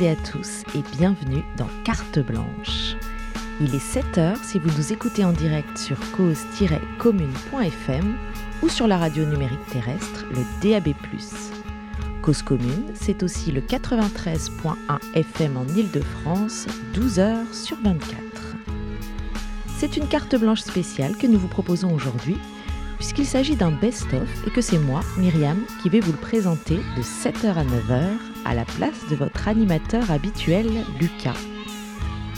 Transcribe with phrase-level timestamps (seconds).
[0.00, 2.96] et à tous et bienvenue dans Carte Blanche.
[3.60, 8.16] Il est 7h si vous nous écoutez en direct sur cause-commune.fm
[8.62, 10.94] ou sur la radio numérique terrestre, le DAB+.
[12.22, 14.76] Cause Commune, c'est aussi le 93.1
[15.14, 18.56] FM en Ile-de-France, 12 h sur 24.
[19.76, 22.38] C'est une carte blanche spéciale que nous vous proposons aujourd'hui,
[23.00, 27.02] puisqu'il s'agit d'un best-of et que c'est moi, Myriam, qui vais vous le présenter de
[27.02, 28.02] 7h à 9h
[28.44, 30.66] à la place de votre animateur habituel,
[31.00, 31.38] Lucas.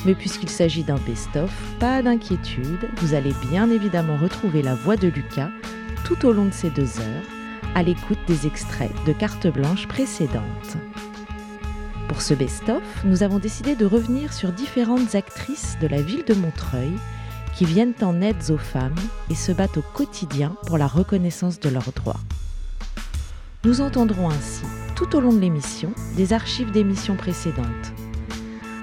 [0.06, 5.08] Mais puisqu'il s'agit d'un best-of, pas d'inquiétude, vous allez bien évidemment retrouver la voix de
[5.08, 5.50] Lucas
[6.04, 7.26] tout au long de ces deux heures,
[7.74, 10.76] à l'écoute des extraits de cartes blanches précédentes.
[12.06, 16.34] Pour ce best-of, nous avons décidé de revenir sur différentes actrices de la ville de
[16.34, 16.92] Montreuil
[17.54, 18.94] qui viennent en aide aux femmes
[19.30, 22.20] et se battent au quotidien pour la reconnaissance de leurs droits.
[23.64, 24.64] Nous entendrons ainsi,
[24.96, 27.92] tout au long de l'émission, des archives d'émissions précédentes.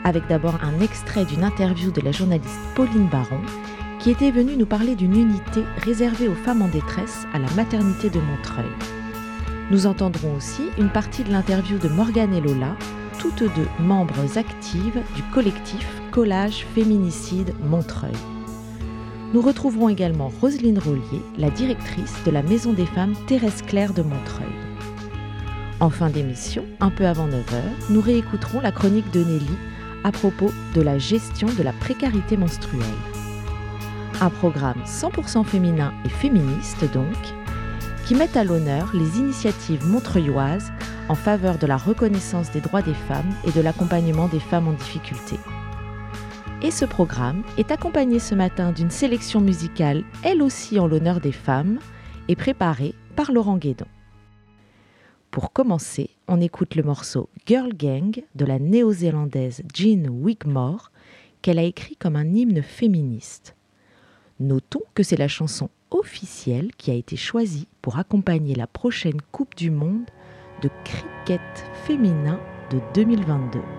[0.06, 3.42] Avec d'abord un extrait d'une interview de la journaliste Pauline Baron,
[4.00, 8.10] qui était venue nous parler d'une unité réservée aux femmes en détresse à la maternité
[8.10, 8.72] de Montreuil.
[9.72, 12.76] Nous entendrons aussi une partie de l'interview de Morgane et Lola,
[13.20, 18.16] toutes deux membres actives du collectif Collage Féminicide Montreuil.
[19.32, 24.02] Nous retrouverons également Roselyne Rollier, la directrice de la Maison des femmes Thérèse Claire de
[24.02, 24.48] Montreuil.
[25.80, 29.58] En fin d'émission, un peu avant 9h, nous réécouterons la chronique de Nelly
[30.04, 32.82] à propos de la gestion de la précarité menstruelle.
[34.20, 37.16] Un programme 100% féminin et féministe donc,
[38.08, 40.72] qui met à l'honneur les initiatives montreuilloises
[41.08, 44.74] en faveur de la reconnaissance des droits des femmes et de l'accompagnement des femmes en
[44.74, 45.38] difficulté.
[46.62, 51.32] Et ce programme est accompagné ce matin d'une sélection musicale, elle aussi en l'honneur des
[51.32, 51.80] femmes,
[52.28, 53.86] et préparée par Laurent Guédon.
[55.32, 60.92] Pour commencer, on écoute le morceau Girl Gang de la néo-zélandaise Jean Wigmore,
[61.42, 63.56] qu'elle a écrit comme un hymne féministe.
[64.42, 69.56] Notons que c'est la chanson officielle qui a été choisie pour accompagner la prochaine Coupe
[69.56, 70.10] du Monde
[70.62, 71.42] de cricket
[71.86, 72.40] féminin
[72.70, 73.79] de 2022.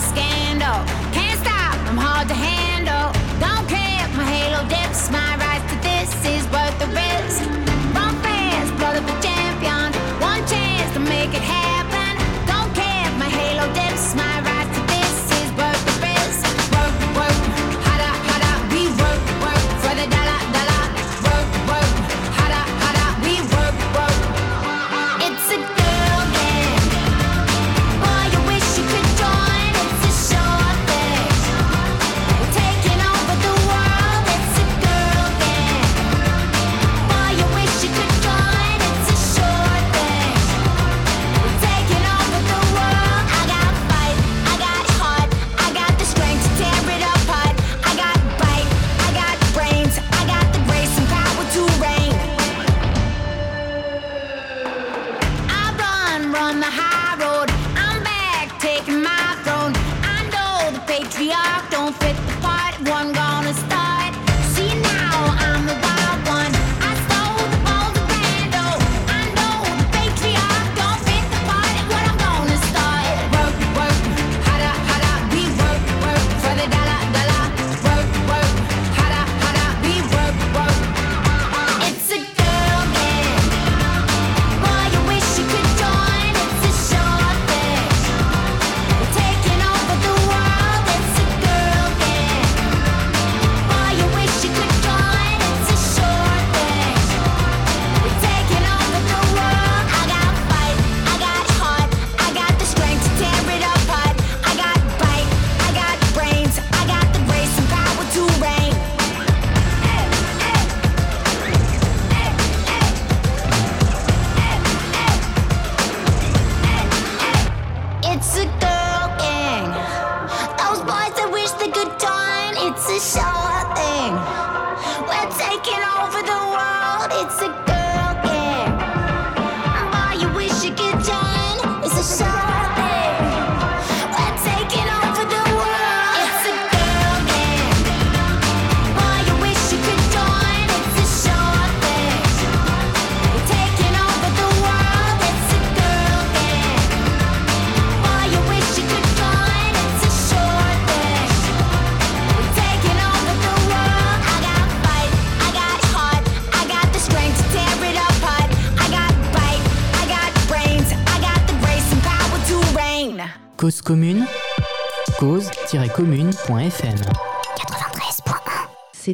[0.00, 0.78] scandal.
[1.12, 3.12] Can't stop, I'm hard to handle.
[3.40, 5.25] Don't care if my halo dips my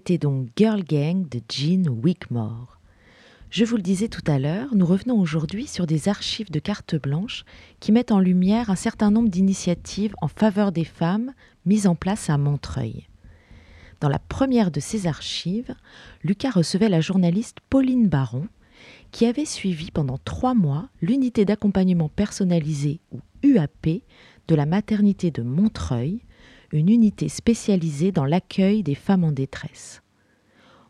[0.05, 2.81] C'était donc Girl Gang de Jean Wickmore.
[3.51, 6.97] Je vous le disais tout à l'heure, nous revenons aujourd'hui sur des archives de cartes
[6.97, 7.45] blanches
[7.79, 11.33] qui mettent en lumière un certain nombre d'initiatives en faveur des femmes
[11.67, 13.07] mises en place à Montreuil.
[14.01, 15.73] Dans la première de ces archives,
[16.25, 18.49] Lucas recevait la journaliste Pauline Baron,
[19.13, 24.03] qui avait suivi pendant trois mois l'unité d'accompagnement personnalisé ou UAP
[24.49, 26.23] de la maternité de Montreuil,
[26.73, 30.03] une unité spécialisée dans l'accueil des femmes en détresse.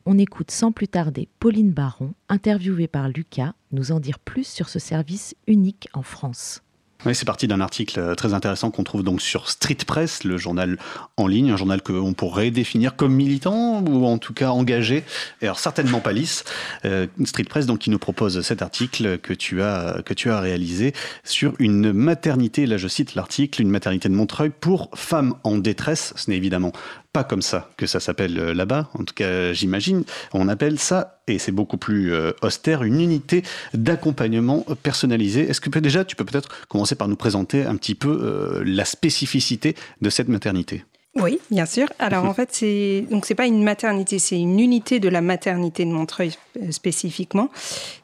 [0.07, 4.69] On écoute sans plus tarder Pauline Baron, interviewée par Lucas, nous en dire plus sur
[4.69, 6.63] ce service unique en France.
[7.05, 10.79] C'est parti d'un article euh, très intéressant qu'on trouve donc sur Street Press, le journal
[11.17, 15.03] en ligne, un journal qu'on pourrait définir comme militant ou en tout cas engagé,
[15.41, 16.45] et alors certainement pas lisse.
[16.85, 20.41] Euh, Street Press donc qui nous propose cet article que tu as que tu as
[20.41, 20.95] réalisé
[21.25, 22.67] sur une maternité.
[22.67, 26.15] Là, je cite l'article, une maternité de Montreuil pour femmes en détresse.
[26.17, 26.73] Ce n'est évidemment
[27.13, 30.05] pas comme ça que ça s'appelle euh, là-bas, en tout cas j'imagine.
[30.33, 33.43] On appelle ça, et c'est beaucoup plus euh, austère, une unité
[33.75, 35.43] d'accompagnement personnalisé.
[35.49, 38.85] Est-ce que déjà tu peux peut-être commencer par nous présenter un petit peu euh, la
[38.85, 40.85] spécificité de cette maternité?
[41.15, 41.89] Oui, bien sûr.
[41.99, 45.85] Alors en fait, c'est donc c'est pas une maternité, c'est une unité de la maternité
[45.85, 46.33] de Montreuil
[46.71, 47.51] spécifiquement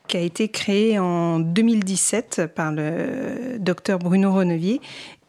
[0.06, 4.80] qui a été créée en 2017 par le docteur Bruno Renevier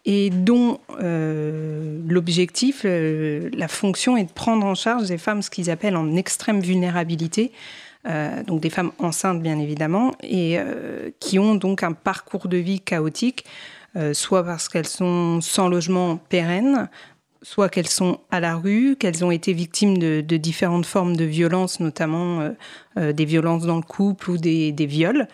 [0.04, 5.50] et dont euh, l'objectif, euh, la fonction est de prendre en charge des femmes, ce
[5.50, 7.52] qu'ils appellent en extrême vulnérabilité,
[8.08, 10.58] euh, donc des femmes enceintes bien évidemment, et
[11.20, 13.44] qui ont donc un parcours de vie chaotique,
[14.12, 16.88] soit parce qu'elles sont sans logement pérenne,
[17.42, 21.80] soit qu'elles sont à la rue, qu'elles ont été victimes de, différentes formes de violences,
[21.80, 22.50] notamment
[22.96, 25.26] des violences dans le couple ou des, viols,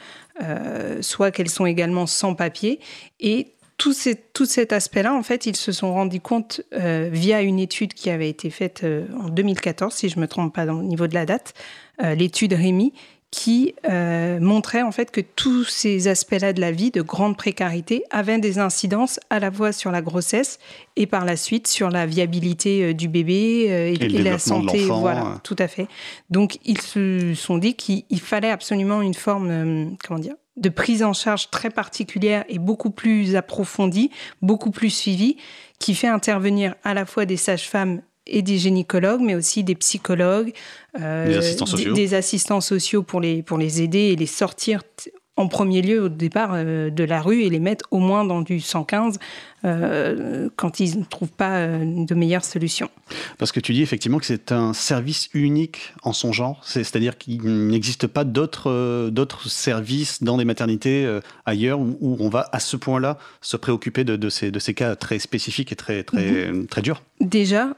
[1.02, 2.80] soit qu'elles sont également sans papier,
[3.20, 3.94] et tout,
[4.32, 8.10] tout cet aspect-là, en fait, ils se sont rendus compte euh, via une étude qui
[8.10, 11.14] avait été faite euh, en 2014, si je ne me trompe pas au niveau de
[11.14, 11.52] la date,
[12.02, 12.92] euh, l'étude Rémi,
[13.32, 13.74] qui
[14.40, 18.58] montrait en fait que tous ces aspects-là de la vie, de grande précarité, avaient des
[18.58, 20.58] incidences à la fois sur la grossesse
[20.94, 24.86] et par la suite sur la viabilité du bébé et, la santé.
[24.86, 25.86] Voilà, tout à fait.
[26.30, 31.12] Donc ils se sont dit qu'il fallait absolument une forme, comment dire, de prise en
[31.12, 34.10] charge très particulière et beaucoup plus approfondie,
[34.42, 35.36] beaucoup plus suivie,
[35.78, 40.52] qui fait intervenir à la fois des sages-femmes et des gynécologues, mais aussi des psychologues,
[41.00, 41.92] euh, des, assistants sociaux.
[41.94, 44.82] des, assistants sociaux pour les, pour les aider et les sortir
[45.36, 48.40] en premier lieu au départ euh, de la rue et les mettre au moins dans
[48.40, 49.18] du 115
[49.64, 52.90] euh, quand ils ne trouvent pas euh, de meilleure solution.
[53.38, 57.42] Parce que tu dis effectivement que c'est un service unique en son genre, c'est-à-dire qu'il
[57.42, 63.18] n'existe pas d'autres d'autres services dans des maternités ailleurs où, on va à ce point-là
[63.40, 66.66] se préoccuper de, de, ces, de ces cas très spécifiques et très, très, mhm.
[66.66, 67.02] très durs.
[67.20, 67.76] Déjà,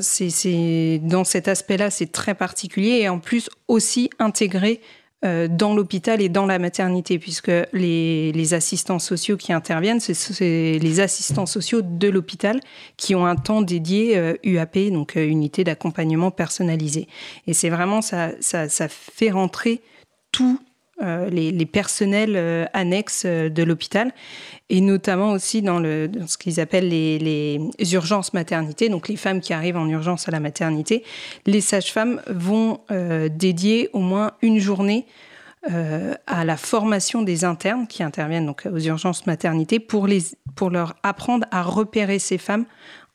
[0.00, 4.80] c'est dans cet aspect-là, c'est très particulier et en plus aussi intégré
[5.22, 11.46] dans l'hôpital et dans la maternité, puisque les, assistants sociaux qui interviennent, c'est les assistants
[11.46, 12.60] sociaux de l'hôpital
[12.96, 17.08] qui ont un temps dédié UAP, euh, donc euh, unité d'accompagnement personnalisé.
[17.46, 19.80] Et c'est vraiment, ça, ça, ça, fait rentrer
[20.32, 20.60] tout
[21.02, 24.12] euh, les, personnels euh, annexes euh, de l'hôpital
[24.70, 27.60] et notamment aussi dans, ce qu'ils appellent les,
[27.92, 31.04] urgences maternité, donc les femmes qui arrivent en urgence à la maternité.
[31.44, 32.80] Les sages-femmes vont
[33.30, 35.06] dédier au moins une journée
[35.62, 40.22] à la formation des internes qui interviennent donc aux urgences maternité pour, les,
[40.56, 42.64] pour leur apprendre à repérer ces femmes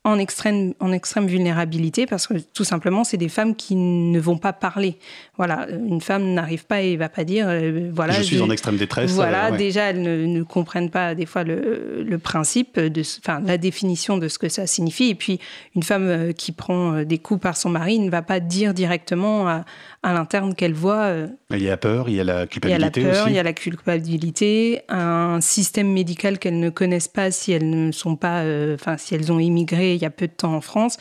[0.04, 4.38] en extrême, en extrême vulnérabilité parce que tout simplement, c'est des femmes qui ne vont
[4.38, 4.98] pas parler.
[5.38, 8.14] Voilà, une femme n'arrive pas et va pas dire euh, voilà.
[8.14, 9.12] Je suis en extrême détresse.
[9.12, 13.60] Voilà, euh, déjà, elles ne, comprennent pas des fois le, le, principe, de, enfin, la
[13.60, 15.10] définition de ce que ça signifie.
[15.10, 15.40] Et puis,
[15.76, 19.48] une femme euh, qui prend des coups par son mari ne va pas dire directement
[19.48, 19.66] à,
[20.04, 21.14] à l'interne qu'elle voit.
[21.52, 23.02] Il y a la peur, il y a la culpabilité.
[23.02, 26.70] Il y a la peur, il y a la culpabilité, un système médical qu'elles ne
[26.70, 28.44] connaissent pas si elles ne sont pas,
[28.74, 30.98] enfin, si elles ont immigré il y a peu de temps en France.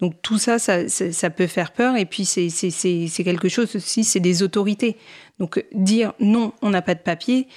[0.00, 1.96] Donc tout ça, ça, peut faire peur.
[1.96, 4.96] Et puis c'est quelque chose aussi, c'est des autorités.
[5.38, 7.48] Donc dire non, on n'a pas de papier.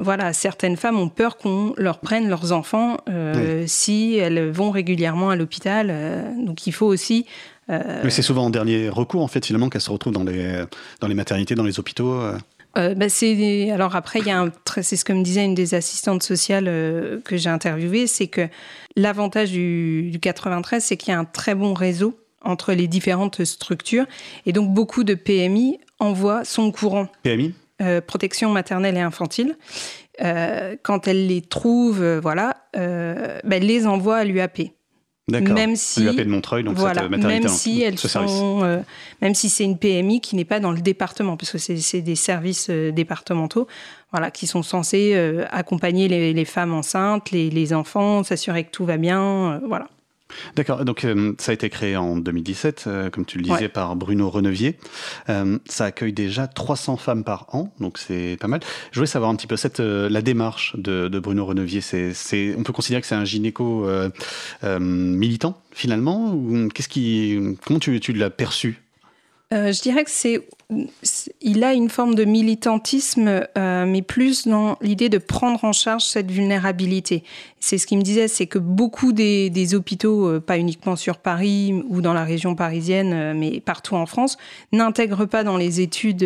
[0.00, 5.28] Voilà, certaines femmes ont peur qu'on leur prenne leurs enfants euh, si elles vont régulièrement
[5.28, 5.88] à l'hôpital.
[5.90, 9.70] Euh, donc il faut aussi euh, Mais c'est souvent en dernier recours, en fait, finalement,
[9.70, 10.64] qu'elles se retrouvent dans les,
[11.00, 12.20] dans les maternités, dans les hôpitaux.
[12.78, 14.50] Euh, bah, c'est alors après il y a un
[14.80, 18.48] c'est ce que me disait une des assistantes sociales euh, que j'ai interviewées, c'est que
[18.96, 23.44] l'avantage du, du 93 c'est qu'il y a un très bon réseau entre les différentes
[23.44, 24.06] structures
[24.46, 27.08] et donc beaucoup de PMI envoient son courant.
[27.22, 29.56] PMI euh, protection maternelle et infantile.
[30.82, 34.60] quand elle les trouve, voilà, elle les envoie à l'UAP.
[35.40, 38.82] Même si, l'UAP de Montreuil, donc voilà, même si elles sont,
[39.20, 42.16] même si c'est une PMI qui n'est pas dans le département, parce que c'est des
[42.16, 43.66] services départementaux,
[44.10, 45.16] voilà, qui sont censés
[45.50, 49.88] accompagner les, femmes enceintes, les, les enfants, s'assurer que tout va bien, voilà.
[50.56, 53.96] D'accord, donc euh, ça a été créé en 2017, euh, comme tu le disais, par
[53.96, 54.78] Bruno Renevier.
[55.28, 58.60] Euh, ça accueille déjà 300 femmes par an, donc c'est pas mal.
[58.90, 61.80] Je voulais savoir un petit peu cette, la démarche de, Bruno Renevier.
[61.80, 63.86] C'est, on peut considérer que c'est un gynéco
[64.62, 66.38] militant finalement
[66.74, 68.82] Qu'est-ce qui, Comment tu, tu l'as perçu?
[69.52, 70.40] Je dirais que c'est
[71.40, 76.04] il a une forme de militantisme, euh, mais plus dans l'idée de prendre en charge
[76.04, 77.24] cette vulnérabilité.
[77.60, 81.74] C'est ce qu'il me disait, c'est que beaucoup des, hôpitaux, euh, pas uniquement sur Paris
[81.88, 84.36] ou dans la région parisienne, euh, mais partout en France,
[84.72, 86.22] n'intègrent pas dans les études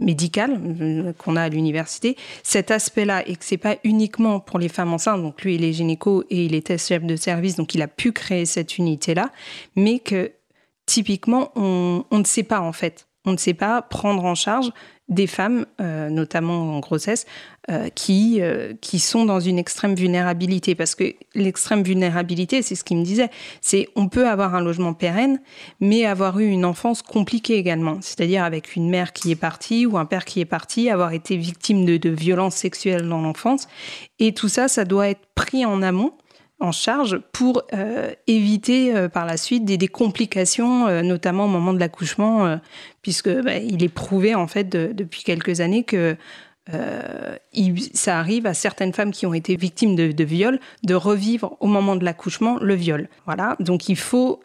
[0.00, 4.92] médicales qu'on a à l'université cet aspect-là, et que c'est pas uniquement pour les femmes
[4.92, 5.22] enceintes.
[5.22, 8.12] Donc lui, il est gynéco et il était chef de service, donc il a pu
[8.12, 9.30] créer cette unité-là,
[9.76, 10.30] mais que
[10.92, 13.08] typiquement, on, ne sait pas en fait.
[13.24, 14.70] On ne sait pas prendre en charge
[15.08, 17.24] des femmes, euh, notamment en grossesse,
[17.70, 20.74] euh, qui, euh, qui sont dans une extrême vulnérabilité.
[20.74, 23.30] Parce que l'extrême vulnérabilité, c'est ce qu'il me disait,
[23.62, 25.40] c'est on peut avoir un logement pérenne,
[25.80, 27.96] mais avoir eu une enfance compliquée également.
[28.02, 31.38] C'est-à-dire avec une mère qui est partie ou un père qui est parti, avoir été
[31.38, 33.66] victime de, de violences sexuelles dans l'enfance.
[34.18, 36.12] Et tout ça, ça doit être pris en amont
[36.62, 41.72] en charge pour euh, éviter euh, par la suite des, complications, euh, notamment au moment
[41.72, 42.58] de l'accouchement,
[43.02, 46.16] puisque bah, il est prouvé en fait depuis quelques années que
[47.92, 51.66] ça arrive à certaines femmes qui ont été victimes de, de viol de revivre au
[51.66, 53.08] moment de l'accouchement le viol.
[53.26, 54.40] Voilà, donc il faut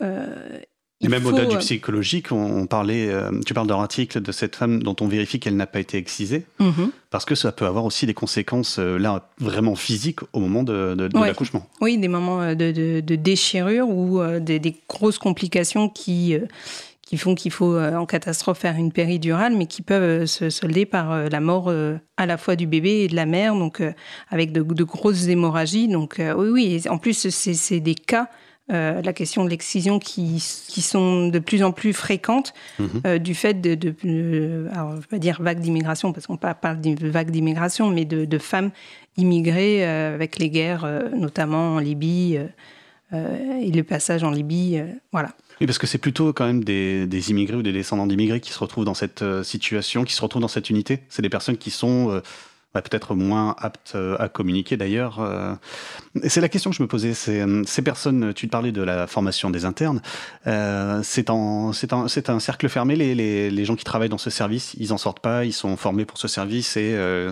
[1.02, 4.56] et même au-delà du euh, psychologique, on, parlait, euh, tu parles d'un article de cette
[4.56, 6.90] femme dont on vérifie qu'elle n'a pas été excisée, mhm.
[7.12, 10.98] parce que ça peut avoir aussi des conséquences euh, là vraiment physiques au moment de,
[11.14, 11.68] l'accouchement.
[11.82, 16.36] Oui, des moments de, déchirure ou des, grosses complications qui,
[17.04, 21.30] qui font qu'il faut en catastrophe faire une péridurale, mais qui peuvent se solder par
[21.30, 21.72] la mort
[22.18, 23.84] à la fois du bébé et de la mère, donc
[24.30, 25.88] avec de, grosses hémorragies.
[25.88, 28.30] Donc oui, oui, en plus c'est des cas
[28.70, 32.90] euh, la question de l'excision qui, qui, sont de plus en plus fréquentes mhm.
[33.06, 36.82] euh, du fait de, de, alors, je vais pas dire vague d'immigration parce qu'on parle
[36.82, 38.72] de vague d'immigration, mais de, femmes
[39.16, 42.40] immigrées euh, avec les guerres, notamment en Libye
[43.14, 44.82] et le passage en Libye,
[45.14, 45.30] voilà.
[45.62, 48.52] Oui, parce que c'est plutôt quand même des, des immigrés ou des descendants d'immigrés qui
[48.52, 51.00] se retrouvent dans cette situation, qui se retrouvent dans cette unité.
[51.08, 52.22] C'est des personnes qui sont
[52.74, 55.20] peut-être moins aptes euh, à communiquer d'ailleurs.
[55.20, 55.56] Euh.
[56.28, 57.14] C'est la question que je me posais.
[57.30, 58.34] Euh, ces personnes.
[58.34, 60.02] Tu parlais de la formation des internes.
[60.46, 62.96] c'est un, un, cercle fermé.
[62.96, 65.46] Les, les, les, gens qui travaillent dans ce service, ils en sortent pas.
[65.46, 67.32] Ils sont formés pour ce service et euh,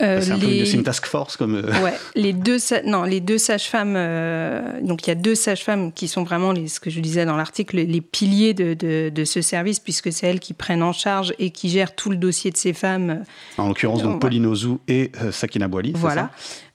[0.00, 1.56] c'est un peu une, task force comme.
[1.56, 3.94] Euh, ouais, les deux, non, les deux sages-femmes.
[3.96, 7.24] Euh, donc il y a deux sages-femmes qui sont vraiment les, ce que je disais
[7.24, 11.34] dans l'article, les piliers de, de, ce service puisque c'est elles qui prennent en charge
[11.38, 13.24] et qui gèrent tout le dossier de ces femmes.
[13.56, 15.92] En l'occurrence donc Pauline Ozou et Sakina Boili.
[15.94, 16.30] Voilà.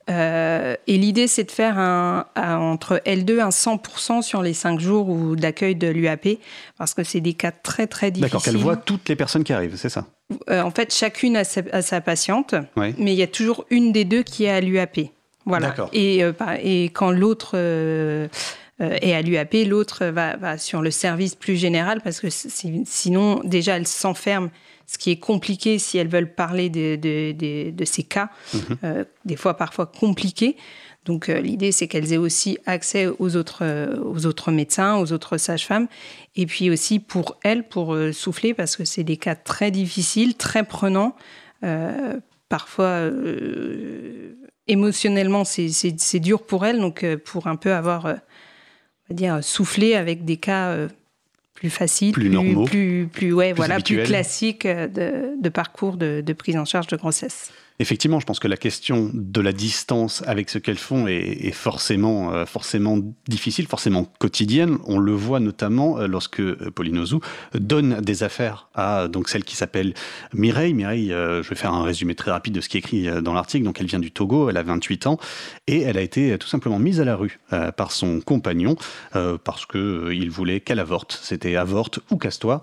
[0.09, 5.35] Euh, et l'idée, c'est de faire un, entre L2 un 100% sur les 5 jours
[5.35, 6.39] d'accueil de l'UAP,
[6.77, 8.29] parce que c'est des cas très très difficiles.
[8.29, 10.05] D'accord, qu'elle voit toutes les personnes qui arrivent, c'est ça?
[10.49, 14.23] Euh, En fait, chacune a sa, patiente, mais il y a toujours une des deux
[14.23, 14.99] qui est à l'UAP.
[15.45, 15.73] Voilà.
[15.91, 16.31] Et, euh,
[16.61, 17.57] et quand l'autre
[18.79, 23.77] est à l'UAP, l'autre va, va, sur le service plus général, parce que sinon, déjà,
[23.77, 24.49] elle s'enferme
[24.85, 28.61] ce qui est compliqué si elles veulent parler de, ces cas, mhm.
[28.83, 30.57] euh, des fois parfois compliqués.
[31.05, 35.11] Donc euh, l'idée, c'est qu'elles aient aussi accès aux autres, euh, aux autres médecins, aux
[35.11, 35.87] autres sages-femmes,
[36.35, 40.63] et puis aussi pour elles, pour souffler, parce que c'est des cas très difficiles, très
[40.63, 41.15] prenants.
[42.49, 43.09] parfois,
[44.67, 50.25] émotionnellement, c'est dur pour elles, donc pour un peu avoir, on va dire, souffler avec
[50.25, 50.87] des cas
[51.63, 56.33] plus facile, plus, plus, plus, plus, ouais, voilà, plus classique de, de parcours de, de,
[56.33, 57.53] prise en charge de grossesse.
[57.79, 62.31] Effectivement, je pense que la question de la distance avec ce qu'elles font est, forcément,
[62.31, 64.77] euh, forcément difficile, forcément quotidienne.
[64.85, 67.03] On le voit notamment euh, lorsque euh, Pauline
[67.55, 69.95] donne des affaires à donc celle qui s'appelle
[70.33, 70.73] Mireille.
[70.73, 73.65] Mireille, je vais faire un résumé très rapide de ce qui est écrit dans l'article.
[73.65, 75.17] Donc, elle vient du Togo, elle a 28 ans
[75.67, 77.39] et elle a été tout simplement mise à la rue
[77.75, 78.75] par son compagnon
[79.43, 81.19] parce que il voulait qu'elle avorte.
[81.21, 82.61] C'était avorte ou casse-toi.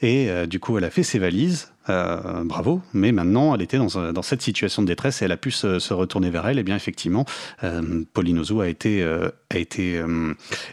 [0.00, 4.22] Et du coup, elle a fait ses valises euh, bravo, mais maintenant elle était dans,
[4.22, 6.58] cette situation de détresse et elle a pu se, retourner vers elle.
[6.58, 7.24] Et bien effectivement,
[7.64, 10.02] euh, Pauline a été, euh, a été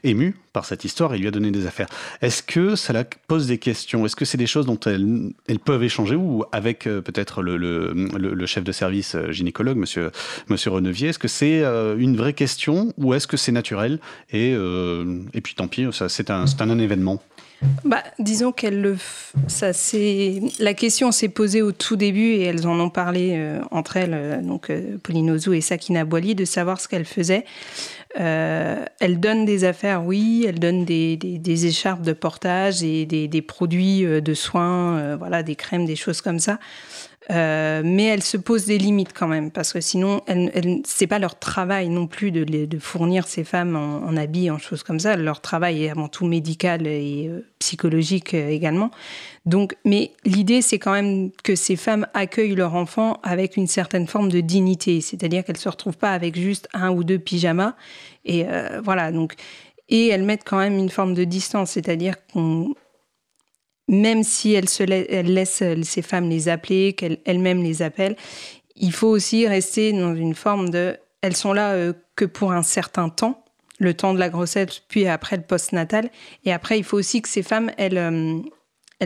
[0.04, 1.88] émue par cette histoire et lui a donné des affaires.
[2.22, 4.06] Est-ce que ça la pose des questions?
[4.06, 8.72] Est-ce que c'est des choses dont elles, peuvent échanger ou avec peut-être le, chef de
[8.72, 10.12] service gynécologue, monsieur,
[10.50, 11.10] Renevier?
[11.10, 14.00] Est-ce que c'est une vraie question ou est-ce que c'est naturel?
[14.32, 14.56] Et,
[15.44, 17.22] puis tant pis, c'est un, un événement
[17.84, 18.98] bah, disons qu'elle le,
[19.48, 23.60] ça c'est la question s'est posée au tout début et elles en ont parlé euh,
[23.72, 24.98] entre elles, euh, donc euh,
[25.54, 27.44] et Sakina Boili, de savoir ce qu'elle faisait.
[28.16, 33.42] elle donne des affaires, oui, elle donne des, des, écharpes de portage et des, des
[33.42, 36.60] produits de soins, voilà, des crèmes, des choses comme ça.
[37.32, 41.06] Euh, mais elles se posent des limites quand même, parce que sinon, elles, elles, c'est
[41.06, 45.16] pas leur travail non plus de, fournir ces femmes en, habits, en choses comme ça.
[45.16, 48.90] Leur travail est avant tout médical et euh, psychologique euh, également.
[49.46, 54.08] Donc, mais l'idée, c'est quand même que ces femmes accueillent leur enfant avec une certaine
[54.08, 57.76] forme de dignité, c'est-à-dire qu'elles se retrouvent pas avec juste un ou deux pyjamas.
[58.26, 58.46] Et
[58.84, 59.34] voilà, donc,
[59.88, 62.76] et elles mettent quand même une forme de distance, c'est-à-dire qu'on
[63.90, 68.16] même si elle, se laisse ces femmes les appeler, qu'elles-mêmes les appellent,
[68.76, 70.96] il faut aussi rester dans une forme de...
[71.22, 73.44] Elles sont là euh, que pour un certain temps,
[73.80, 76.12] le temps de la grossesse, puis après le postnatal.
[76.46, 78.40] Et après, il faut aussi que ces femmes, elles, euh,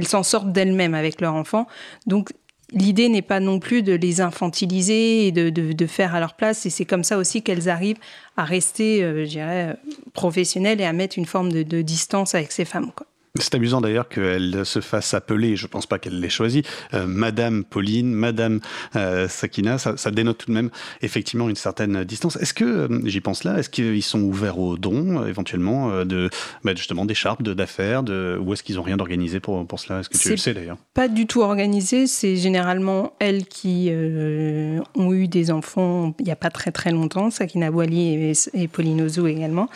[0.04, 1.66] s'en sortent d'elles-mêmes avec leur enfant.
[2.06, 2.34] Donc,
[2.74, 6.66] l'idée n'est pas non plus de les infantiliser et de, faire à leur place.
[6.66, 8.00] Et c'est comme ça aussi qu'elles arrivent
[8.36, 9.78] à rester, euh, je dirais,
[10.12, 12.92] professionnelles et à mettre une forme de, de distance avec ces femmes.
[12.92, 13.08] Quoi.
[13.40, 16.62] C'est amusant d'ailleurs qu'elle se fasse appeler, je ne pense pas qu'elle l'ait choisi,
[16.94, 18.60] euh, Madame Pauline, Madame
[18.96, 20.70] euh, Sakina, ça, ça, dénote tout de même
[21.02, 22.36] effectivement une certaine distance.
[22.36, 26.30] Est-ce que, euh, j'y pense là, est-ce qu'ils sont ouverts aux dons éventuellement de
[26.64, 30.02] bah, justement d'écharpes, d'affaires, de, ou est-ce qu'ils n'ont rien d'organisé pour, pour cela?
[30.02, 30.78] Est-ce que tu le sais d'ailleurs?
[30.94, 36.36] Pas du tout organisé, c'est généralement elles qui ont eu des enfants il n'y a
[36.36, 39.70] pas très très longtemps, Sakina Boili et, et Pauline Ozo également,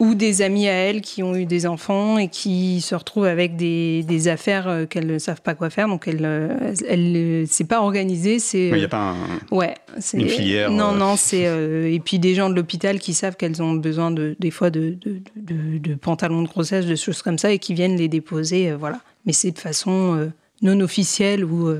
[0.00, 3.56] ou des amis à elles qui ont eu des enfants et qui se retrouvent avec
[3.56, 5.88] des, des affaires euh, qu'elles ne savent pas quoi faire.
[5.88, 8.38] Donc, elles, euh, elles, c'est pas organisé.
[8.38, 10.70] C'est, il n'y a pas un, ouais, c'est, une filière.
[10.70, 11.42] Non, euh, non, c'est.
[11.42, 14.96] et puis des gens de l'hôpital qui savent qu'elles ont besoin de, des fois de,
[15.02, 18.72] de, de, de, pantalons de grossesse, de choses comme ça, et qui viennent les déposer.
[18.72, 19.00] voilà.
[19.26, 20.30] Mais c'est de façon
[20.62, 21.74] non officielle ou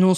[0.00, 0.14] non.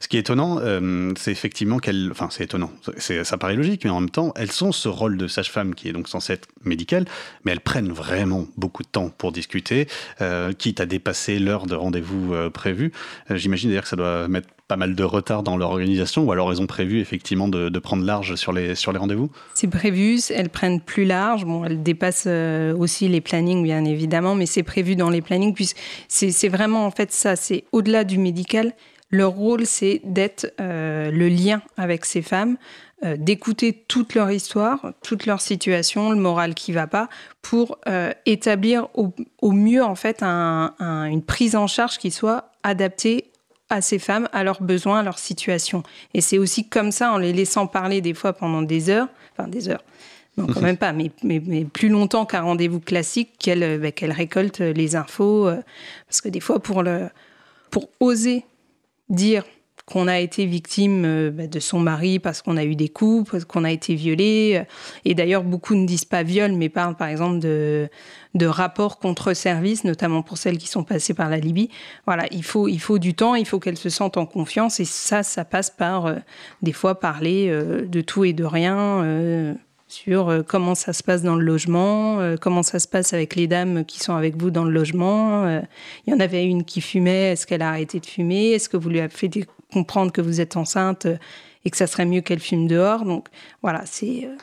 [0.00, 2.08] Ce qui est étonnant, euh, c'est effectivement qu'elles...
[2.10, 5.26] Enfin, c'est étonnant, ça paraît logique, mais en même temps, elles sont ce rôle de
[5.26, 7.04] sage-femme qui est donc censé être médical,
[7.44, 9.88] mais elles prennent vraiment beaucoup de temps pour discuter,
[10.20, 12.92] euh, quitte à dépasser l'heure de rendez-vous euh, prévu.
[13.30, 16.50] J'imagine d'ailleurs que ça doit mettre pas mal de retard dans leur organisation ou alors
[16.50, 19.30] elles ont prévu effectivement de, prendre large sur les, sur les rendez-vous?
[19.54, 21.44] C'est prévu, elles prennent plus large.
[21.44, 25.54] Bon, elles dépassent euh, aussi les plannings bien évidemment, mais c'est prévu dans les plannings
[25.54, 25.76] puisque
[26.08, 28.72] c'est vraiment en fait ça, c'est au-delà du médical.
[29.10, 32.56] Leur rôle, c'est d'être euh, le lien avec ces femmes,
[33.04, 37.08] euh, d'écouter toute leur histoire, toute leur situation, le moral qui va pas,
[37.42, 37.78] pour
[38.24, 43.30] établir au, mieux en fait un, une prise en charge qui soit adaptée
[43.74, 45.82] à ces femmes, à leurs besoins, à leur situation.
[46.14, 49.48] Et c'est aussi comme ça, en les laissant parler des fois pendant des heures, enfin
[49.48, 49.84] des heures,
[50.36, 54.60] non quand même pas, mais, mais, plus longtemps qu'un rendez-vous classique, qu'elle bah, qu'elle récolte
[54.60, 55.46] les infos.
[55.48, 55.60] Euh,
[56.08, 57.08] parce que des fois, pour, le,
[57.70, 58.44] pour oser
[59.08, 59.44] dire
[59.86, 63.30] qu'on a été victime euh, bah, de son mari parce qu'on a eu des coups,
[63.30, 64.56] parce qu'on a été violé.
[64.56, 64.64] Euh,
[65.04, 67.88] et d'ailleurs, beaucoup ne disent pas viol, mais parlent par exemple de,
[68.34, 71.68] de rapports contre services, notamment pour celles qui sont passées par la Libye.
[72.06, 74.80] Voilà, il faut, il faut du temps, il faut qu'elles se sentent en confiance.
[74.80, 76.14] Et ça, ça passe par, euh,
[76.62, 79.54] des fois, parler de tout et de rien
[79.88, 83.84] sur comment ça se passe dans le logement, comment ça se passe avec les dames
[83.84, 85.46] qui sont avec vous dans le logement.
[86.06, 88.52] Il y en avait une qui fumait, est-ce qu'elle a arrêté de fumer?
[88.52, 91.16] Est-ce que vous lui avez fait des comprendre que vous êtes enceinte euh,
[91.64, 93.04] et que ça serait mieux qu'elle fume dehors.
[93.04, 93.28] Donc
[93.60, 94.36] voilà, c'est euh,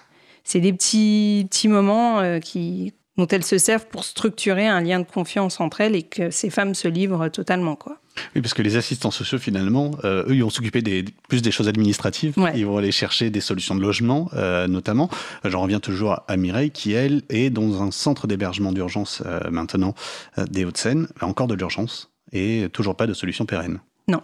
[0.43, 4.99] c'est des petits, petits moments euh, qui, dont elles se servent pour structurer un lien
[4.99, 7.75] de confiance entre elles et que ces femmes se livrent totalement.
[7.75, 7.97] Quoi.
[8.35, 11.69] Oui, parce que les assistants sociaux, finalement, eux, ils vont s'occuper des, plus des choses
[11.69, 12.33] administratives.
[12.55, 14.29] Ils vont aller chercher des solutions de logement,
[14.67, 15.09] notamment.
[15.45, 19.95] J'en reviens toujours à Mireille, qui, elle, est dans un centre d'hébergement d'urgence maintenant
[20.37, 21.07] des Hauts-de-Seine.
[21.21, 23.79] Encore de l'urgence et toujours pas de solution pérenne.
[24.09, 24.21] Non.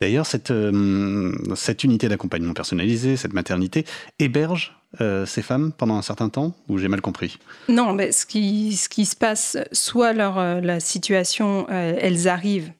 [0.00, 3.84] D'ailleurs, cette, euh, cette unité d'accompagnement personnalisé, cette maternité,
[4.20, 7.38] héberge euh, ces femmes pendant un certain temps ou j'ai mal compris?
[7.68, 12.72] Non, mais ce, qui, se passe, soit leur, euh, la situation, elles arrivent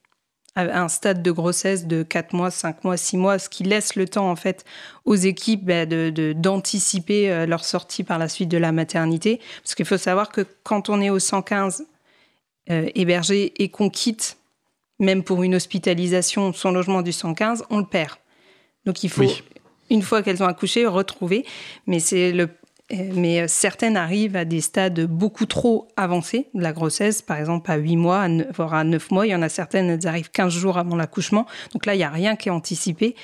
[0.54, 3.96] à un stade de grossesse de 4 mois, 5 mois, 6 mois, ce qui laisse
[3.96, 4.64] le temps en fait
[5.04, 9.40] aux équipes bah, d'anticiper leur sortie par la suite de la maternité.
[9.62, 11.85] Parce qu'il faut savoir que quand on est au 115
[12.66, 14.37] hébergé et qu'on quitte
[14.98, 18.16] même pour une hospitalisation, son logement du 115, on le perd.
[18.84, 19.30] Donc il faut,
[19.90, 21.44] une fois qu'elles ont accouché, retrouver.
[21.87, 22.48] Mais le
[22.90, 27.76] mais certaines arrivent à des stades beaucoup trop avancés de la grossesse, par exemple à
[27.76, 29.26] 8 mois, voire à 9 mois.
[29.26, 31.46] Il y en a certaines, elles arrivent 15 jours avant l'accouchement.
[31.72, 33.14] Donc là, il n'y a rien qui est anticipé.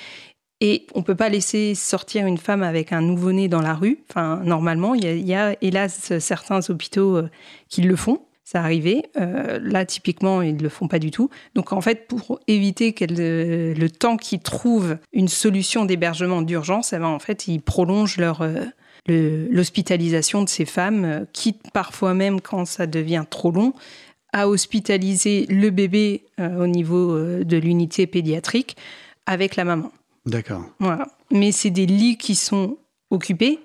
[0.60, 4.04] Et on ne peut pas laisser sortir une femme avec un nouveau-né dans la rue.
[4.10, 7.30] Enfin, normalement, il y, a, hélas certains hôpitaux euh,
[7.68, 8.20] qui le font.
[8.44, 9.04] Ça arrivait.
[9.16, 11.30] Euh, là, typiquement, ils ne le font pas du tout.
[11.54, 16.98] Donc, en fait, pour éviter euh, le temps qu'ils trouvent une solution d'hébergement d'urgence, eh
[16.98, 18.42] ben, en fait, ils prolongent leur,
[19.07, 23.74] l'hospitalisation de ces femmes, euh, quitte parfois même quand ça devient trop long,
[24.33, 28.76] à hospitaliser le bébé euh, au niveau euh, de l'unité pédiatrique
[29.26, 29.92] avec la maman.
[30.26, 30.64] D'accord.
[30.80, 31.07] Voilà.
[31.30, 32.78] Mais c'est des lits qui sont
[33.11, 33.61] occupés.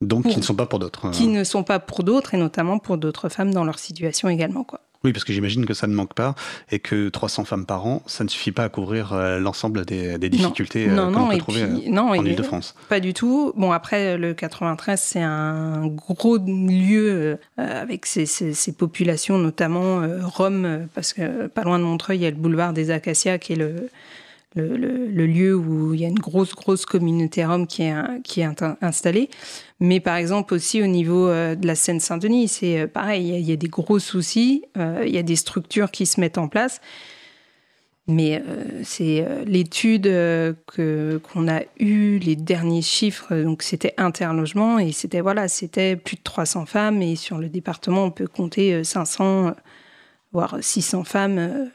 [0.00, 1.10] Donc qui ne sont pas pour d'autres.
[1.10, 4.62] Qui ne sont pas pour d'autres, et notamment pour d'autres femmes dans leur situation également.
[4.62, 4.80] Quoi.
[5.04, 6.34] Oui, parce que j'imagine que ça ne manque pas
[6.70, 10.18] et que 300 femmes par an, ça ne suffit pas à couvrir euh, l'ensemble des,
[10.18, 12.74] difficultés non, non, peut trouver euh, non, en Ile-de-France.
[12.88, 13.52] Pas du tout.
[13.56, 18.26] Bon, après, le 93, c'est un gros lieu euh, avec ces,
[18.76, 22.90] populations, notamment Rome, parce que pas loin de Montreuil, il y a le boulevard des
[22.90, 23.88] Acacias qui est le,
[24.56, 28.62] le, lieu où il y a une grosse, grosse communauté rome qui est, qui est
[28.80, 29.28] installée.
[29.80, 33.52] Mais par exemple aussi au niveau euh, de la Seine-Saint-Denis, c'est euh, pareil, il y,
[33.52, 36.80] a des gros soucis, euh, il y a des structures qui se mettent en place.
[38.08, 38.40] Mais
[38.84, 45.48] c'est l'étude que qu'on a eue, les derniers chiffres, donc c'était interlogement et c'était voilà,
[45.48, 49.56] c'était plus de 300 femmes et sur le département on peut compter 500
[50.30, 51.68] voire 600 femmes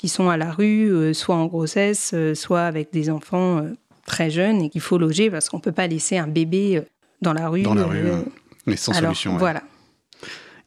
[0.00, 3.74] qui sont à la rue, euh, soit en grossesse, euh, soit avec des enfants euh,
[4.06, 6.82] très jeunes et qu'il faut loger parce qu'on ne peut pas laisser un bébé
[7.20, 7.60] dans la rue.
[7.60, 8.06] Dans la rue,
[8.64, 9.36] mais sans solution.
[9.36, 9.62] Voilà.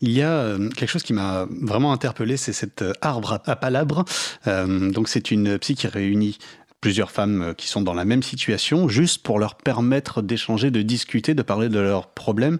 [0.02, 4.06] Il y a quelque chose qui m'a vraiment interpellé, c'est cet arbre à palabres.
[4.46, 6.38] donc c'est une psy qui réunit
[6.82, 11.34] plusieurs femmes qui sont dans la même situation, juste pour leur permettre d'échanger, de discuter,
[11.34, 12.60] de parler de leurs problèmes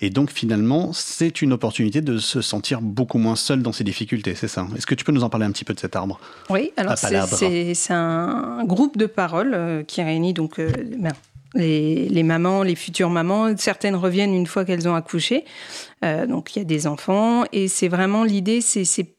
[0.00, 4.34] et donc finalement, c'est une opportunité de se sentir beaucoup moins seul dans ses difficultés,
[4.34, 6.20] c'est ça Est-ce que tu peux nous en parler un petit peu de cet arbre?
[6.50, 11.12] Oui, alors c'est un groupe de paroles euh, qui réunit donc euh, ben,
[11.54, 13.56] les, mamans, les futures mamans.
[13.56, 15.44] Certaines reviennent une fois qu'elles ont accouché.
[16.04, 19.14] Euh, donc il y a des enfants et c'est vraiment l'idée, c'est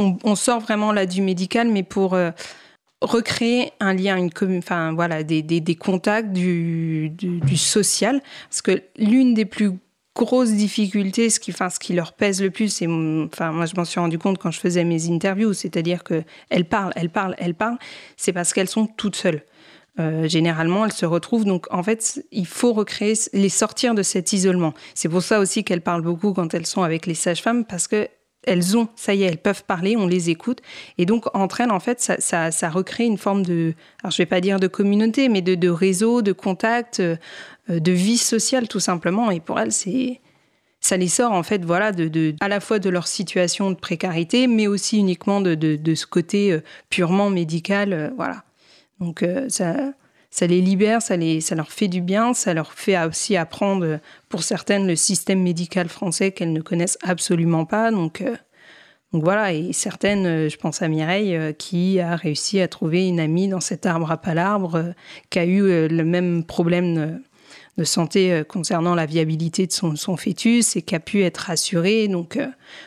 [0.00, 2.16] on, sort vraiment là du médical, mais pour
[3.00, 8.20] recréer un lien, une enfin voilà, des, des, contacts, du, du, du, social.
[8.48, 9.70] Parce que l'une des plus
[10.14, 13.74] grosse difficulté, ce qui, enfin, ce qui leur pèse le plus, c'est, enfin, moi je
[13.76, 17.34] m'en suis rendu compte quand je faisais mes interviews, c'est-à-dire que elles parlent, elles parlent,
[17.38, 17.78] elles parlent,
[18.16, 19.42] c'est parce qu'elles sont toutes seules.
[20.00, 21.44] Euh, généralement, elles se retrouvent.
[21.44, 24.74] Donc, en fait, il faut recréer, les sortir de cet isolement.
[24.94, 28.08] C'est pour ça aussi qu'elles parlent beaucoup quand elles sont avec les sages-femmes, parce que
[28.46, 30.60] elles ont, ça y est, elles peuvent parler, on les écoute.
[30.98, 34.40] Et donc, entre elles, en fait, ça, recrée une forme de, alors je vais pas
[34.40, 37.16] dire de communauté, mais de, de réseau, de contact, euh,
[37.68, 39.30] de vie sociale, tout simplement.
[39.30, 40.20] Et pour elles, c'est,
[40.80, 44.46] ça les sort, en fait, voilà, de, à la fois de leur situation de précarité,
[44.46, 48.44] mais aussi uniquement de, de ce côté euh, purement médical, euh, voilà.
[49.00, 49.92] Donc, ça,
[50.30, 53.98] ça les libère, ça, les, ça leur fait du bien, ça leur fait aussi apprendre,
[54.28, 57.90] pour certaines, le système médical français qu'elles ne connaissent absolument pas.
[57.90, 58.22] Donc,
[59.14, 63.06] donc voilà, et certaines, euh, je pense à Mireille, euh, qui a réussi à trouver
[63.06, 64.92] une amie dans cet arbre à pas euh,
[65.30, 67.20] qui a eu le même problème
[67.76, 72.08] de santé concernant la viabilité de son, son, fœtus et qui a pu être rassurée.
[72.08, 72.38] Donc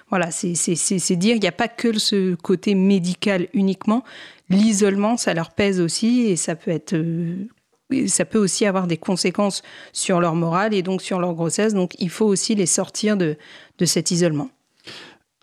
[0.10, 0.54] voilà, c'est
[1.16, 4.04] dire qu'il n'y a pas que ce côté médical uniquement.
[4.50, 6.96] L'isolement, ça leur pèse aussi et ça peut être
[8.08, 11.74] ça peut aussi avoir des conséquences sur leur morale et donc sur leur grossesse.
[11.74, 13.38] Donc il faut aussi les sortir de,
[13.78, 14.50] de cet isolement.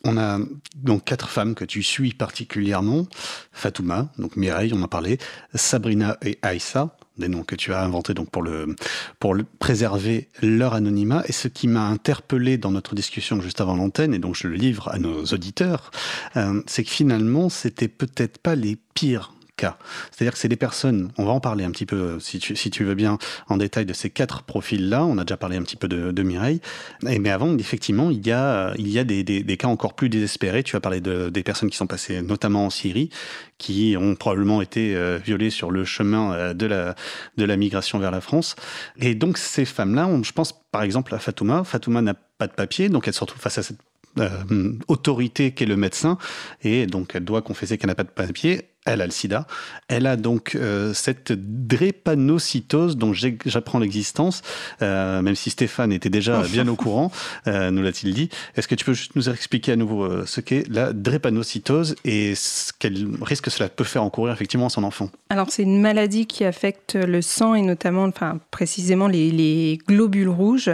[0.04, 0.38] On a
[0.76, 3.06] donc quatre femmes que tu suis particulièrement.
[3.52, 5.16] Fatouma, donc Mireille, on en parlait,
[5.54, 8.74] Sabrina et Aïssa, des noms que tu as inventés donc pour le
[9.18, 11.22] pour préserver leur anonymat.
[11.26, 14.54] Et ce qui m'a interpellé dans notre discussion juste avant l'antenne, et donc je le
[14.54, 15.90] livre à nos auditeurs,
[16.36, 19.76] euh, c'est que finalement c'était peut-être pas les pires cas.
[20.10, 22.94] C'est-à-dire que c'est des personnes, on va en parler un petit peu, si tu, veux
[22.94, 25.04] bien, en détail de ces quatre profils-là.
[25.04, 26.60] On a déjà parlé un petit peu de, Mireille.
[27.08, 30.62] Et, mais avant, effectivement, il y a, des, cas encore plus désespérés.
[30.62, 33.10] Tu as parlé de, des personnes qui sont passées notamment en Syrie,
[33.58, 36.94] qui ont probablement été euh, violées sur le chemin euh, de la,
[37.36, 38.56] de la migration vers la France.
[38.96, 41.64] Et donc, ces femmes-là, je pense par exemple à Fatouma.
[41.64, 43.78] Fatouma n'a pas de papier, donc elle se retrouve face à cette
[44.18, 46.18] euh, autorité qu'est le médecin,
[46.62, 48.68] et donc elle doit confesser qu'elle n'a pas de papier.
[48.84, 49.46] Elle a le sida.
[49.88, 54.42] Elle a donc euh, cette drépanocytose dont j'apprends l'existence,
[54.82, 57.10] euh, même si Stéphane était déjà bien au courant,
[57.46, 58.28] euh, nous l'a-t-il dit.
[58.56, 62.34] Est-ce que tu peux juste nous expliquer à nouveau ce qu'est la drépanocytose et
[62.78, 65.10] quel risque cela peut faire encourir effectivement à son enfant?
[65.30, 70.28] Alors c'est une maladie qui affecte le sang et notamment, enfin précisément les, les globules
[70.28, 70.70] rouges.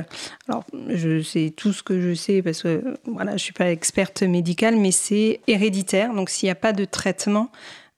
[0.48, 4.22] Alors je sais tout ce que je sais parce que voilà, je suis pas experte
[4.22, 6.12] médicale, mais c'est héréditaire.
[6.12, 7.50] Donc s'il n'y a pas de traitement,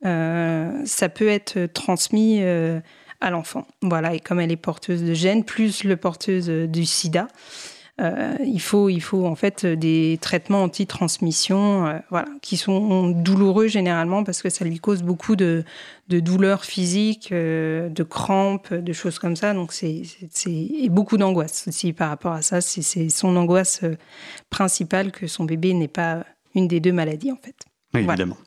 [0.04, 2.80] ça peut être transmis euh,
[3.20, 3.66] à l'enfant.
[3.82, 7.28] Voilà, et comme elle est porteuse de gènes, plus le porteuse du sida,
[8.00, 14.24] euh, il, faut, il faut en fait des traitements anti-transmission voilà, qui sont douloureux généralement
[14.24, 15.62] parce que ça lui cause beaucoup de,
[16.08, 19.52] de douleurs physiques, de crampes, de choses comme ça.
[19.52, 20.02] Donc c'est
[20.46, 22.60] et beaucoup d'angoisse aussi par rapport à ça.
[22.60, 23.82] C'est son angoisse
[24.50, 27.54] principale que son bébé n'est pas une des deux maladies en fait.
[27.94, 28.38] Oui, évidemment.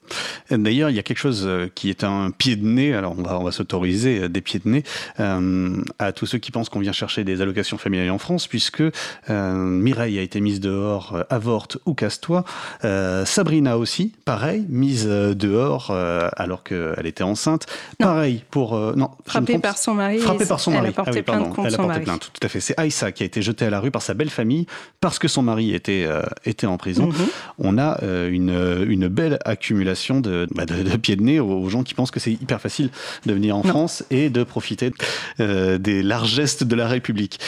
[0.49, 3.21] D'ailleurs, il y a quelque chose euh, qui est un pied de nez, alors on
[3.21, 4.83] va, on va s'autoriser euh, des pieds de nez
[5.19, 8.81] euh, à tous ceux qui pensent qu'on vient chercher des allocations familiales en France, puisque
[9.29, 12.43] euh, Mireille a été mise dehors, avorte ou casse-toi.
[13.25, 15.91] Sabrina aussi, pareil, mise dehors
[16.35, 17.65] alors qu'elle était enceinte.
[17.99, 18.77] Pareil pour...
[18.95, 20.19] non, frappée par son mari.
[20.19, 20.85] Frappée par son mari.
[20.85, 22.03] Elle a porté ah oui, plainte contre elle a son porté mari.
[22.03, 22.59] plainte, tout à fait.
[22.59, 24.65] C'est Aïssa qui a été jetée à la rue par sa belle famille
[25.01, 26.07] parce que son mari était,
[26.45, 27.07] était en prison.
[27.07, 27.27] Mhm.
[27.59, 31.83] On a une, une belle accumulation de, bah, de, de, pieds de nez aux, gens
[31.83, 32.89] qui pensent que c'est hyper facile
[33.25, 33.69] de venir en Non.
[33.69, 34.91] France et de profiter
[35.39, 37.39] euh, des largesses de la République.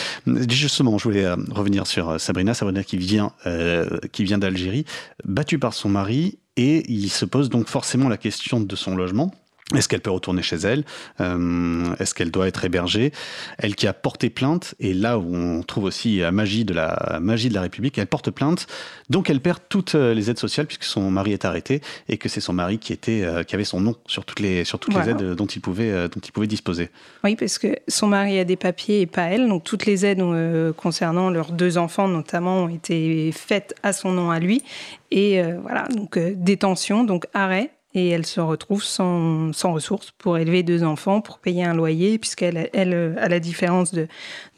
[0.50, 4.86] Justement, je voulais euh, revenir sur euh, Sabrina, Sabrina qui vient, euh, qui vient d'Algérie,
[5.26, 9.32] battue par son mari, et il se pose donc forcément la question de son logement.
[9.76, 10.86] Est-ce qu'elle peut retourner chez elle
[11.20, 13.12] euh, Est-ce qu'elle doit être hébergée?
[13.58, 17.20] Elle qui a porté plainte, et là où on trouve aussi la magie de la
[17.22, 18.68] magie de la République, elle porte plainte,
[19.10, 22.30] donc elle perd toutes euh, les aides sociales puisque son mari est arrêté et que
[22.30, 24.94] c'est son mari qui était euh, qui avait son nom sur toutes les sur toutes
[24.94, 25.14] Voilà.
[25.14, 26.90] les aides dont il pouvait euh, dont il pouvait disposer.
[27.26, 29.48] Oui, parce que son mari a des papiers et pas elle.
[29.50, 34.12] Donc toutes les aides euh, concernant leurs deux enfants notamment ont été faites à son
[34.14, 34.64] nom à lui.
[35.12, 37.72] Et euh, voilà, donc détention, donc arrêt.
[38.00, 42.20] Et elle se retrouve sans, sans ressources pour élever deux enfants, pour payer un loyer,
[42.20, 44.08] puisqu'elle, elle, à la différence de,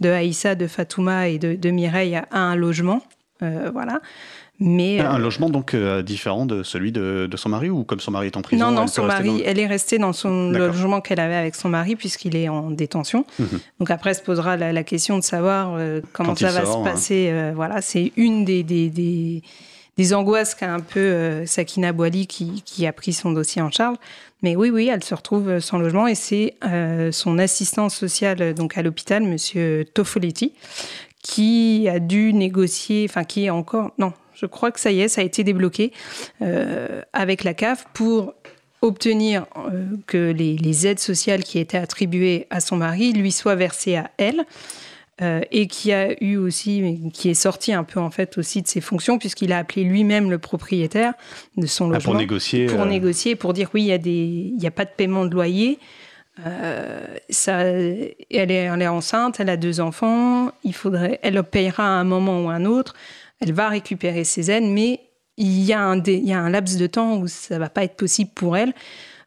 [0.01, 3.01] de Aïssa, de Fatouma et de, de Mireille, a un logement.
[3.41, 4.01] Euh, voilà.
[4.59, 8.01] Mais, Un euh, logement donc euh, différent de celui de, de son mari ou comme
[8.01, 10.51] son mari est en prison non, non, son mari, dans- elle est restée dans son
[10.51, 13.25] logement qu'elle avait avec son mari puisqu'il est en détention.
[13.39, 13.47] Mhm.
[13.79, 16.73] Donc après se posera la, la question de savoir euh, comment Quand ça va sort,
[16.73, 16.83] se hein.
[16.91, 17.51] passer.
[17.55, 19.41] voilà, c'est une des, des, des,
[19.99, 23.97] des angoisses qu'a un peu euh, Sakina Boili qui, a pris son dossier en charge.
[24.41, 28.53] Mais oui, oui, elle se retrouve euh, sans logement et c'est euh, son assistant social
[28.53, 30.53] donc à l'hôpital, Monsieur Tofoletti,
[31.21, 35.09] qui a dû négocier, enfin qui est encore, non, je crois que ça y est,
[35.09, 35.91] ça a été débloqué
[37.11, 38.35] avec la CAF pour
[38.81, 39.47] obtenir
[40.07, 44.45] que les aides sociales qui étaient attribuées à son mari lui soient versées à elle.
[45.21, 48.67] Euh, et qui a eu aussi, qui est sorti un peu en fait aussi de
[48.67, 51.13] ses fonctions puisqu'il a appelé lui-même le propriétaire
[51.57, 53.97] de son Ah, logement pour négocier pour euh, négocier, pour dire oui, il y a
[53.97, 55.77] des, il y a pas de paiement de loyer.
[56.45, 60.51] Euh, ça, elle est, elle est enceinte, elle a deux enfants.
[60.63, 62.93] Il faudrait, elle payera à un moment ou à un autre.
[63.41, 65.01] Elle va récupérer ses aides, mais
[65.35, 67.69] il y a un, dé- il y a un laps de temps où ça va
[67.69, 68.73] pas être possible pour elle.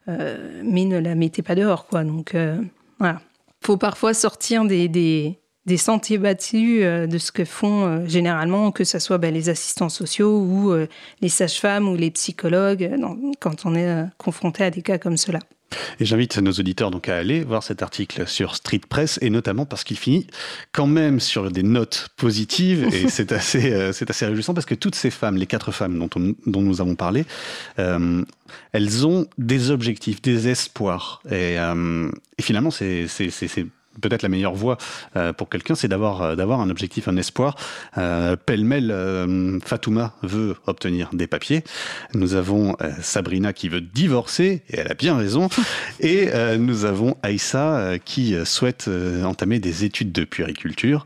[0.09, 2.03] Euh, mais ne la mettez pas dehors, quoi.
[2.03, 2.57] Donc euh,
[2.99, 3.21] voilà,
[3.63, 8.71] faut parfois sortir des, des, des sentiers battus euh, de ce que font euh, généralement,
[8.71, 10.87] que ce soit ben, les assistants sociaux ou euh,
[11.21, 15.39] les sages-femmes ou les psychologues, dans- quand on est confronté à des cas comme cela.
[15.99, 19.65] Et j'invite nos auditeurs donc à aller voir cet article sur Street Press et notamment
[19.65, 20.27] parce qu'il finit
[20.71, 24.75] quand même sur des notes positives et c'est assez euh, c'est assez réjouissant parce que
[24.75, 27.25] toutes ces femmes, les quatre femmes dont, on- dont nous avons parlé,
[27.79, 28.23] euh,
[28.71, 33.65] elles ont des objectifs, des espoirs et, euh, et finalement c'est c'est c'est- c'est
[34.01, 34.77] peut-être la meilleure voie
[35.15, 37.55] euh, pour quelqu'un, c'est d'avoir euh, d'avoir un objectif, un espoir.
[37.97, 41.63] Euh, Pêle-mêle, euh, Fatouma veut obtenir des papiers.
[42.13, 45.49] Nous avons Sabrina qui veut divorcer, et elle a bien raison.
[45.99, 48.89] Et euh, nous avons Aïssa qui souhaite
[49.23, 51.05] entamer des études de puériculture.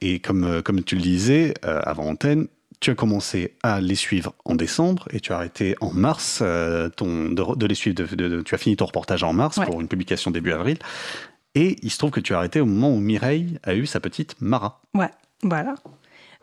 [0.00, 2.46] Et comme, comme tu le disais avant antenne,
[2.80, 6.88] tu as commencé à les suivre en décembre et tu as arrêté en mars euh,
[6.88, 7.96] ton, de, de les suivre.
[7.96, 9.66] de- de- de- tu as fini ton reportage en mars Ouais.
[9.66, 10.78] pour une publication début avril.
[11.58, 13.98] Et il se trouve que tu as arrêté au moment où Mireille a eu sa
[13.98, 14.80] petite Mara.
[14.94, 15.10] Ouais,
[15.42, 15.74] voilà.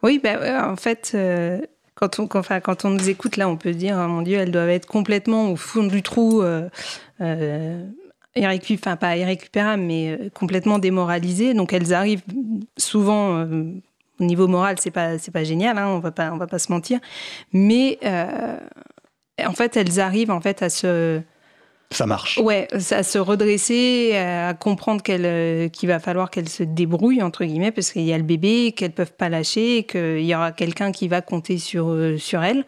[0.03, 1.61] Oui, ben, en fait, euh,
[1.93, 4.51] quand, on, enfin, quand on nous écoute, là, on peut dire, oh, mon Dieu, elles
[4.51, 6.67] doivent être complètement au fond du trou, euh,
[7.21, 7.85] euh,
[8.37, 11.53] enfin, pas irrécupérables, mais euh, complètement démoralisées.
[11.53, 12.23] Donc, elles arrivent
[12.75, 13.41] souvent,
[14.19, 16.99] au niveau moral, c'est pas, pas génial, hein, on va pas, va pas se mentir.
[17.53, 21.21] Mais, en fait, elles arrivent en fait à se
[21.91, 22.37] Ça marche.
[22.39, 27.71] Ouais, à se redresser, à comprendre qu'elle, qu'il va falloir qu'elle se débrouille entre guillemets
[27.71, 31.07] parce qu'il y a le bébé, qu'elles peuvent pas lâcher, qu'il y aura quelqu'un qui
[31.07, 32.65] va compter sur sur elle.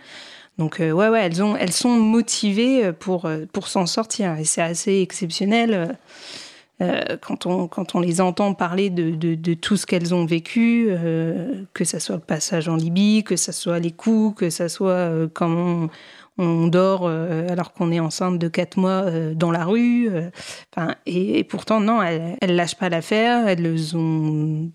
[0.58, 5.01] Donc ouais ouais, elles ont elles sont motivées pour pour s'en sortir et c'est assez
[5.01, 5.97] exceptionnel.
[6.80, 10.88] Euh, quand, on, quand on les entend parler de, de, tout ce qu'elles ont vécu,
[10.89, 14.67] euh, que ce soit le passage en Libye, que ce soit les coups, que ce
[14.67, 15.89] soit euh, comment
[16.38, 20.10] on, dort alors qu'on est enceinte de quatre mois dans la rue.
[20.76, 24.71] Enfin, et, pourtant, non, elles, ne lâchent pas l'affaire, elles ont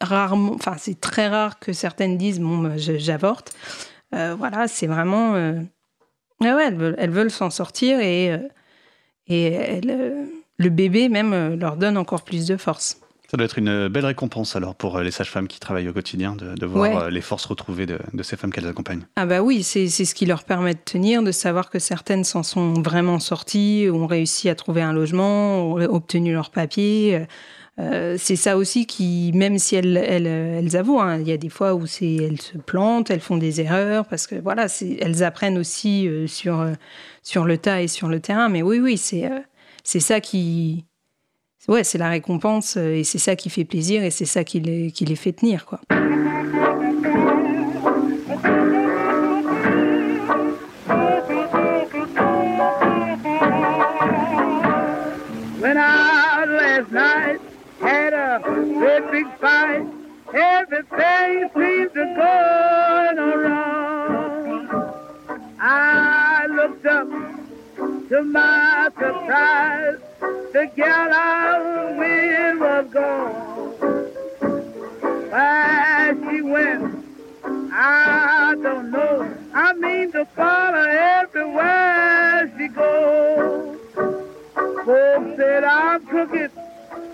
[0.00, 3.54] rarement, c'est très rare que certaines disent bon, bah, j'avorte.
[4.12, 5.34] voilà, c'est vraiment.
[6.40, 8.32] Ouais, elles veulent, elles s'en sortir et,
[9.28, 13.00] elles le bébé même euh, leur donne encore plus de force.
[13.34, 16.36] Ça doit être une belle récompense alors pour euh, les sages-femmes qui travaillent au quotidien
[16.36, 19.08] de, voir euh, les forces retrouvées de, ces femmes qu'elles accompagnent.
[19.16, 22.44] Ah bah oui, c'est ce qui leur permet de tenir, de savoir que certaines s'en
[22.44, 27.26] sont vraiment sorties, ont réussi à trouver un logement, ont obtenu leur papier.
[27.76, 31.74] c'est ça aussi qui, même si elles, elles, avouent, hein, il y a des fois
[31.74, 34.66] où elles se plantent, elles font des erreurs, parce que voilà,
[35.00, 36.64] elles apprennent aussi sur,
[37.24, 38.48] sur le tas et sur le terrain.
[38.48, 39.28] Mais oui, oui, c'est
[39.82, 40.84] c'est ça qui.
[41.66, 44.60] Ouais, c'est la récompense euh, et c'est ça qui fait plaisir et c'est ça qui
[44.60, 45.80] les, qui les fait tenir, quoi.
[60.36, 62.32] Everything seemed to go
[63.16, 64.68] around.
[65.60, 67.33] I looked up
[68.08, 69.98] to my surprise,
[70.52, 71.44] the gal I
[72.58, 73.32] was gone.
[75.30, 77.04] Where she went,
[77.72, 79.34] I don't know.
[79.54, 80.86] I mean to follow
[81.18, 83.78] everywhere she goes.
[84.84, 86.50] Folks said I'm crooked.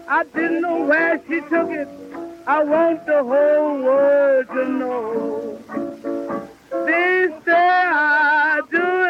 [0.08, 1.88] I didn't know where she took it.
[2.46, 5.58] I want the whole world to know.
[6.86, 8.86] They say I do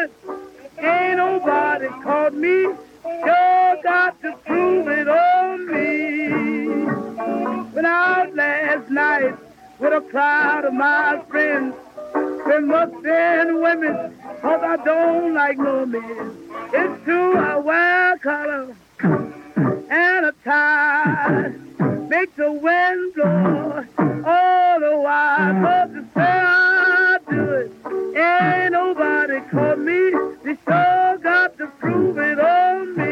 [0.81, 2.63] Ain't nobody caught me.
[3.03, 6.85] Sure got to prove it on me.
[7.73, 9.35] Went out last night
[9.79, 11.75] with a crowd of my friends.
[12.13, 16.37] There must been women, cause I don't like no men.
[16.73, 21.53] It's true, I wear a collar and a tie.
[22.09, 23.85] Make the wind blow
[24.25, 25.61] all the while.
[25.61, 27.71] But say I do it,
[28.15, 30.11] ain't nobody caught me.
[30.43, 33.11] They sure got to prove it on me.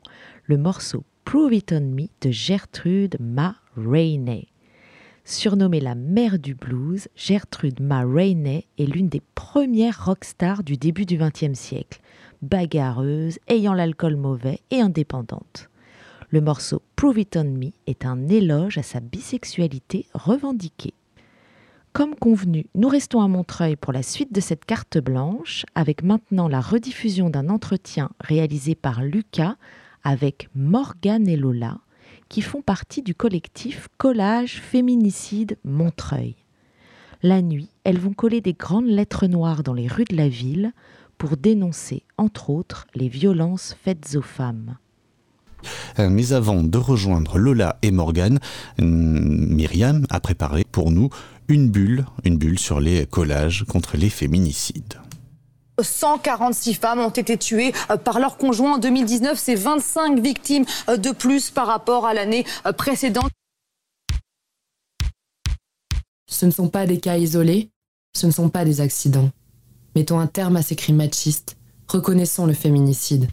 [0.51, 4.49] le morceau Prove It On Me de Gertrude Ma Rainey.
[5.23, 11.05] Surnommée la mère du blues, Gertrude Ma Rainey est l'une des premières rockstars du début
[11.05, 12.01] du XXe siècle,
[12.41, 15.69] bagarreuse, ayant l'alcool mauvais et indépendante.
[16.31, 20.95] Le morceau Prove It On Me est un éloge à sa bisexualité revendiquée.
[21.93, 26.49] Comme convenu, nous restons à Montreuil pour la suite de cette carte blanche, avec maintenant
[26.49, 29.55] la rediffusion d'un entretien réalisé par Lucas
[30.03, 31.79] avec Morgane et Lola,
[32.29, 36.35] qui font partie du collectif Collage Féminicide Montreuil.
[37.23, 40.73] La nuit, elles vont coller des grandes lettres noires dans les rues de la ville
[41.17, 44.77] pour dénoncer, entre autres, les violences faites aux femmes.
[45.99, 48.39] Euh, mais avant de rejoindre Lola et Morgane,
[48.79, 51.09] Myriam a préparé pour nous
[51.47, 54.95] une bulle, une bulle sur les collages contre les féminicides.
[55.83, 59.37] 146 femmes ont été tuées euh, par leur conjoint en 2019.
[59.37, 62.45] C'est 25 victimes euh, de plus par rapport à l'année
[62.77, 63.29] précédente.
[66.29, 67.69] Ce ne sont pas des cas isolés,
[68.17, 69.29] ce ne sont pas des accidents.
[69.95, 71.57] Mettons un terme à ces crimes machistes.
[71.87, 73.27] Reconnaissons le féminicide.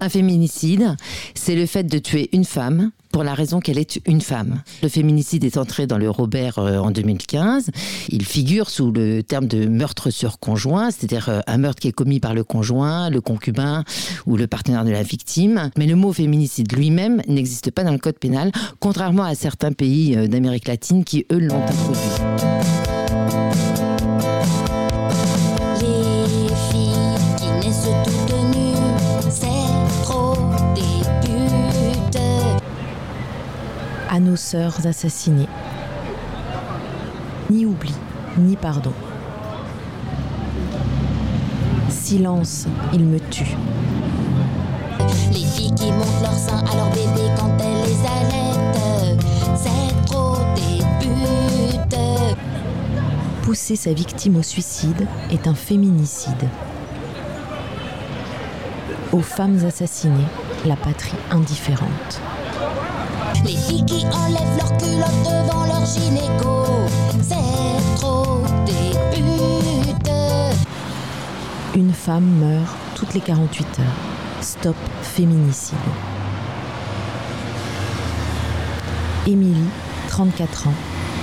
[0.00, 0.96] Un féminicide,
[1.34, 4.62] c'est le fait de tuer une femme pour la raison qu'elle est une femme.
[4.82, 7.70] Le féminicide est entré dans le Robert euh, en 2015.
[8.08, 11.92] Il figure sous le terme de meurtre sur conjoint, c'est-à-dire euh, un meurtre qui est
[11.92, 13.84] commis par le conjoint, le concubin
[14.26, 15.70] ou le partenaire de la victime.
[15.76, 18.50] Mais le mot féminicide lui-même n'existe pas dans le code pénal,
[18.80, 22.81] contrairement à certains pays euh, d'Amérique latine qui, eux, l'ont introduit.
[34.12, 35.48] À nos sœurs assassinées.
[37.48, 37.94] Ni oubli,
[38.36, 38.92] ni pardon.
[41.88, 43.56] Silence, il me tue.
[45.30, 49.18] Les filles qui montent leur sein à leur bébé quand elles les allaitent,
[49.56, 51.98] c'est trop des putes.
[53.44, 56.50] Pousser sa victime au suicide est un féminicide.
[59.10, 60.28] Aux femmes assassinées,
[60.66, 62.20] la patrie indifférente.
[63.44, 66.64] Les filles qui enlèvent leur culotte devant leur gynéco,
[67.20, 70.10] c'est trop des putes.
[71.74, 73.84] Une femme meurt toutes les 48 heures.
[74.40, 75.76] Stop féminicide.
[79.26, 79.70] Émilie,
[80.08, 80.74] 34 ans,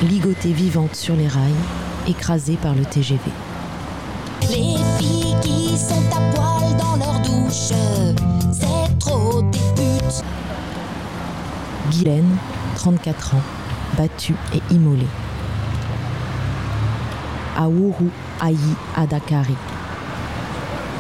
[0.10, 1.54] ligotée vivante sur les rails,
[2.08, 3.20] écrasée par le TGV.
[4.42, 7.74] Les filles qui sont à poil dans leur douche,
[11.90, 12.38] Guylaine,
[12.76, 13.42] 34 ans,
[13.98, 15.08] battue et immolée.
[17.58, 18.10] Aourou
[18.42, 18.58] Ayi
[18.96, 19.56] Adakari.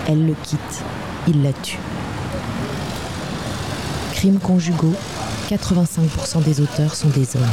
[0.07, 0.83] Elle le quitte,
[1.27, 1.77] il la tue.
[4.13, 4.95] Crimes conjugaux,
[5.49, 7.43] 85% des auteurs sont des hommes.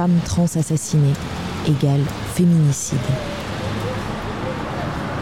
[0.00, 1.12] Femme trans assassinée
[1.68, 2.00] égale
[2.32, 2.96] féminicide.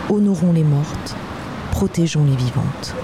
[0.08, 1.16] Honorons les mortes,
[1.72, 2.94] protégeons les vivantes.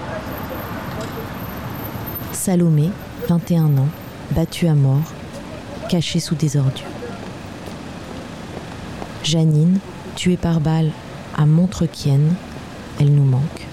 [2.30, 2.90] Salomé,
[3.28, 3.88] 21 ans,
[4.36, 5.02] battue à mort,
[5.88, 6.84] cachée sous des ordures.
[9.24, 9.80] Janine,
[10.14, 10.92] tuée par balle
[11.36, 12.36] à Montrequienne,
[13.00, 13.66] elle nous manque.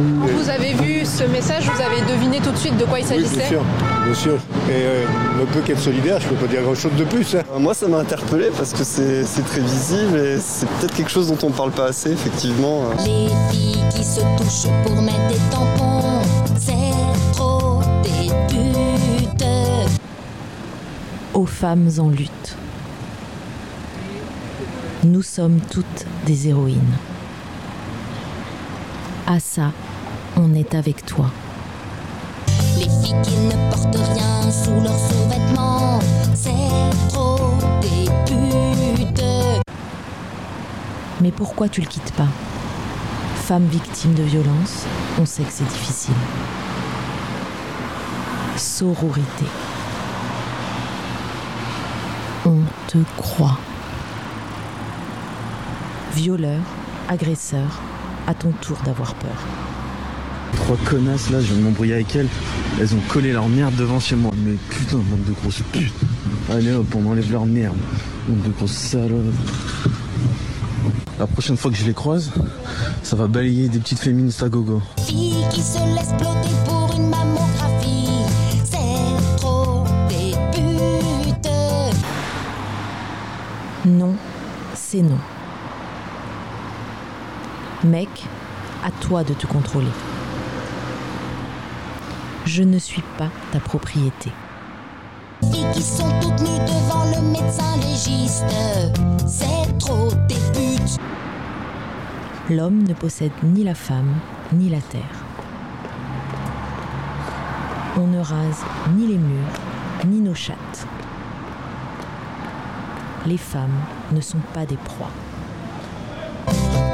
[0.00, 3.36] Vous avez vu ce message, vous avez deviné tout de suite de quoi il s'agissait
[3.36, 3.62] bien sûr,
[4.04, 4.34] bien sûr.
[4.68, 5.04] Et euh,
[5.40, 7.34] ne peut qu'être solidaire, je ne peux pas dire grand-chose de plus.
[7.34, 7.42] Hein.
[7.58, 11.38] Moi, ça m'a interpellé parce que c'est très visible et c'est peut-être quelque chose dont
[11.42, 12.84] on ne parle pas assez, effectivement.
[13.04, 16.22] Les filles qui se touchent pour mettre des tampons,
[16.58, 19.44] c'est trop des putes.
[21.34, 22.56] Aux femmes en lutte.
[25.04, 26.96] Nous sommes toutes des héroïnes.
[29.26, 29.72] À ça,
[30.40, 31.30] on est avec toi.
[32.76, 35.98] Les filles qui ne portent rien sous leurs sous-vêtements,
[36.34, 39.22] c'est trop des putes.
[41.20, 42.28] Mais pourquoi tu le quittes pas?
[43.36, 44.86] Femme victime de violence,
[45.20, 46.14] on sait que c'est difficile.
[48.56, 49.46] Sororité.
[52.46, 53.58] On te croit.
[56.14, 56.60] Violeur,
[57.08, 57.80] agresseur,
[58.26, 59.46] à ton tour d'avoir peur.
[60.56, 62.28] Trois connasses là, je viens de m'embrouiller avec elles.
[62.80, 64.32] Elles ont collé leur merde devant chez moi.
[64.44, 65.92] Mais putain, bande de grosses putes.
[66.50, 67.76] Allez hop, on enlève leur merde.
[68.28, 69.34] Bande de grosses salopes.
[71.18, 72.30] La prochaine fois que je les croise,
[73.02, 74.80] ça va balayer des petites féministes à gogo.
[74.96, 76.14] qui se laisse
[76.64, 78.24] pour une mammographie,
[78.64, 81.50] c'est trop des putes.
[83.84, 84.14] Non,
[84.74, 85.18] c'est non.
[87.84, 88.08] Mec,
[88.82, 89.86] à toi de te contrôler.
[92.44, 94.30] Je ne suis pas ta propriété.
[95.72, 98.44] qui sont toutes nues devant le médecin légiste,
[99.26, 100.98] c'est trop des putes.
[102.50, 104.14] L'homme ne possède ni la femme,
[104.52, 105.24] ni la terre.
[107.96, 108.64] On ne rase
[108.96, 109.60] ni les murs,
[110.06, 110.86] ni nos chattes.
[113.26, 113.78] Les femmes
[114.12, 115.10] ne sont pas des proies.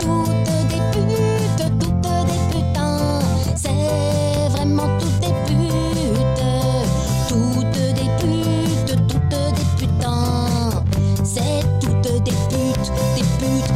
[0.00, 0.28] Toutes
[0.68, 2.16] des putes, toutes des
[3.68, 5.15] Et
[12.94, 13.75] dit die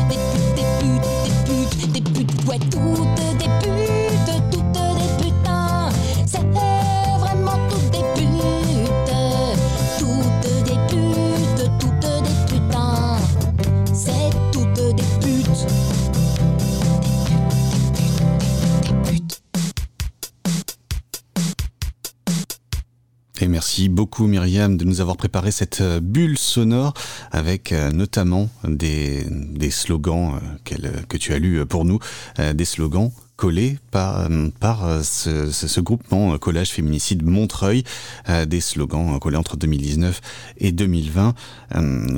[24.10, 26.94] beaucoup Myriam de nous avoir préparé cette euh, bulle sonore
[27.30, 29.24] avec euh, notamment des,
[29.70, 32.00] slogans que tu as lus pour nous,
[32.36, 34.28] des slogans collé par,
[34.60, 37.84] par euh, ce, ce, groupement euh, Collage Féminicide Montreuil,
[38.28, 40.20] euh, des slogans collés entre 2019
[40.58, 41.34] et 2020.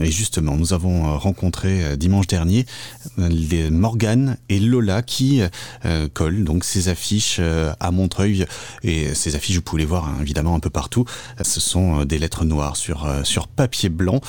[0.00, 2.64] Et justement, nous avons rencontré dimanche dernier
[3.18, 5.42] les Morgane et Lola qui
[6.14, 8.46] collent donc ces affiches à Montreuil.
[8.82, 11.04] Et ces affiches, vous pouvez les voir hein, évidemment un peu partout.
[11.42, 14.22] Ce sont des lettres noires sur, sur papier blanc.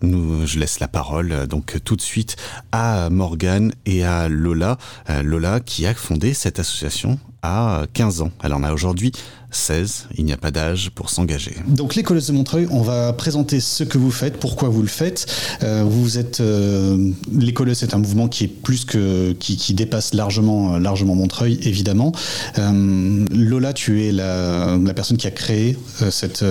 [0.00, 2.36] Nous, je laisse la parole donc tout de suite
[2.72, 4.78] à Morgane et à Lola.
[5.22, 8.30] Lola qui a fondé cette association à 15 ans.
[8.42, 9.12] Elle en a aujourd'hui
[9.50, 10.08] 16.
[10.16, 11.56] Il n'y a pas d'âge pour s'engager.
[11.66, 14.88] Donc les Colosses de Montreuil, on va présenter ce que vous faites, pourquoi vous le
[14.88, 15.26] faites.
[15.62, 20.14] Euh, vous êtes euh, les Colosses, c'est un mouvement qui est plus que qui, dépasse
[20.14, 22.12] largement largement Montreuil, évidemment.
[22.58, 25.76] Euh, Lola, tu es la, personne qui a créé
[26.10, 26.44] cette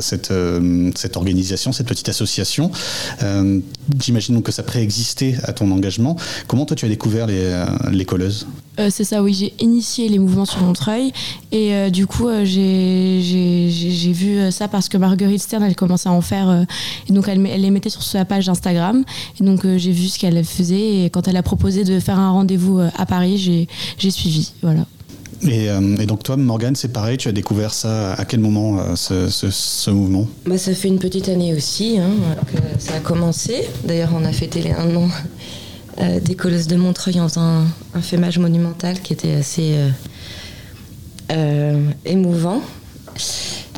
[0.00, 0.32] cette
[0.94, 2.70] cette organisation, cette petite association.
[4.00, 6.16] J'imagine donc que ça préexistait à ton engagement.
[6.46, 8.46] Comment toi tu as découvert les les Colosses
[8.90, 11.12] C'est ça, oui, j'ai initié les mouvements sur Montreuil
[11.50, 16.12] et du coup, euh, j'ai vu euh, ça parce que Marguerite Stern, elle commençait à
[16.12, 16.48] en faire.
[16.48, 16.62] Euh,
[17.08, 19.04] et donc, elle, elle les mettait sur sa page Instagram.
[19.40, 21.04] Et donc, j'ai vu ce qu'elle faisait.
[21.04, 23.38] Et quand elle a proposé de faire un rendez-vous à Paris,
[23.98, 24.52] j'ai suivi.
[24.62, 24.86] Voilà.
[25.42, 25.68] Et,
[26.06, 30.26] donc toi, Morgane, c'est pareil, tu as découvert ça à quel moment, ce, mouvement?
[30.46, 32.10] Bah, Ça fait une petite année aussi hein,
[32.46, 33.68] que ça a commencé.
[33.84, 35.08] D'ailleurs, on a fêté les un an
[35.98, 39.74] des Colosses de Montreuil en faisant un, un fémage monumental qui était assez
[41.30, 42.62] euh, émouvant.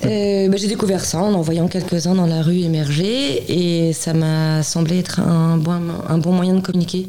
[0.04, 4.14] Euh, bah, j'ai découvert ça en en voyant quelques-uns dans la rue émerger et ça
[4.14, 7.08] m'a semblé être un bon, un bon moyen de communiquer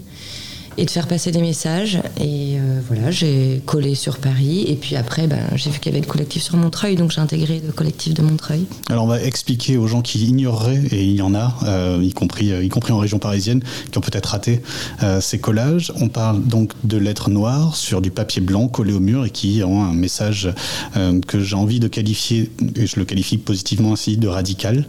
[0.78, 2.00] et de faire passer des messages.
[2.20, 4.66] Et euh, voilà, j'ai collé sur Paris.
[4.68, 7.22] Et puis après, ben, j'ai vu qu'il y avait le collectif sur Montreuil, donc j'ai
[7.22, 8.66] intégré le collectif de Montreuil.
[8.90, 12.14] Alors on va expliquer aux gens qui ignoreraient, et il y en a, euh, y,
[12.14, 13.62] compris, euh, y compris en région parisienne,
[13.92, 14.62] qui ont peut-être raté
[15.20, 15.92] ces collages.
[16.00, 19.64] On parle donc de lettres noires sur du papier blanc collé au mur et qui
[19.64, 20.54] ont un message
[21.28, 24.86] que j'ai envie de qualifier, et je le qualifie positivement ainsi, de radical,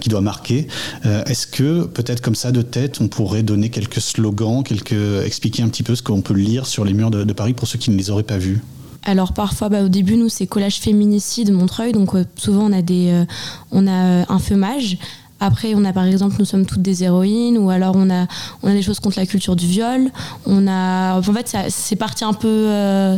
[0.00, 0.66] qui doit marquer.
[1.04, 5.68] Est-ce que peut-être comme ça de tête, on pourrait donner quelques slogans, quelques expliquer un
[5.68, 7.96] petit peu ce qu'on peut lire sur les murs de, Paris pour ceux qui ne
[7.96, 8.60] les auraient pas vus
[9.02, 12.82] alors parfois, bah, au début, nous, c'est collage féminicide Montreuil, donc euh, souvent on a,
[12.82, 13.24] des, euh,
[13.72, 14.38] on a euh, un.
[15.42, 18.26] Après, on a par exemple, nous sommes toutes des héroïnes, ou alors on a,
[18.62, 20.10] on a des choses contre la culture du viol.
[20.44, 22.66] On a, en fait, c'est parti un peu,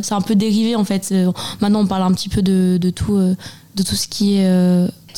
[0.04, 1.12] c'est un peu dérivé en fait.
[1.60, 4.46] Maintenant, on parle un petit peu de tout, de tout ce qui est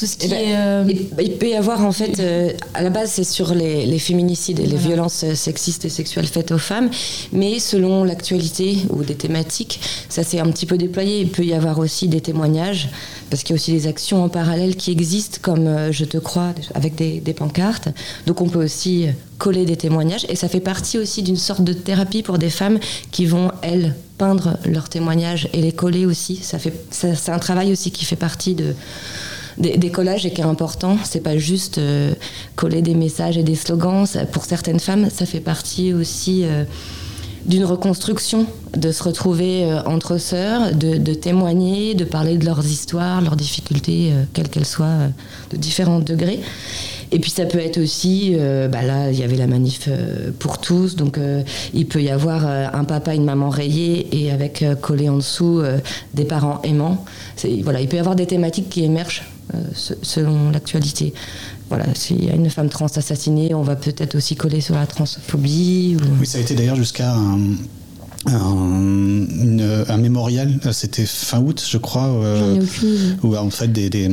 [0.03, 3.55] eh ben, euh, il, peut y avoir en fait, euh, à la base c'est sur
[3.55, 6.91] les, féminicides et les violences euh, sexistes et sexuelles faites aux femmes,
[7.33, 11.21] mais selon l'actualité ou des thématiques, ça s'est un petit peu déployé.
[11.21, 12.89] Il peut y avoir aussi des témoignages,
[13.31, 16.55] parce qu'il y a aussi des actions en parallèle qui existent, comme Je te crois,
[16.75, 17.89] avec des, des, pancartes.
[18.27, 19.07] Donc on peut aussi
[19.39, 22.79] coller des témoignages, et ça fait partie aussi d'une sorte de thérapie pour des femmes
[23.11, 26.37] qui vont, elles, peindre leurs témoignages et les coller aussi.
[26.37, 28.75] Ça fait, c'est un travail aussi qui fait partie de
[29.59, 30.97] des, collages et qui est important.
[31.05, 32.15] C'est pas juste euh,
[32.57, 34.07] coller des messages et des slogans.
[34.33, 36.65] pour certaines femmes, ça fait partie aussi euh,
[37.47, 38.47] d'une reconstruction,
[38.77, 44.13] de se retrouver euh, entre sœurs, de, témoigner, de parler de leurs histoires, leurs difficultés,
[44.33, 45.09] quelles qu'elles soient,
[45.51, 46.41] de différents degrés.
[47.13, 48.35] Et puis ça peut être aussi,
[48.73, 49.89] bah là il y avait la manif
[50.41, 51.17] pour tous, donc
[51.73, 55.63] il peut y avoir un papa, une maman rayée et avec collé en dessous
[56.15, 57.05] des parents aimants.
[57.63, 59.23] Voilà, il peut y avoir des thématiques qui émergent
[59.75, 61.15] selon l'actualité.
[61.69, 64.87] Voilà, s'il y a une femme trans assassinée, on va peut-être aussi coller sur la
[64.87, 65.97] transphobie.
[66.21, 67.15] Oui, ça a été d'ailleurs jusqu'à
[68.27, 72.07] un, mémorial, euh, c'était fin août, je crois.
[72.07, 72.61] Euh,
[73.23, 74.11] où en fait, des,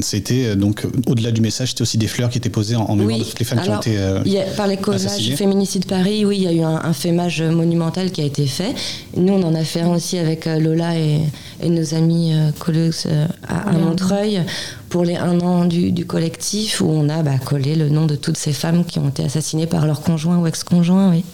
[0.00, 3.24] c'était donc au-delà du message, c'était aussi des fleurs qui étaient posées en, mémoire de
[3.24, 4.44] toutes les femmes qui ont été.
[4.56, 8.20] par les collages Féminicide Paris, oui, il y a eu un, un, fémage monumental qui
[8.20, 8.74] a été fait.
[9.16, 11.20] Nous, on en a fait un aussi avec Lola et,
[11.62, 12.72] et nos amis euh, collègues
[13.06, 14.42] euh, à, Montreuil
[14.88, 18.36] pour les un an du, collectif où on a bah, collé le nom de toutes
[18.36, 21.10] ces femmes qui ont été assassinées par leur conjoint ou ex-conjoint.
[21.10, 21.24] Oui.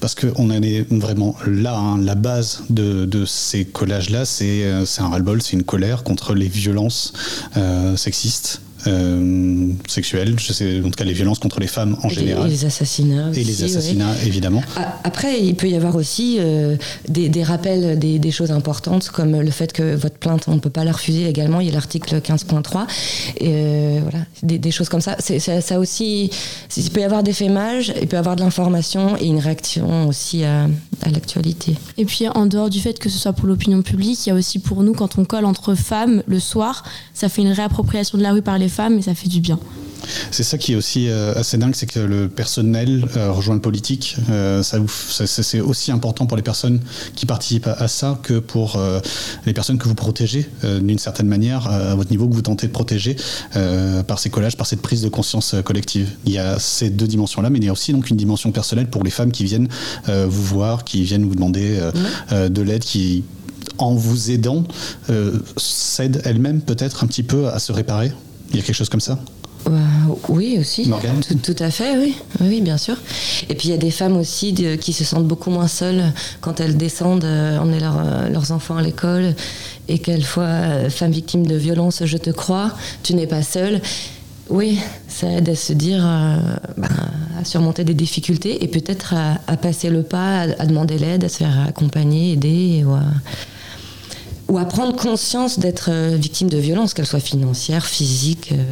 [0.00, 5.42] Parce qu'on est vraiment là, hein, la base de, ces collages-là, c'est euh, un ras-le-bol,
[5.42, 7.12] c'est une colère contre les violences
[7.96, 12.14] sexistes euh, sexuelles, je sais, en tout cas les violences contre les femmes en et
[12.14, 12.46] général.
[12.46, 13.30] Et les assassinats.
[13.34, 14.62] et les assassinats, évidemment.
[15.04, 16.76] Après, il peut y avoir aussi euh,
[17.08, 20.60] des, des, rappels des, des, choses importantes, comme le fait que votre plainte, on ne
[20.60, 21.60] peut pas la refuser également.
[21.60, 22.86] Il y a l'article 15.3.
[23.38, 25.16] Et euh, voilà, des, des, choses comme ça.
[25.18, 26.30] C'est, ça, ça aussi,
[26.76, 29.40] il peut y avoir des faits mages, il peut y avoir de l'information et une
[29.40, 30.68] réaction aussi à,
[31.02, 31.74] à l'actualité.
[31.96, 34.36] Et puis, en dehors du fait que ce soit pour l'opinion publique, il y a
[34.36, 38.22] aussi pour nous, quand on colle entre femmes le soir, ça fait une réappropriation de
[38.22, 39.58] la rue par les femmes et ça fait du bien.
[40.30, 43.60] C'est ça qui est aussi euh, assez dingue, c'est que le personnel euh, rejoint le
[43.60, 44.16] politique.
[44.30, 44.78] Euh, ça,
[45.26, 46.80] c'est aussi important pour les personnes
[47.14, 48.80] qui participent à, ça que pour
[49.46, 52.72] les personnes que vous protégez d'une certaine manière à votre niveau que vous tentez de
[52.72, 53.16] protéger
[54.06, 56.10] par ces collages, par cette prise de conscience collective.
[56.24, 58.88] Il y a ces deux dimensions-là, mais il y a aussi donc une dimension personnelle
[58.88, 59.68] pour les femmes qui viennent
[60.06, 61.80] vous voir, qui viennent vous demander
[62.30, 63.24] de l'aide, qui
[63.78, 64.64] en vous aidant,
[65.10, 68.12] euh, s'aide elle-même peut-être un petit peu à se réparer
[68.50, 69.18] Il y a quelque chose comme ça
[69.66, 69.72] euh,
[70.28, 70.90] oui, aussi.
[71.28, 72.14] Tout, tout, à fait, oui.
[72.40, 72.96] oui, bien sûr.
[73.48, 76.12] Et puis il y a des femmes aussi de, qui se sentent beaucoup moins seules
[76.40, 79.34] quand elles descendent euh, emmener leur, euh, leurs enfants à l'école
[79.88, 82.72] et qu'elles fois euh, femme victime de violence, je te crois,
[83.02, 83.80] tu n'es pas seule.
[84.48, 84.78] Oui,
[85.08, 86.38] ça aide à se dire, euh,
[86.78, 86.88] bah,
[87.38, 91.24] à surmonter des difficultés et peut-être à, à, passer le pas, à, à demander l'aide,
[91.24, 92.84] à se faire accompagner, aider.
[92.86, 93.02] Ou à
[94.48, 98.52] ou à prendre conscience d'être euh, victime de violence, qu'elle soit financière, physique.
[98.52, 98.64] Euh,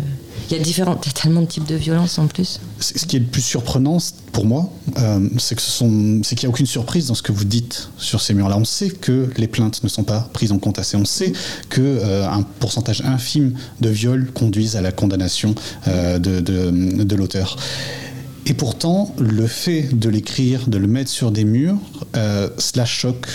[0.49, 2.61] il y a différents, tellement de types de violences en plus.
[2.79, 3.99] Ce qui est le plus surprenant
[4.33, 8.21] pour moi, euh, c'est qu'il n'y a aucune surprise dans ce que vous dites sur
[8.21, 8.57] ces murs-là.
[8.57, 10.97] On sait que les plaintes ne sont pas prises en compte assez.
[10.97, 11.33] On sait
[11.69, 15.55] que un pourcentage infime de viols conduisent à la condamnation
[15.87, 17.57] de, de, l'auteur.
[18.47, 21.79] Et pourtant, le fait de l'écrire, de le mettre sur des murs,
[22.15, 23.27] cela choque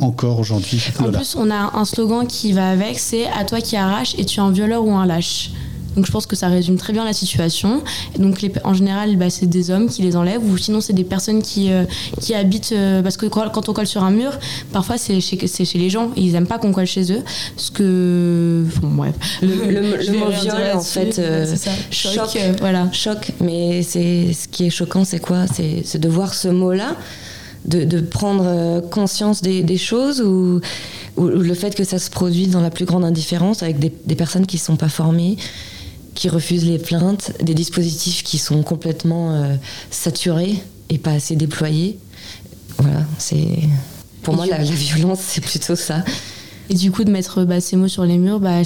[0.00, 0.82] encore aujourd'hui.
[0.98, 4.24] En plus, on a un slogan qui va avec, c'est à toi qui arrache et
[4.24, 5.50] tu es un violeur ou un lâche?
[5.96, 7.82] Donc je pense que ça résume très bien la situation.
[8.14, 10.92] Et donc les, en général, bah, c'est des hommes qui les enlèvent ou sinon c'est
[10.92, 11.82] des personnes qui, euh,
[12.20, 12.70] qui habitent...
[12.70, 14.38] Euh, parce que quand on colle sur un mur,
[14.72, 17.24] parfois c'est chez, chez les gens et ils n'aiment pas qu'on colle chez eux.
[17.56, 18.64] Parce que...
[18.80, 19.14] Bon bref.
[19.42, 21.18] Le, le, le mot viol en fait...
[21.18, 21.56] Euh,
[21.90, 22.14] choc.
[22.14, 22.86] Choc, voilà.
[22.92, 23.32] choc.
[23.40, 25.46] Mais ce qui est choquant c'est quoi?
[25.48, 26.94] C'est de voir ce mot-là
[27.64, 30.60] de, de, prendre conscience des, des choses ou,
[31.16, 34.14] ou, le fait que ça se produise dans la plus grande indifférence avec des, des
[34.14, 35.36] personnes qui ne sont pas formées,
[36.14, 39.54] qui refusent les plaintes, des dispositifs qui sont complètement euh,
[39.90, 40.56] saturés
[40.88, 41.98] et pas assez déployés.
[42.78, 43.58] Voilà, c'est
[44.22, 46.04] pour et moi la, la, violence, c'est plutôt ça.
[46.68, 48.62] Et du coup, de mettre bah, ces mots sur les murs, bah,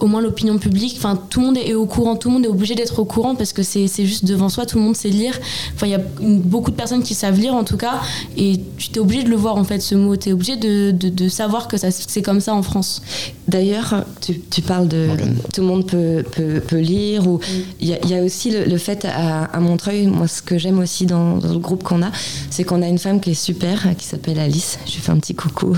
[0.00, 2.48] au moins l'opinion publique, enfin tout le monde est au courant, tout le monde est
[2.48, 5.38] obligé d'être au courant parce que c'est juste devant soi, tout le monde sait lire.
[5.74, 8.00] Enfin il y a beaucoup de personnes qui savent lire en tout cas
[8.36, 10.90] et tu t'es obligé de le voir en fait ce mot, tu es obligé de,
[10.90, 13.02] de, de, savoir que c'est comme ça en France.
[13.48, 15.08] D'ailleurs, tu, tu, parles de
[15.52, 17.40] tout le monde peut, peut, peut lire ou
[17.80, 18.06] il mm.
[18.06, 21.06] y, y, a aussi le, le fait à, à, Montreuil, moi ce que j'aime aussi
[21.06, 22.10] dans, dans, le groupe qu'on a,
[22.50, 25.18] c'est qu'on a une femme qui est super, qui s'appelle Alice, je lui fais un
[25.18, 25.76] petit coucou,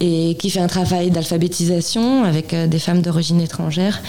[0.00, 4.02] et qui fait un travail d'alphabétisation avec euh, des femmes de d'origine étrangère.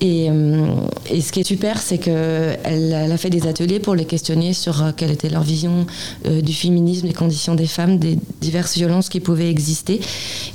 [0.00, 0.66] Et, euh,
[1.08, 4.52] et, ce qui est super, c'est qu'elle elle a fait des ateliers pour les questionner
[4.52, 5.86] sur euh, quelle était leur vision
[6.26, 10.00] euh, du féminisme, des conditions des femmes, des diverses violences qui pouvaient exister.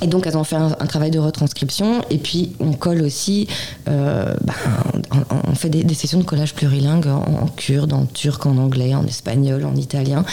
[0.02, 2.02] Et donc, elles ont fait un, travail de retranscription.
[2.10, 3.48] Et puis, on colle aussi,
[3.86, 4.36] ben,
[5.46, 8.94] on, fait des, des, sessions de collage plurilingue en, en, kurde, en turc, en anglais,
[8.94, 10.26] en espagnol, en italien,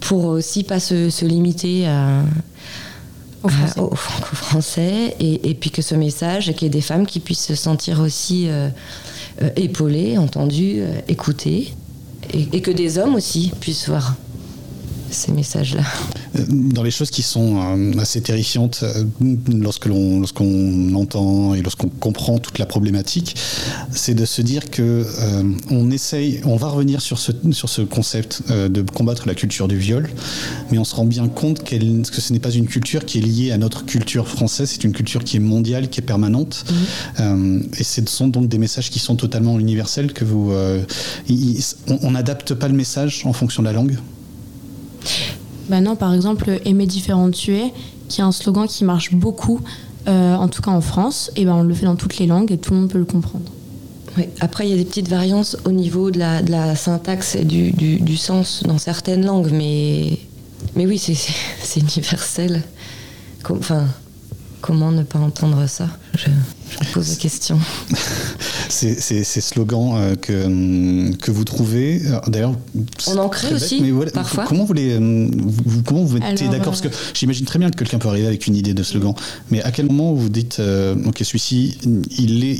[0.00, 2.20] pour aussi pas se, se limiter à
[3.42, 6.80] au français, au, au français et, et, puis que ce message, qu'il y ait des
[6.80, 8.68] femmes qui puissent se sentir aussi euh,
[9.42, 11.72] euh, épaulées, entendues, euh, écoutées,
[12.32, 14.14] et, et, que des hommes aussi puissent voir
[15.10, 15.82] ces messages-là.
[16.48, 19.04] Dans les choses qui sont euh, assez terrifiantes euh,
[19.48, 23.36] lorsque l'on lorsqu'on entend et lorsqu'on comprend toute la problématique,
[23.90, 27.82] c'est de se dire que euh, on essaye, on va revenir sur ce sur ce
[27.82, 30.08] concept euh, de combattre la culture du viol,
[30.70, 33.22] mais on se rend bien compte qu que ce n'est pas une culture qui est
[33.22, 36.64] liée à notre culture française, c'est une culture qui est mondiale, qui est permanente,
[37.18, 37.60] mmh.
[37.78, 40.52] et ce sont donc des messages qui sont totalement universels que vous,
[41.88, 43.96] on n'adapte pas le message en fonction de la langue.
[45.70, 47.72] Non, par exemple, aimer différent tuer,
[48.08, 49.60] qui est un slogan qui marche beaucoup,
[50.08, 52.52] euh, en tout cas en France, et ben on le fait dans toutes les langues
[52.52, 53.50] et tout le monde peut le comprendre.
[54.16, 54.24] Oui.
[54.40, 57.44] Après, il y a des petites variances au niveau de la, de la syntaxe et
[57.44, 60.18] du, du, du, sens dans certaines langues, mais,
[60.74, 62.62] mais oui, c'est universel.
[63.50, 63.84] Enfin,
[64.60, 65.88] comment ne pas entendre ça?
[66.16, 66.26] Je,
[66.84, 67.58] je pose la question.
[68.68, 72.54] ces, ces, slogans euh, que, que vous trouvez, euh, d'ailleurs.
[73.06, 74.44] On en crée aussi, parfois.
[74.46, 76.72] Comment vous les, vous, comment vous mettez d'accord?
[76.72, 79.14] Parce que j'imagine très bien que quelqu'un peut arriver avec une idée de slogan,
[79.50, 80.60] mais à quel moment vous dites,
[81.06, 81.78] ok, celui-ci,
[82.18, 82.56] il est.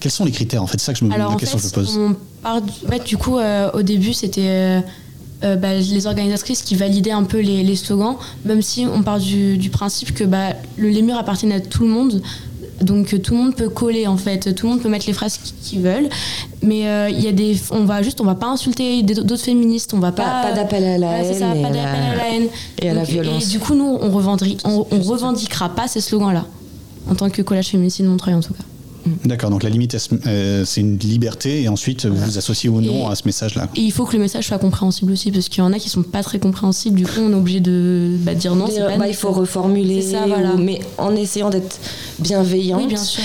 [0.00, 1.64] Quels sont les critères En fait, c'est ça que je me, Alors, la question fait,
[1.64, 1.98] que je pose.
[1.98, 3.38] On part du, du coup,
[3.74, 4.82] au début, c'était
[5.44, 9.70] euh, bah, les organisatrices qui validaient un peu les, slogans, même si on part du,
[9.72, 12.22] principe que bah, le, les murs appartiennent à tout le monde.
[12.80, 15.12] Donc euh, tout le monde peut coller en fait, tout le monde peut mettre les
[15.12, 16.08] phrases qu'ils veulent,
[16.62, 19.94] mais euh, il y a des, on va juste, on va pas insulter d'autres féministes,
[19.94, 20.42] on va pas.
[20.42, 21.34] Pas, d'appel à la haine.
[21.34, 22.48] Ça, pas d'appel à la haine.
[22.80, 23.44] Et à la violence.
[23.44, 26.46] Et du coup nous, on, revendique, on, on revendiquera pas ces slogans-là,
[27.08, 28.64] en tant que collage féminicide Montreuil en tout cas.
[29.24, 29.96] D'accord, donc la limite,
[30.26, 33.68] euh, c'est une liberté et ensuite vous vous associez ou non à ce message-là.
[33.76, 35.88] Et il faut que le message soit compréhensible aussi, parce qu'il y en a qui
[35.88, 38.66] sont pas très compréhensibles, du coup on est obligé de bah, dire non.
[38.66, 40.54] Pas bah, il faut reformuler, ça, voilà.
[40.56, 41.78] mais en essayant d'être
[42.18, 42.78] bienveillant.
[42.78, 43.22] Oui, bien sûr.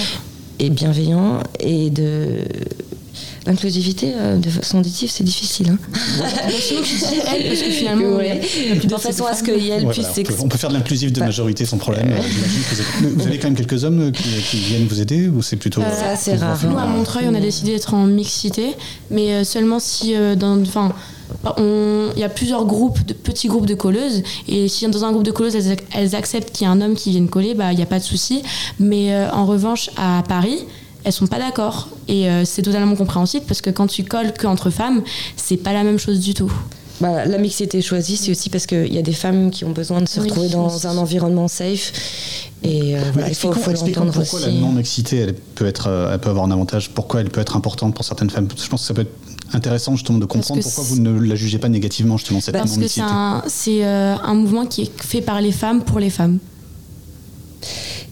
[0.60, 2.44] Et bienveillant et de
[3.48, 5.70] L'inclusivité euh, de façon auditive, c'est difficile.
[5.70, 5.78] Hein.
[7.34, 8.42] elle, parce que finalement, ouais.
[8.84, 10.44] de façon à ce que elle puisse s'exprimer.
[10.44, 11.28] On peut faire de l'inclusif de bah.
[11.28, 12.14] majorité sans problème.
[13.00, 15.80] Vous, vous, avez quand même quelques hommes qui, viennent vous aider ou c'est plutôt.
[15.80, 16.60] Euh, ça, c'est rare.
[16.70, 18.76] Nous, à Montreuil, on a décidé d'être en mixité,
[19.12, 20.60] mais euh, seulement si dans.
[20.60, 20.92] Enfin,
[21.58, 25.24] il y a plusieurs groupes, de, petits groupes de colleuses, et si dans un groupe
[25.24, 25.56] de colleuses,
[25.94, 28.00] elles, acceptent qu'il y a un homme qui vienne coller, bah, il n'y a pas
[28.00, 28.42] de souci.
[28.78, 30.66] Mais en revanche, à Paris,
[31.04, 31.90] elles sont pas d'accord.
[32.08, 35.02] Et euh, c'est totalement compréhensible parce que quand tu colles qu'entre femmes,
[35.36, 36.52] c'est pas la même chose du tout.
[37.00, 40.02] Bah, la mixité choisie, c'est aussi parce qu'il y a des femmes qui ont besoin
[40.02, 41.94] de se retrouver dans un environnement safe.
[42.64, 46.20] Et euh, voilà, il faut, faut l'entendre pourquoi la non-mixité, elle peut, être, euh, elle
[46.20, 48.48] peut avoir un avantage, pourquoi elle peut être importante pour certaines femmes.
[48.58, 49.16] Je pense que ça peut être
[49.54, 53.02] intéressant justement de comprendre pourquoi vous ne la jugez pas négativement justement cette non-mixité.
[53.02, 56.40] Parce que c'est un, un mouvement qui est fait par les femmes pour les femmes.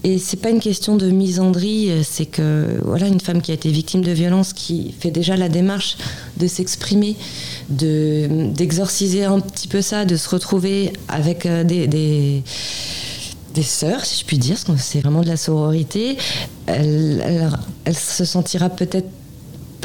[0.03, 3.69] Et c'est pas une question de misandrie, c'est que voilà une femme qui a été
[3.71, 5.97] victime de violence, qui fait déjà la démarche
[6.37, 7.15] de s'exprimer,
[7.69, 14.19] de d'exorciser un petit peu ça, de se retrouver avec euh, des, des sœurs, si
[14.19, 16.17] je puis dire, parce que c'est vraiment de la sororité,
[16.67, 17.51] elle,
[17.85, 19.07] elle se sentira peut-être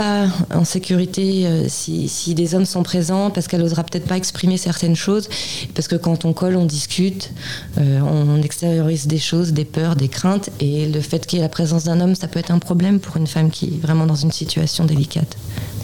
[0.01, 4.57] pas en sécurité euh, si, des hommes sont présents, parce qu'elle n'osera peut-être pas exprimer
[4.57, 5.29] certaines choses,
[5.75, 7.33] parce que quand on colle, on discute,
[7.77, 11.45] euh, on extériorise des choses, des peurs, des craintes, et le fait qu'il y ait
[11.45, 14.07] la présence d'un homme, ça peut être un problème pour une femme qui est vraiment
[14.07, 15.37] dans une situation délicate.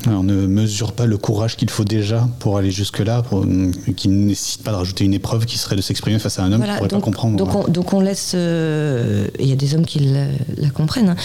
[0.06, 4.26] On ne mesure pas le courage qu'il faut déjà pour aller jusque-là, euh, qui ne
[4.26, 6.68] nécessite pas de rajouter une épreuve qui serait de s'exprimer face à un homme qui
[6.68, 7.36] ne pourrait donc, pas comprendre.
[7.36, 11.16] Donc on, donc on laisse, il y a des hommes qui la, comprennent, hein.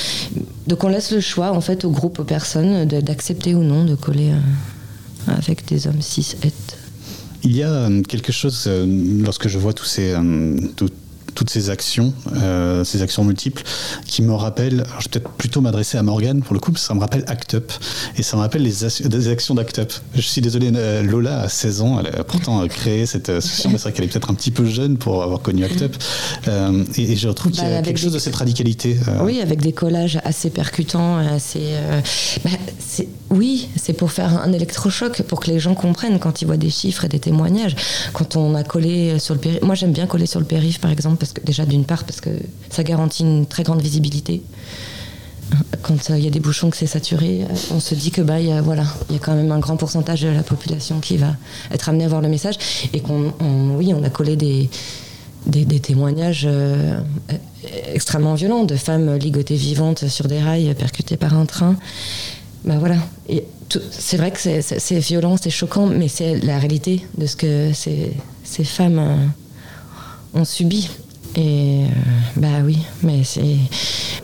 [0.67, 3.95] donc on laisse le choix en fait au groupe, aux personnes d'accepter ou non de
[3.95, 4.32] coller
[5.27, 6.51] euh, avec des hommes cis et
[7.43, 8.86] il y a euh, quelque chose, euh,
[9.23, 10.15] lorsque je vois tous ces,
[11.36, 13.63] toutes ces actions, euh, ces actions multiples,
[14.05, 16.88] qui me rappellent, je vais peut-être plutôt m'adresser à Morgane pour le coup, parce que
[16.88, 17.71] ça me rappelle Act Up,
[18.17, 19.93] et ça me rappelle les, actions d'Act Up.
[20.15, 23.77] Je suis désolé, euh, Lola a 16 ans, elle a pourtant créé cette association, mais
[23.77, 25.95] c'est vrai qu'elle est peut-être un petit peu jeune pour avoir connu Act Up,
[26.47, 28.97] euh, et, je retrouve qu'il y a bah, quelque chose de cette radicalité.
[29.21, 31.75] Oui, avec des collages assez percutants, assez...
[32.43, 32.49] Bah,
[33.29, 36.69] oui, c'est pour faire un électrochoc, pour que les gens comprennent quand ils voient des
[36.69, 37.75] chiffres et des témoignages.
[38.13, 40.91] Quand on a collé sur le périph', moi j'aime bien coller sur le périph' par
[40.91, 42.32] exemple, parce que déjà d'une part parce que
[42.72, 44.41] ça garantit une très grande visibilité.
[45.84, 48.22] Quand euh, il y a des bouchons que c'est saturé, euh, on se dit que
[48.22, 50.99] bah y a, voilà, il y a quand même un grand pourcentage de la population
[50.99, 51.36] qui va
[51.72, 52.55] être amené à voir le message
[52.91, 53.34] et qu'on
[53.78, 54.69] oui, on a collé des
[55.45, 56.99] des, témoignages euh,
[57.93, 61.76] extrêmement violents de femmes ligotées vivantes sur des rails percutées par un train.
[62.63, 62.97] Bah voilà.
[63.89, 68.13] C'est vrai que c'est violent, c'est choquant, mais c'est la réalité de ce que ces,
[68.43, 69.32] ces femmes
[70.34, 70.89] ont subi.
[71.36, 71.88] Et euh,
[72.36, 73.57] bah oui, mais c'est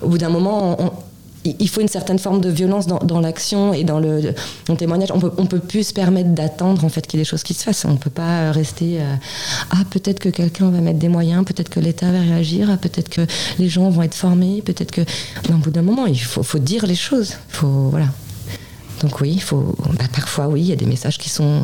[0.01, 0.77] au bout d'un moment,
[1.59, 4.33] il faut une certaine forme de violence dans, l'action et dans le
[4.77, 5.11] témoignage.
[5.13, 7.53] On peut, peut plus se permettre d'attendre en fait qu'il y ait des choses qui
[7.53, 7.85] se fassent.
[7.85, 9.15] On peut pas rester euh,
[9.71, 13.09] ah peut-être que quelqu'un va mettre des moyens, peut-être que l'État va réagir, ah, peut-être
[13.09, 13.21] que
[13.59, 15.01] les gens vont être formés, peut-être que.
[15.49, 17.35] au bout d'un moment, il faut, dire les choses.
[17.49, 18.07] Faut voilà.
[19.01, 19.75] Donc oui, il faut.
[19.97, 21.63] Bah, parfois oui, il y a des messages qui sont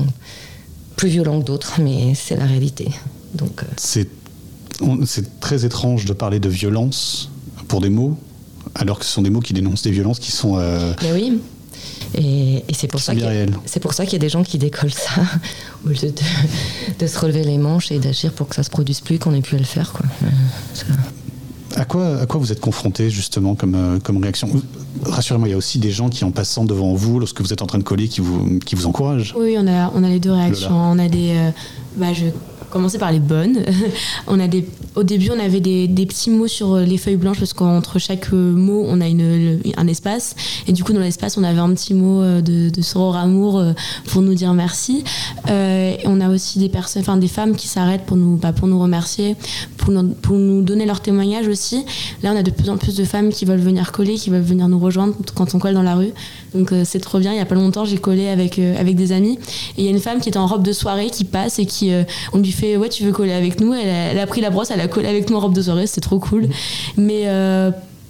[0.95, 2.89] plus violents que d'autres, mais c'est la réalité.
[3.33, 3.63] Donc.
[3.63, 4.03] Euh,
[5.05, 7.29] c'est très étrange de parler de violence
[7.67, 8.17] pour des mots,
[8.75, 10.57] alors que ce sont des mots qui dénoncent des violences qui sont.
[10.57, 11.41] Euh, Mais oui.
[12.15, 13.13] Et, c'est pour, ça
[13.65, 15.21] c'est pour ça qu'il y a des gens qui décollent ça,
[15.85, 16.13] au lieu
[16.99, 19.41] de, se relever les manches et d'agir pour que ça se produise plus, qu'on ait
[19.41, 19.91] pu le faire.
[19.91, 20.05] Quoi.
[20.23, 20.93] Euh,
[21.75, 24.47] à quoi, à quoi vous êtes confronté justement comme, euh, comme réaction?
[25.03, 27.63] Rassurez-moi, il y a aussi des gens qui, en passant devant vous, lorsque vous êtes
[27.63, 29.33] en train de coller, qui vous, qui vous encouragent.
[29.35, 30.71] Oui, on a, on a les deux réactions.
[30.71, 31.35] On a des.
[31.97, 32.25] bah, je
[32.73, 33.59] commencer par les bonnes.
[34.27, 34.47] on a
[34.95, 38.83] au début, on avait des, petits mots sur les feuilles blanches parce qu'entre chaque mot,
[38.87, 40.35] on a une, un espace.
[40.67, 43.63] Et du coup, dans l'espace, on avait un petit mot de, de soror amour
[44.07, 45.03] pour nous dire merci.
[45.49, 48.67] Euh, on a aussi des personnes, enfin des femmes qui s'arrêtent pour nous, bah, pour
[48.67, 49.35] nous remercier,
[49.77, 51.85] pour nous, pour nous donner leur témoignage aussi.
[52.21, 54.41] Là, on a de plus en plus de femmes qui veulent venir coller, qui veulent
[54.41, 56.11] venir nous rejoindre quand on colle dans la rue.
[56.53, 57.31] Donc euh, c'est trop bien.
[57.33, 59.39] Il y a pas longtemps, j'ai collé avec euh, avec des amis
[59.77, 61.65] et il y a une femme qui est en robe de soirée qui passe et
[61.65, 61.91] qui
[62.31, 63.73] on lui fait ouais tu veux coller avec nous?
[63.73, 65.87] Elle a, pris la brosse, elle a collé avec nous en robe de soirée.
[65.87, 66.47] C'était trop cool.
[66.97, 67.27] Mais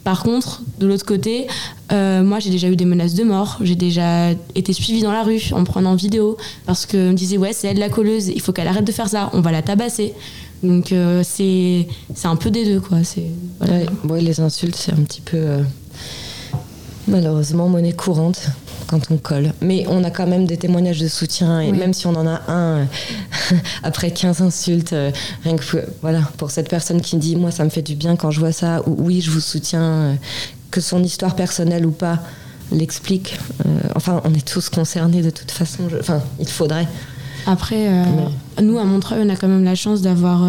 [0.04, 1.48] par contre, de l'autre côté,
[1.92, 5.24] euh, moi j'ai déjà eu des menaces de mort, j'ai déjà été suivie dans la
[5.24, 8.52] rue en prenant vidéo parce qu'on me disait ouais c'est elle la colleuse, il faut
[8.52, 10.14] qu'elle arrête de faire ça, on va la tabasser.
[10.62, 11.88] Donc euh, c'est
[12.26, 12.98] un peu des deux quoi.
[13.04, 13.28] C'est
[14.14, 15.64] les insultes c'est un petit peu euh,
[17.08, 18.50] malheureusement monnaie courante
[18.88, 19.54] quand on colle.
[19.62, 22.42] Mais on a quand même des témoignages de soutien, et même si on en a
[22.48, 22.86] un euh,
[23.84, 25.12] après 15 insultes, euh,
[25.44, 25.64] rien que
[26.02, 28.52] voilà, pour cette personne qui dit Moi, ça me fait du bien quand je vois
[28.52, 30.16] ça, ou oui, je vous soutiens, euh,
[30.72, 32.20] que son histoire personnelle ou pas
[32.72, 33.38] l'explique.
[33.94, 35.84] enfin, on est tous concernés de toute façon.
[36.00, 36.88] enfin, il faudrait.
[37.46, 37.90] Après,
[38.60, 40.42] nous, à Montreuil, on a quand même la chance d'avoir.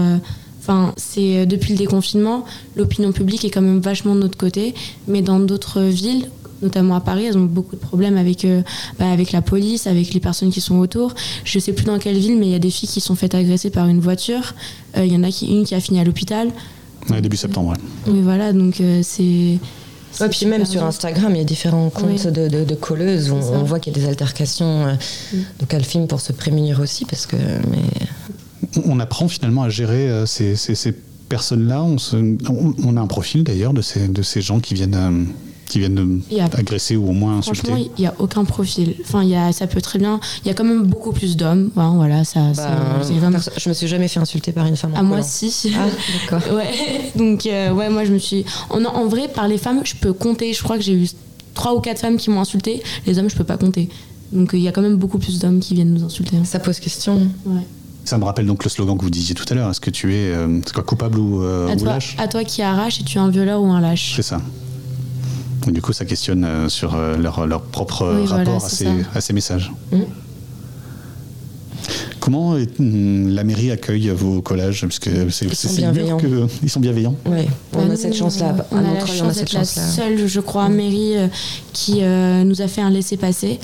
[0.61, 4.75] Enfin, c'est depuis le déconfinement, l'opinion publique est quand même vachement de notre côté,
[5.07, 6.31] mais dans d'autres villes,
[6.65, 8.63] notamment à Paris, elles ont beaucoup de problèmes avec, euh,
[8.99, 11.15] bah, avec la police, avec les personnes qui sont autour.
[11.45, 13.35] Je sais plus dans quelle ville, mais il y a des filles qui sont faites
[13.35, 14.55] agresser par une voiture.
[14.97, 16.49] Euh, il y en a qui, une qui a fini à l'hôpital.
[17.23, 17.75] début septembre.
[18.07, 19.59] Oui, voilà, donc euh, c'est.
[20.21, 23.65] Ouais, puis même sur Instagram, il y a différents comptes de, de, colleuses où on,
[23.65, 24.97] voit qu'il y a des altercations.
[25.59, 27.37] Donc elles filment pour se prémunir aussi, parce que.
[27.37, 28.83] Mais...
[28.87, 30.93] On apprend finalement à gérer ces, ces, ces
[31.29, 31.83] personnes-là.
[31.83, 31.97] On,
[32.85, 35.27] on, a un profil d'ailleurs de ces, de ces gens qui viennent
[35.75, 36.23] qui viennent
[36.57, 38.95] agresser ou au moins insulter Franchement, il n'y a aucun profil.
[39.03, 40.21] Enfin, y a, ça peut très bien.
[40.45, 41.71] Il y a quand même beaucoup plus d'hommes.
[41.75, 43.39] voilà, ça, bah, vraiment...
[43.57, 44.95] Je me suis jamais fait insulter par une femme.
[44.95, 45.75] À ah, moi, si.
[45.77, 45.87] Ah,
[46.21, 46.55] d'accord.
[46.57, 47.11] ouais.
[47.17, 48.45] Donc, euh, ouais, moi, je me suis.
[48.71, 50.53] En, en vrai, par les femmes, je peux compter.
[50.53, 51.09] Je crois que j'ai eu
[51.55, 52.81] trois ou quatre femmes qui m'ont insulté.
[53.07, 53.89] Les hommes, je peux pas compter.
[54.31, 56.37] Donc, il y a quand même beaucoup plus d'hommes qui viennent nous insulter.
[56.45, 57.17] Ça pose question.
[57.47, 57.63] Ouais.
[58.05, 59.71] Ça me rappelle donc le slogan que vous disiez tout à l'heure.
[59.71, 62.15] Est-ce que tu es euh, quoi, coupable ou, euh, à ou lâche?
[62.19, 64.13] À toi qui arrache et tu es un violeur ou un lâche.
[64.15, 64.41] C'est ça.
[65.67, 69.33] Du coup, ça questionne euh, sur euh, leur, leur propre rapport à, ces, à, ces,
[69.33, 69.73] messages.
[69.93, 70.01] Mm.
[72.21, 74.83] Comment mm, la mairie accueille vos collages?
[74.83, 76.17] Parce que c'est, ils, sont bienveillants.
[76.19, 77.17] Que, ils sont bienveillants.
[77.27, 78.55] Oui, on a cette chance-là.
[78.73, 81.29] On, a la chance d'être la seule, je crois, mairie euh,
[81.73, 83.59] qui nous a fait un laisser-passer.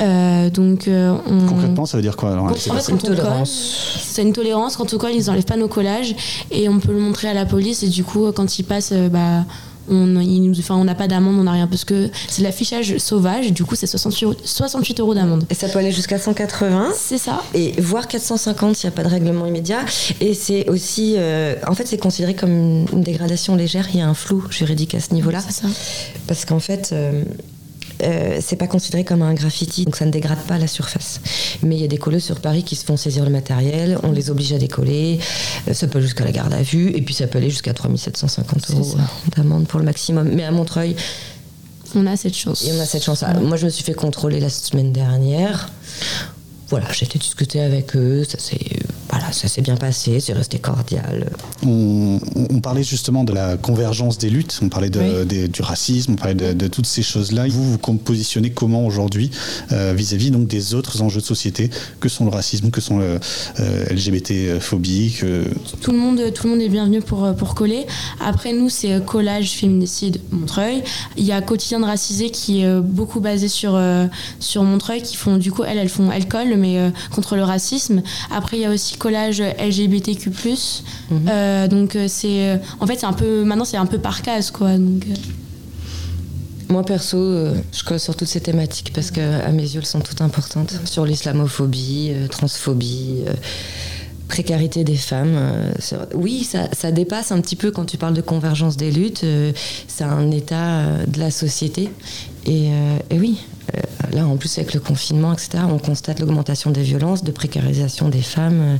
[0.00, 1.46] Euh, donc, on...
[1.48, 4.00] Concrètement, ça veut dire quoi alors, C'est une tolérance.
[4.00, 4.76] C'est une tolérance.
[4.76, 6.14] Quand on colle, ils n'enlèvent pas nos collages
[6.50, 7.82] et on peut le montrer à la police.
[7.82, 9.44] Et du coup, quand ils passent, bah,
[9.90, 10.16] on
[10.58, 13.52] enfin, on n'a pas d'amende, on n'a rien parce que c'est l'affichage sauvage.
[13.52, 15.44] Du coup, c'est 68 euros, d'amende.
[15.50, 16.88] Et ça peut aller jusqu'à 180.
[16.94, 17.42] C'est ça.
[17.54, 19.84] Et voire 450 s'il n'y a pas de règlement immédiat.
[20.20, 23.88] Et c'est aussi, euh, en fait, c'est considéré comme une dégradation légère.
[23.92, 25.40] Il y a un flou juridique à ce niveau-là.
[25.40, 25.68] C'est ça.
[26.26, 26.90] Parce qu'en fait.
[26.92, 27.24] Euh,
[28.02, 31.20] euh, c'est pas considéré comme un graffiti, donc ça ne dégrade pas la surface.
[31.62, 34.12] Mais il y a des colleuses sur Paris qui se font saisir le matériel, on
[34.12, 35.18] les oblige à décoller,
[35.68, 38.70] euh, ça peut jusqu'à la garde à vue, et puis ça peut aller jusqu'à 3750
[38.70, 38.96] euros
[39.36, 40.30] d'amende pour le maximum.
[40.32, 40.96] Mais à Montreuil,
[41.94, 42.66] on a cette chance.
[42.70, 43.24] on a cette chance.
[43.42, 45.70] Moi, je me suis fait contrôler la semaine dernière
[46.70, 48.58] voilà, j'ai été discuter avec eux, ça s'est
[49.10, 51.30] voilà, ça s'est bien passé, c'est resté cordial.
[51.64, 52.18] On,
[52.62, 56.68] parlait justement de la convergence des luttes, on parlait de, du racisme, on parlait de,
[56.68, 57.46] toutes ces choses-là.
[57.48, 59.30] Vous vous positionnez comment aujourd'hui
[59.72, 63.18] euh, vis-à-vis donc des autres enjeux de société que sont le racisme, que sont le
[63.60, 65.16] euh, LGBT phobie
[65.80, 67.86] Tout le monde, tout le monde est bienvenu pour pour coller.
[68.20, 70.82] Après nous, c'est collage féminicide Montreuil.
[71.16, 74.06] Il y a quotidien de racisé qui est beaucoup basé sur euh,
[74.40, 77.42] sur Montreuil, qui font du coup elles elles font elles collent mais euh, contre le
[77.42, 78.02] racisme.
[78.30, 80.30] Après, il y a aussi collage LGBTQ+.
[80.30, 81.28] Mhm.
[81.28, 84.50] Euh, donc euh, c'est, en fait, c'est un peu, maintenant c'est un peu par case,
[84.50, 84.76] quoi.
[84.76, 85.04] Donc,
[86.68, 87.16] moi perso,
[87.72, 90.74] je colle sur toutes ces thématiques parce que à mes yeux, elles sont toutes importantes.
[90.84, 93.22] Sur l'islamophobie, transphobie,
[94.28, 95.38] précarité des femmes.
[96.12, 99.24] oui, ça, ça, dépasse un petit peu quand tu parles de convergence des luttes.
[99.86, 101.88] c'est un état de la société.
[102.44, 102.66] Et,
[103.08, 103.38] et oui,
[104.12, 108.22] là, en plus, avec le confinement, etc., on constate l'augmentation des violences, de précarisation des
[108.22, 108.60] femmes.
[108.60, 108.76] Euh,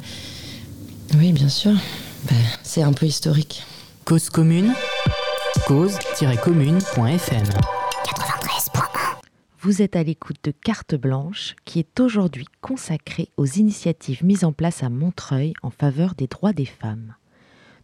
[1.18, 1.72] oui, bien sûr.
[2.28, 3.62] Ben, c'est un peu historique.
[4.04, 4.72] Cause commune,
[5.66, 7.46] cause-commune.fm.
[9.60, 14.52] Vous êtes à l'écoute de Carte Blanche, qui est aujourd'hui consacrée aux initiatives mises en
[14.52, 17.14] place à Montreuil en faveur des droits des femmes.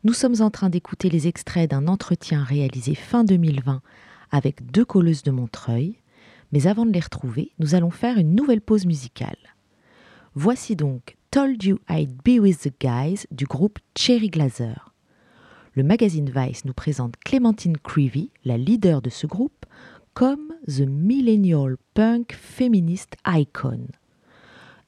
[0.04, 3.82] Nous sommes en train d'écouter les extraits d'un entretien réalisé fin 2020
[4.30, 5.96] avec deux colleuses de Montreuil,
[6.54, 9.36] mais avant de les retrouver, nous allons faire une nouvelle pause musicale.
[10.36, 14.94] Voici donc Told You I'd Be With the Guys du groupe Cherry Glazer.
[15.72, 19.66] Le magazine Vice nous présente Clémentine Creevy, la leader de ce groupe,
[20.14, 23.88] comme The Millennial Punk Feminist Icon.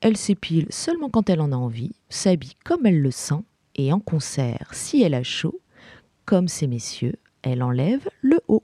[0.01, 3.43] Elle s'épile seulement quand elle en a envie, s'habille comme elle le sent,
[3.75, 5.61] et en concert, si elle a chaud,
[6.27, 8.63] comme ces messieurs, elle enlève le haut.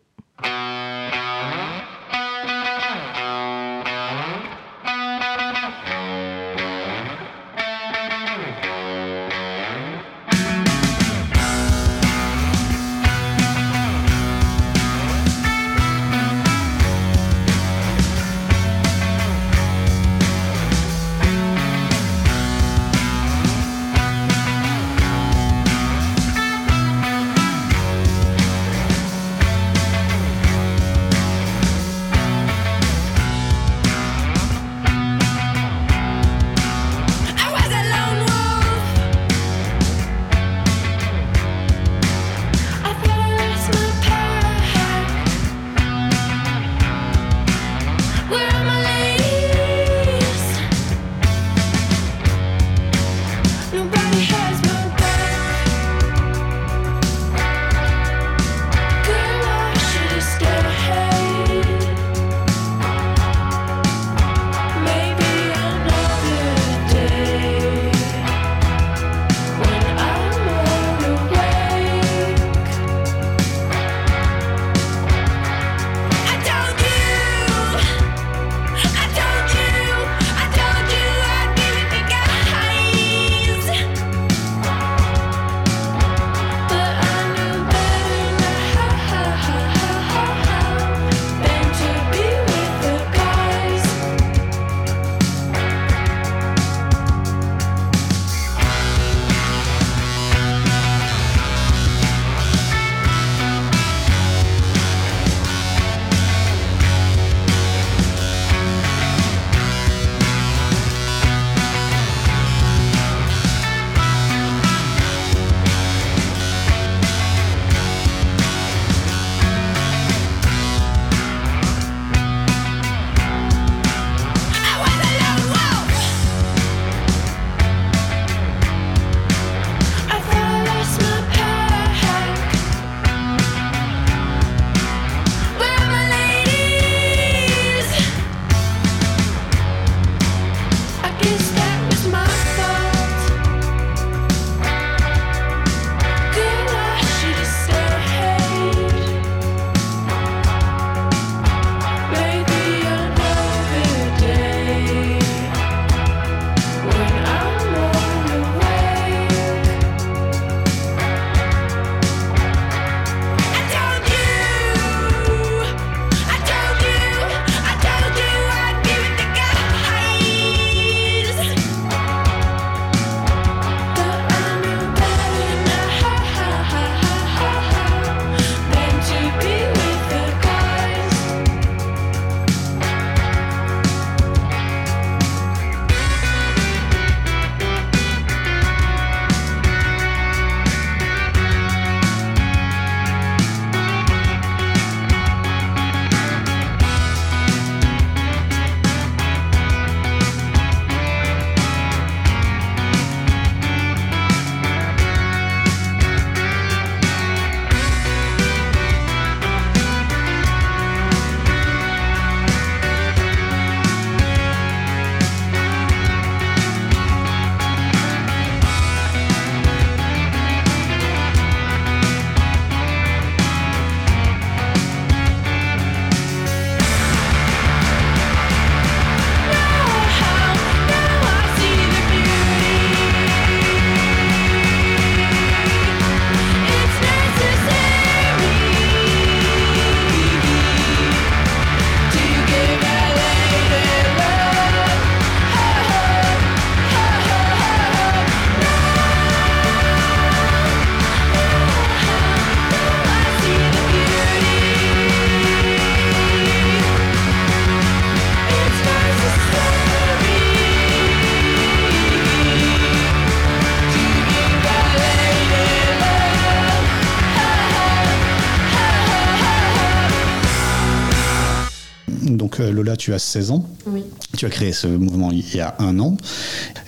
[273.02, 273.68] Tu as 16 ans.
[273.86, 274.04] Oui.
[274.38, 276.16] Tu as créé ce mouvement il y a un an.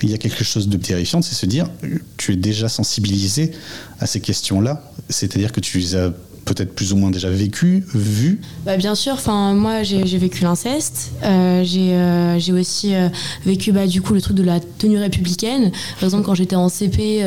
[0.01, 1.67] Il y a quelque chose de terrifiant, c'est se dire,
[2.15, 3.51] tu es déjà sensibilisé
[3.99, 4.81] à ces questions-là.
[5.09, 6.13] C'est-à-dire que tu les as
[6.45, 11.65] peut-être plus ou moins déjà vécu, vu bah, Bien sûr, moi j'ai vécu l'inceste, euh,
[11.65, 13.09] euh, j'ai aussi euh,
[13.45, 15.71] vécu bah, du coup le truc de la tenue républicaine.
[15.95, 17.25] Par exemple, quand j'étais en CP,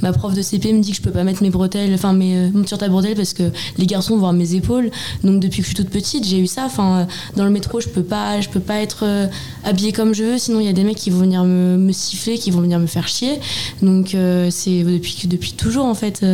[0.00, 2.50] ma prof de CP me dit que je peux pas mettre mes bretelles, enfin mes
[2.66, 4.90] sur ta bretelle parce que les garçons voient mes épaules.
[5.24, 6.64] Donc depuis que je suis toute petite, j'ai eu ça.
[6.64, 9.28] Enfin, dans le métro, je peux pas, je peux pas être
[9.64, 11.92] habillée comme je veux, sinon il y a des mecs qui vont venir me, me,
[11.92, 13.40] siffler, qui vont venir me faire chier.
[13.82, 14.16] Donc
[14.50, 16.24] c'est depuis, depuis toujours en fait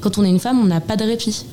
[0.00, 1.44] quand on est une femme, on n'a pas de répit.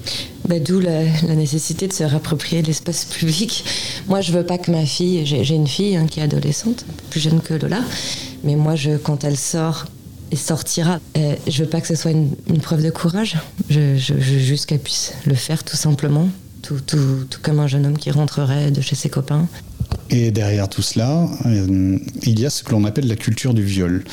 [0.47, 1.03] Bah, D'où la,
[1.35, 3.63] nécessité de se réapproprier l'espace public.
[4.07, 7.19] Moi, je veux pas que ma fille, j'ai une fille hein, qui est adolescente, plus
[7.19, 7.81] jeune que Lola,
[8.43, 9.85] mais moi, je, quand elle sort
[10.31, 13.37] et sortira, euh, je veux pas que ce soit une, preuve de courage.
[13.69, 16.29] Je, je, veux juste qu'elle puisse le faire tout simplement,
[16.61, 19.47] tout, tout, tout comme un jeune homme qui rentrerait de chez ses copains.
[20.09, 23.63] Et derrière tout cela, euh, il y a ce que l'on appelle la culture du
[23.63, 24.03] viol.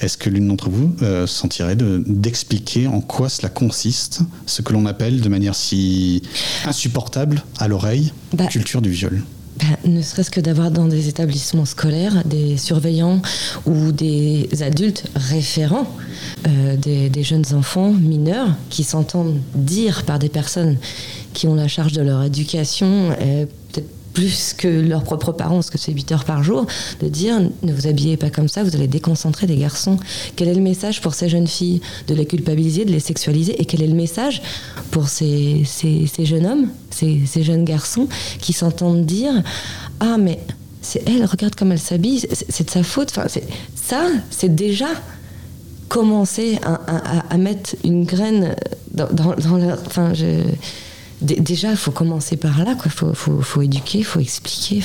[0.00, 4.86] Est-ce que l'une d'entre vous euh, sentirait d'expliquer en quoi cela consiste, ce que l'on
[4.86, 6.22] appelle de manière si
[6.64, 9.22] insupportable à l'oreille, bah, culture du viol?
[9.58, 13.20] bah, ne serait-ce que d'avoir dans des établissements scolaires des surveillants
[13.66, 15.86] ou des adultes référents,
[16.46, 20.76] euh, des, jeunes enfants mineurs qui s'entendent dire par des personnes
[21.34, 23.10] qui ont la charge de leur éducation,
[24.12, 26.66] plus que leurs propres parents, parce que c'est 8 heures par jour,
[27.00, 29.98] de dire ne vous habillez pas comme ça, vous allez déconcentrer des garçons.
[30.36, 33.64] Quel est le message pour ces jeunes filles De les culpabiliser, de les sexualiser Et
[33.64, 34.42] quel est le message
[34.90, 38.08] pour ces, ces, jeunes hommes, ces, jeunes garçons
[38.40, 39.42] qui s'entendent dire
[40.00, 40.38] Ah, mais
[40.80, 43.12] c'est elle, regarde comme elle s'habille, c'est de sa faute.
[43.16, 43.26] Enfin,
[43.74, 44.88] ça, c'est déjà
[45.88, 48.54] commencer à, mettre une graine
[48.92, 49.78] dans leur.
[49.86, 50.42] Enfin, je
[51.22, 52.90] déjà, il faut commencer par là, quoi.
[52.90, 54.82] Faut, faut, faut éduquer, faut expliquer.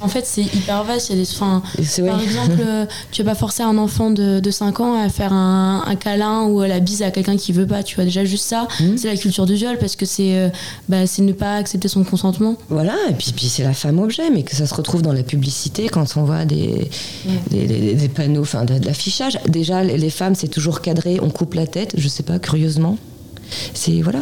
[0.00, 1.12] En fait, c'est hyper vaste.
[1.38, 5.32] Par exemple, euh, tu vas pas forcer un enfant de, de 5 ans à faire
[5.32, 7.82] un, un, câlin ou la bise à quelqu'un qui veut pas.
[7.82, 8.96] Tu vois, déjà, juste ça, mmh.
[8.96, 10.48] c'est la culture du viol parce que c'est euh,
[10.88, 12.56] bah, ne pas accepter son consentement.
[12.68, 15.22] Voilà, et puis, puis c'est la femme objet, mais que ça se retrouve dans la
[15.22, 16.90] publicité quand on voit des,
[17.50, 19.38] des, des, panneaux, enfin de, de l'affichage.
[19.48, 22.98] Déjà, les femmes, c'est toujours cadré, on coupe la tête, je sais pas, curieusement.
[23.74, 24.20] C'est voilà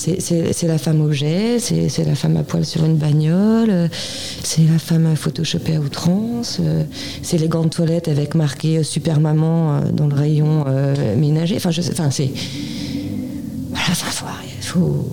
[0.00, 3.90] c'est la femme objet, c'est la femme à poil sur une bagnole,
[4.42, 6.60] c'est la femme photoshopée à outrance,
[7.22, 11.56] c'est les gants de toilette avec marqué Super Maman euh, dans le rayon euh, ménager.
[11.56, 12.30] Enfin, je sais, enfin, c'est.
[13.68, 14.26] Voilà, faut,
[14.60, 15.08] faut,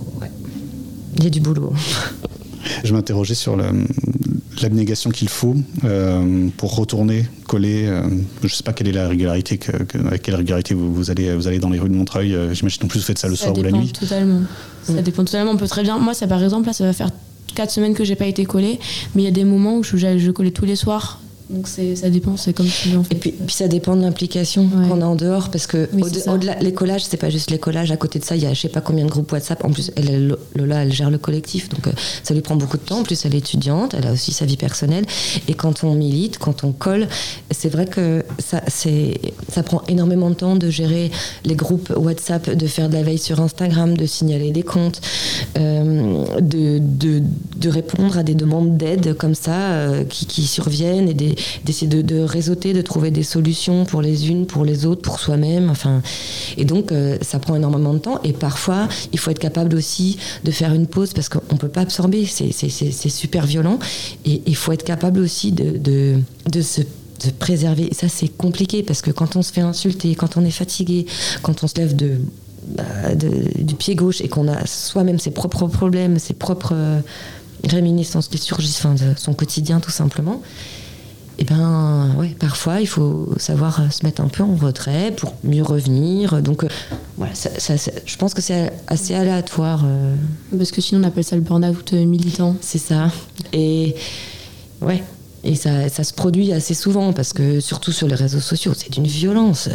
[1.17, 1.73] Il y a du boulot.
[2.83, 3.57] Je m'interrogeais sur
[4.62, 7.86] l'abnégation qu'il faut euh, pour retourner, coller.
[7.86, 9.72] je ne sais pas quelle est la régularité, que,
[10.05, 12.36] avec quelle régularité vous, allez, vous allez dans les rues de Montreuil.
[12.53, 13.91] J'imagine en plus vous faites ça le soir ou la nuit.
[13.91, 14.41] Totalement.
[14.84, 15.51] Ça dépend totalement.
[15.51, 15.97] On peut très bien.
[15.97, 17.10] Moi, ça par exemple, là, ça va faire
[17.55, 18.80] 4 semaines que j'ai pas été collée,
[19.16, 21.20] mais il y a des moments où je, je collais tous les soirs
[21.50, 23.02] donc ça dépend, c'est comme tu veux.
[23.10, 25.89] Et puis, puis, ça dépend de l'implication qu'on a en dehors, parce que
[26.28, 27.89] au-delà, les collages, c'est pas juste les collages.
[27.89, 29.64] À côté de ça, il y a je sais pas combien de groupes WhatsApp.
[29.64, 31.91] En plus, elle, Lola, elle gère le collectif, donc euh,
[32.24, 33.00] ça lui prend beaucoup de temps.
[33.00, 35.06] En plus, elle est étudiante, elle a aussi sa vie personnelle.
[35.48, 37.08] Et quand on milite, quand on colle,
[37.50, 39.20] c'est vrai que ça, c'est,
[39.50, 41.12] ça prend énormément de temps de gérer
[41.45, 45.00] les groupes WhatsApp, de faire de la veille sur Instagram, de signaler des comptes,
[45.58, 47.24] euh, de, de,
[47.56, 51.88] de, répondre à des demandes d'aide comme ça euh, qui, qui surviennent et des d'essayer
[51.88, 55.69] de, réseauter, de trouver des solutions pour les unes, pour les autres, pour soi-même.
[55.69, 56.01] Enfin,
[56.57, 58.19] et donc, euh, ça prend énormément de temps.
[58.23, 61.67] Et parfois, il faut être capable aussi de faire une pause parce qu'on ne peut
[61.67, 62.26] pas absorber.
[62.26, 63.80] C'est super violent.
[64.26, 66.19] Et il faut être capable aussi de,
[66.61, 67.89] se préserver.
[67.93, 71.07] ça, c'est compliqué parce que quand on se fait insulter, quand on est fatigué,
[71.41, 72.19] quand on se lève de,
[72.68, 76.99] bah, du pied gauche et qu'on a soi-même ses propres problèmes, ses propres euh,
[77.64, 80.86] réminiscences qui surgissent, de son quotidien tout simplement, et
[81.39, 85.61] eh ben ouais, parfois il faut savoir se mettre un peu en retrait pour mieux
[85.61, 86.41] revenir.
[86.41, 86.68] Donc euh,
[87.18, 89.84] voilà, je pense que c'est assez aléatoire.
[89.85, 90.15] Euh.
[90.57, 92.55] Parce que sinon on appelle ça le burn-out euh, militant.
[92.61, 93.11] C'est ça.
[93.53, 93.95] Et
[94.81, 95.03] ouais.
[95.43, 98.91] Et ça, ça, se produit assez souvent parce que surtout sur les réseaux sociaux, c'est
[98.91, 99.69] d'une violence.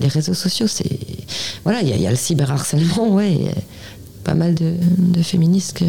[0.00, 0.88] Les, réseaux sociaux, c'est
[1.64, 3.52] voilà, il y, y, a le cyberharcèlement, ouais
[4.24, 4.74] pas mal de,
[5.22, 5.84] féministes qui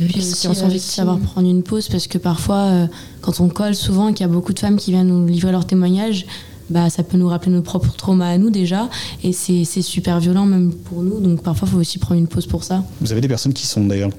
[0.48, 2.88] ont envie de savoir prendre une pause parce que parfois, euh,
[3.22, 5.66] quand on colle souvent, qu'il y a beaucoup de femmes qui viennent nous livrer leurs
[5.66, 6.26] témoignages,
[6.72, 8.90] bah, ça peut nous rappeler nos propres traumas à nous déjà,
[9.24, 12.48] et c'est super violent même pour nous, donc parfois il faut aussi prendre une pause
[12.48, 12.84] pour ça.
[13.02, 14.10] Vous avez des personnes qui sont d'ailleurs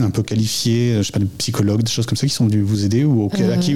[0.00, 2.62] un peu qualifiées, je sais pas, des psychologues, des choses comme ça, qui sont venues
[2.62, 3.74] vous aider, ou à qui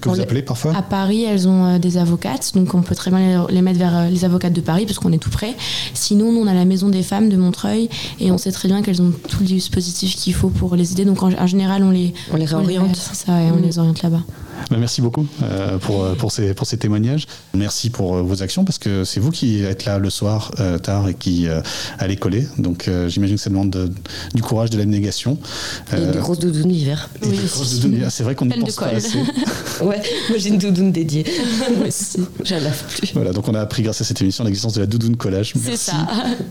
[0.00, 3.46] que vous appelez parfois À Paris, elles ont des avocates, donc on peut très bien
[3.48, 5.54] les, mettre vers les avocates de Paris, parce qu'on est tout près.
[5.94, 7.88] Sinon, nous, on a la Maison des Femmes de Montreuil,
[8.20, 11.04] et on sait très bien qu'elles ont tout le dispositif qu'il faut pour les aider,
[11.04, 12.96] donc en, général, on les, on les réoriente.
[12.96, 13.62] ça, et on mm.
[13.62, 14.22] les oriente là-bas.
[14.70, 17.26] Bah, merci beaucoup euh, pour, euh, pour, ces, pour ces témoignages.
[17.54, 20.52] Merci pour euh, vos actions parce que c'est vous qui êtes là le soir
[20.82, 21.46] tard et qui
[21.98, 22.46] allez coller.
[22.58, 23.92] Donc j'imagine que ça demande
[24.34, 25.38] du courage, de l'abnégation.
[25.92, 27.08] Et des grosses doudounes d'hiver.
[27.22, 27.38] Oui,
[28.10, 29.18] c'est vrai qu'on n'y pense pas assez.
[29.80, 31.24] ouais, moi j'ai une doudoune dédiée.
[31.76, 33.12] moi aussi, je lave plus.
[33.14, 35.54] Voilà, donc on a appris grâce à cette émission l'existence de la doudoune collage.
[35.62, 36.06] C'est ça.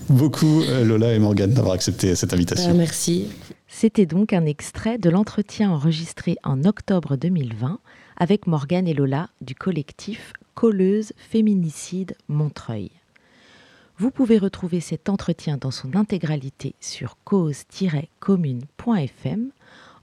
[0.10, 2.74] beaucoup Lola et Morgane d'avoir accepté cette invitation.
[2.74, 3.28] merci.
[3.68, 7.80] C'était donc un extrait de l'entretien enregistré en octobre 2020
[8.16, 12.92] avec Morgane et Lola du collectif Colleuse Féminicide Montreuil.
[14.00, 19.52] Vous pouvez retrouver cet entretien dans son intégralité sur cause-commune.fm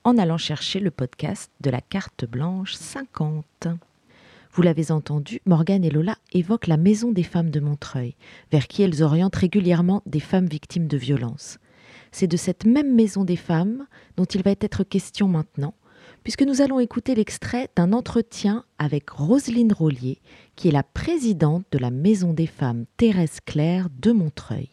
[0.05, 3.69] en allant chercher le podcast de la carte blanche 50.
[4.53, 8.15] Vous l'avez entendu, Morgane et Lola évoquent la Maison des femmes de Montreuil,
[8.53, 11.59] vers qui elles orientent régulièrement des femmes victimes de violences.
[12.15, 15.75] C'est de cette même Maison des femmes dont il va être question maintenant,
[16.23, 20.21] puisque nous allons écouter l'extrait d'un entretien avec Roselyne Rollier,
[20.55, 24.69] qui est la présidente de la Maison des femmes Thérèse Claire de Montreuil.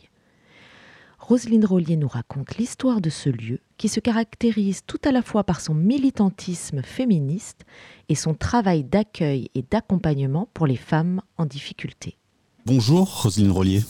[1.18, 5.44] Roselyne Rollier nous raconte l'histoire de ce lieu qui se caractérise tout à la fois
[5.44, 7.66] par son militantisme féministe
[8.08, 12.20] et son travail d'accueil et d'accompagnement pour les femmes en difficulté.
[12.68, 13.82] Bonjour Roselyne Rollier.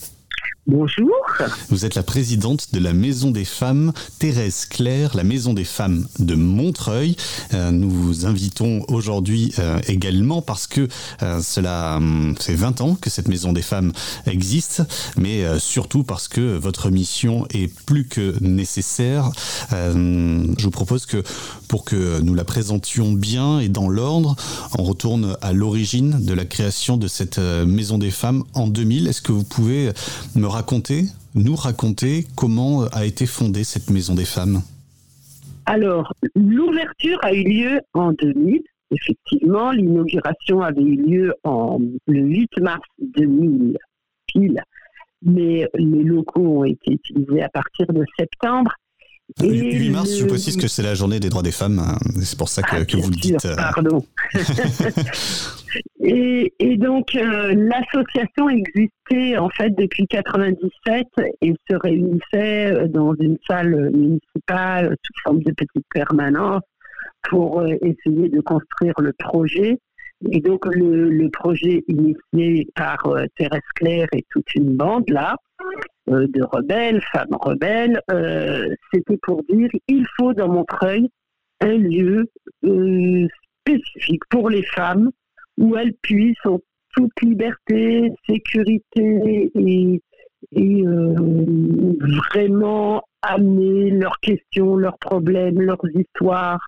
[0.71, 1.11] Bonjour.
[1.67, 6.07] Vous êtes la présidente de la Maison des Femmes, Thérèse Claire, la Maison des Femmes
[6.19, 7.17] de Montreuil.
[7.53, 10.87] Euh, nous vous invitons aujourd'hui euh, également parce que
[11.23, 13.91] euh, cela hum, fait 20 ans que cette Maison des Femmes
[14.25, 14.83] existe,
[15.17, 19.29] mais surtout parce que votre mission est plus que nécessaire.
[19.71, 21.21] je vous propose que
[21.67, 24.37] pour que nous la présentions bien et dans l'ordre,
[24.77, 29.07] on retourne à l'origine de la création de cette Maison des Femmes en 2000.
[29.07, 29.91] Est-ce que vous pouvez
[30.35, 30.60] me raconter,
[31.35, 34.61] nous raconter comment a été fondée cette Maison des Femmes
[35.65, 38.61] Alors, l'ouverture a eu lieu en 2000.
[38.91, 43.77] Effectivement, l'inauguration avait eu lieu en, le 8 mars 2000,
[44.27, 44.61] pile.
[45.23, 48.71] Mais les locaux ont été utilisés à partir de septembre.
[49.39, 51.79] 8 mars, je précise que c'est la journée des droits des femmes.
[51.79, 51.97] Hein.
[52.21, 53.45] C'est pour ça que, ah, vous le dites.
[53.45, 53.55] Euh.
[53.55, 54.05] Pardon.
[56.01, 61.07] et, donc, euh, l'association existait en fait depuis 97
[61.41, 66.63] et se réunissait euh, dans une salle municipale sous forme de petite permanence
[67.29, 69.77] pour essayer de construire le projet.
[70.31, 73.03] Et donc, le, projet initié par
[73.37, 75.65] Thérèse Claire et toute une bande là, euh,
[76.07, 81.09] de rebelles, femmes rebelles, euh, c'était pour dire il faut dans Montreuil
[81.61, 82.29] un lieu
[82.63, 83.27] euh,
[83.61, 85.11] spécifique pour les femmes
[85.57, 86.59] où elles puissent en
[86.93, 90.83] toute liberté, sécurité et
[92.31, 96.59] vraiment amener leurs questions, leurs problèmes, leurs histoires,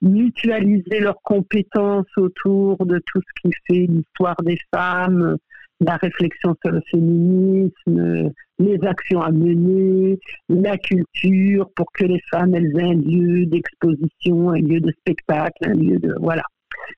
[0.00, 5.36] mutualiser leurs compétences autour de tout ce qui fait l'histoire des femmes,
[5.84, 10.18] la réflexion sur le féminisme, les actions à mener,
[10.48, 15.68] la culture, pour que les femmes elles aient un lieu d'exposition, un lieu de spectacle,
[15.68, 16.44] un lieu de voilà.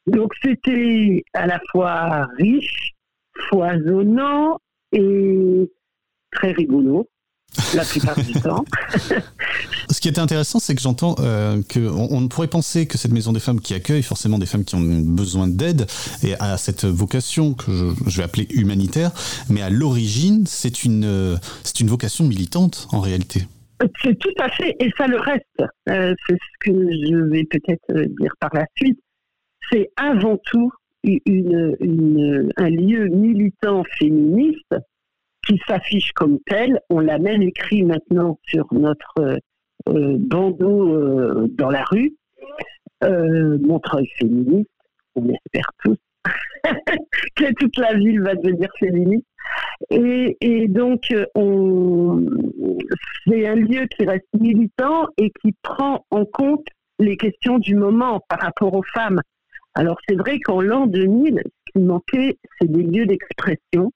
[0.07, 2.93] Donc c'était à la fois riche,
[3.49, 4.59] foisonnant
[4.93, 5.71] et
[6.31, 7.09] très rigolo
[7.75, 8.65] la plupart du temps.
[9.91, 13.33] Ce qui était intéressant, c'est que j'entends euh, qu'on on pourrait penser que cette maison
[13.33, 15.87] des femmes qui accueille forcément des femmes qui ont besoin d'aide
[16.23, 17.71] et a cette vocation que
[18.07, 19.13] je, vais appeler humanitaire,
[19.51, 23.43] mais à l'origine, c'est une, c'est une vocation militante en réalité.
[24.03, 25.45] C'est tout à fait, et ça le reste.
[25.89, 28.99] Euh, c'est ce que je vais peut-être dire par la suite.
[29.71, 30.71] C'est avant tout
[31.03, 34.75] une, une, un lieu militant féministe
[35.47, 36.81] qui s'affiche comme tel.
[36.91, 39.39] On l'a même écrit maintenant sur notre
[39.89, 42.15] euh, bandeau euh, dans la rue.
[43.03, 44.71] Euh, Montreuil féministe,
[45.15, 45.99] on espère tous
[47.37, 49.27] que toute la ville va devenir féministe.
[49.91, 52.25] Et, donc, on,
[53.27, 56.67] c'est un lieu qui reste militant et qui prend en compte
[56.99, 59.21] les questions du moment par rapport aux femmes.
[59.75, 63.93] Alors c'est vrai qu'en l'an 2000, ce qui manquait, c'est des lieux d'expression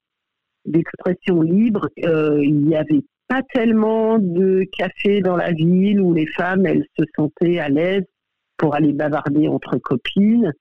[0.68, 1.88] d'expression libre.
[2.04, 6.84] Euh, il n'y avait pas tellement de cafés dans la ville où les femmes, elles
[6.98, 8.04] se sentaient à l'aise
[8.56, 10.52] pour aller bavarder entre copines.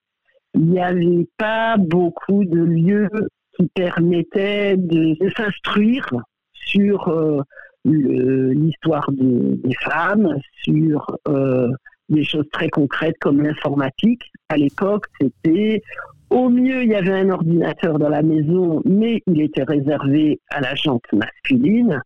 [0.53, 3.09] Il n'y avait pas beaucoup de lieux
[3.57, 6.07] qui permettait de, s'instruire
[6.53, 7.41] sur euh,
[7.85, 11.69] l'histoire des femmes, sur euh,
[12.09, 14.23] des choses très concrètes comme l'informatique.
[14.49, 15.81] À l'époque, c'était
[16.29, 20.59] au mieux, il y avait un ordinateur dans la maison, mais il était réservé à
[20.59, 22.01] la jante masculine.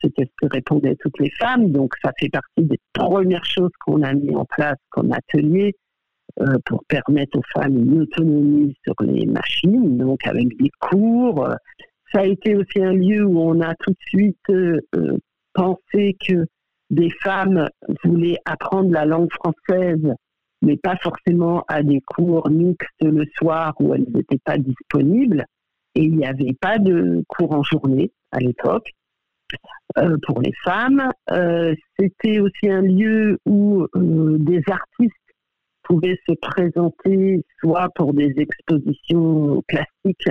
[0.00, 1.70] C'était ce que répondaient toutes les femmes.
[1.72, 5.74] Donc, ça fait partie des premières choses qu'on a mis en place comme atelier
[6.40, 11.48] euh, pour permettre aux femmes une autonomie sur les machines, donc avec des cours.
[12.12, 15.16] Ça a été aussi un lieu où on a tout de suite euh, euh,
[15.52, 16.46] pensé que
[16.90, 17.68] des femmes
[18.04, 20.14] voulaient apprendre la langue française
[20.64, 25.44] mais pas forcément à des cours mixtes le soir où elles n'étaient pas disponibles.
[25.94, 28.90] Et il n'y avait pas de cours en journée à l'époque
[29.98, 31.08] euh, pour les femmes.
[31.30, 35.14] Euh, c'était aussi un lieu où euh, des artistes
[35.84, 40.30] pouvaient se présenter soit pour des expositions classiques,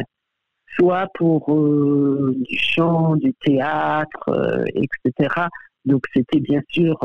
[0.75, 5.45] soit pour du chant, du théâtre, etc.
[5.85, 6.97] Donc c'était bien sûr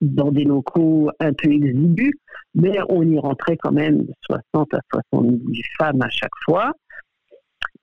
[0.00, 2.14] dans des locaux un peu exigus,
[2.54, 4.06] mais on y rentrait quand même
[4.54, 6.72] 60 à 70 femmes à chaque fois.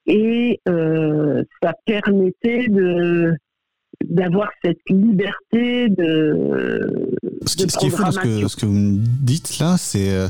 [0.08, 3.36] Et euh, ça permettait de
[4.04, 7.10] d'avoir cette liberté de.
[7.46, 10.12] Ce qui, ce qui est fou ce que, ce que vous me dites là, c'est.
[10.12, 10.28] Euh,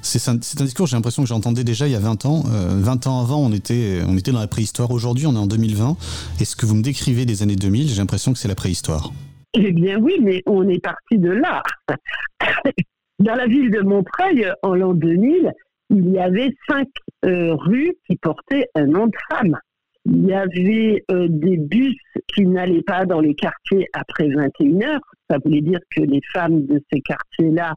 [0.00, 2.44] c'est un, un, discours, j'ai l'impression que j'entendais déjà il y a 20 ans.
[2.44, 4.90] 20 euh, ans avant, on était, on était dans la préhistoire.
[4.90, 5.96] Aujourd'hui, on est en 2020.
[6.40, 9.12] Et ce que vous me décrivez des années 2000, j'ai l'impression que c'est la préhistoire.
[9.54, 11.62] Eh bien oui, mais on est parti de là.
[13.18, 15.52] Dans la ville de Montreuil, en l'an 2000,
[15.90, 16.88] il y avait cinq
[17.24, 19.58] euh, rues qui portaient un nom de femme.
[20.04, 21.96] Il y avait euh, des bus
[22.34, 25.00] qui n'allaient pas dans les quartiers après 21 heures.
[25.28, 27.74] Ça voulait dire que les femmes de ces quartiers-là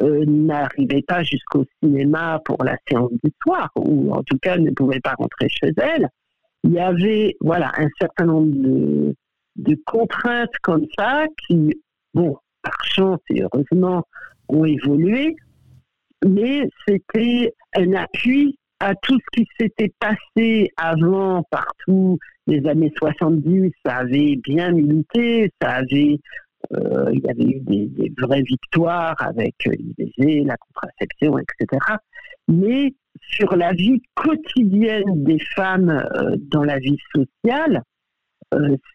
[0.00, 4.70] euh, n'arrivaient pas jusqu'au cinéma pour la séance du soir, ou en tout cas ne
[4.70, 6.08] pouvaient pas rentrer chez elles.
[6.64, 9.14] Il y avait voilà un certain nombre de,
[9.58, 11.74] de contraintes comme ça qui,
[12.14, 14.04] bon, par chance et heureusement,
[14.48, 15.36] ont évolué,
[16.26, 23.72] mais c'était un appui à tout ce qui s'était passé avant partout les années 70,
[23.84, 26.18] ça avait bien milité, ça avait,
[26.72, 31.78] euh, il y avait eu des, vraies victoires avec l'IVG, la contraception, etc.
[32.48, 37.82] Mais sur la vie quotidienne des femmes euh, dans la vie sociale,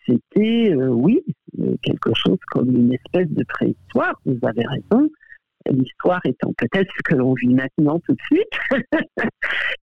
[0.06, 1.24] c'était, euh, oui,
[1.82, 5.10] quelque chose comme une espèce de préhistoire, vous avez raison.
[5.70, 8.50] L'histoire étant peut-être ce que l'on vit maintenant tout de suite.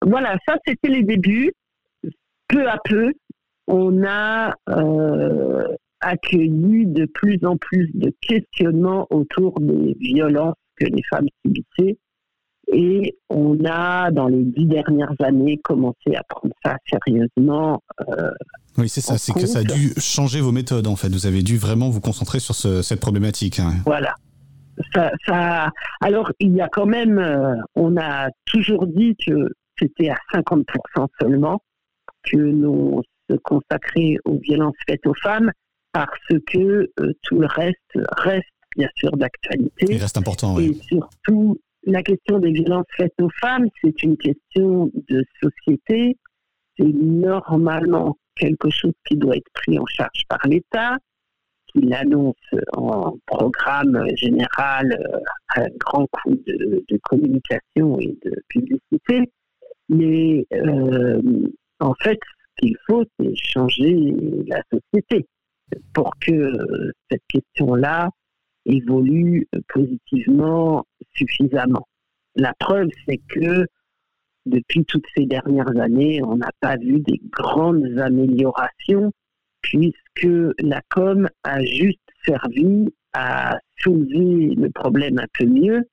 [0.03, 1.53] voilà, ça c'était les débuts.
[2.49, 3.13] Peu à peu,
[3.67, 5.67] on a euh,
[6.01, 11.99] accueilli de plus en plus de questionnements autour des violences que les femmes subissaient.
[12.73, 17.81] Et on a, dans les dix dernières années, commencé à prendre ça sérieusement.
[18.09, 18.31] Euh,
[18.79, 21.09] oui, c'est ça, c'est que ça a dû changer vos méthodes, en fait.
[21.09, 23.61] Vous avez dû vraiment vous concentrer sur cette problématique.
[23.61, 23.75] Hein.
[23.87, 24.15] Voilà.
[24.93, 25.71] Ça, ça,
[26.03, 29.49] alors, il y a quand même, euh, on a toujours dit que
[29.79, 31.63] c'était à 50% seulement
[32.25, 35.51] que l'on se consacrait aux violences faites aux femmes,
[35.93, 36.11] parce
[36.47, 37.79] que euh, tout le reste
[38.19, 38.45] reste
[38.77, 39.87] bien sûr d'actualité.
[39.89, 40.79] Il reste important, oui.
[40.79, 46.19] Et surtout, la question des violences faites aux femmes, c'est une question de société.
[46.77, 50.99] C'est normalement quelque chose qui doit être pris en charge par l'État,
[51.69, 52.35] qui l'annonce
[52.77, 55.19] en programme général euh,
[55.55, 59.31] à un grand coup de, communication et de publicité.
[59.89, 61.23] Mais euh,
[61.81, 62.19] en fait,
[62.59, 64.15] ce qu'il faut, c'est changer
[64.49, 65.27] la société
[65.95, 68.11] pour que cette question-là
[68.67, 71.87] évolue positivement suffisamment.
[72.35, 73.67] La preuve, c'est que
[74.45, 79.13] depuis toutes ces dernières années, on n'a pas vu des grandes améliorations
[79.63, 80.29] puisque
[80.61, 85.89] la com a juste servi à soulever le problème un peu mieux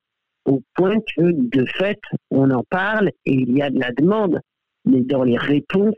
[0.45, 4.39] au point que de fait, on en parle et il y a de la demande.
[4.85, 5.95] Mais dans les réponses,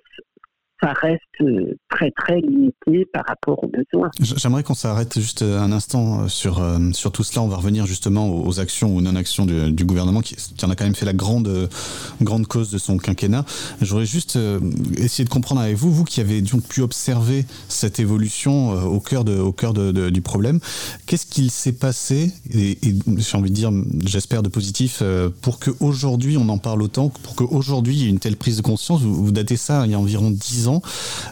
[0.85, 4.11] ça reste euh, très très limité par rapport aux besoins.
[4.19, 6.61] J'aimerais qu'on s'arrête juste euh, un instant euh, sur,
[6.93, 7.41] sur tout cela.
[7.41, 10.95] On va revenir justement aux actions ou non-actions du, gouvernement qui, en a quand même
[10.95, 11.69] fait la grande,
[12.21, 13.45] grande cause de son quinquennat.
[13.81, 14.37] J'aurais juste
[14.97, 19.23] essayé de comprendre avec vous, vous qui avez donc pu observer cette évolution au cœur,
[19.23, 20.59] de, au cœur de, du problème,
[21.05, 22.77] qu'est-ce qu'il s'est passé, et,
[23.17, 23.71] j'ai envie de dire,
[24.05, 25.03] j'espère de positif,
[25.41, 28.61] pour qu'aujourd'hui on en parle autant, pour qu'aujourd'hui il y ait une telle prise de
[28.61, 29.01] conscience?
[29.01, 30.74] Vous, vous datez ça il y a environ 10 ans.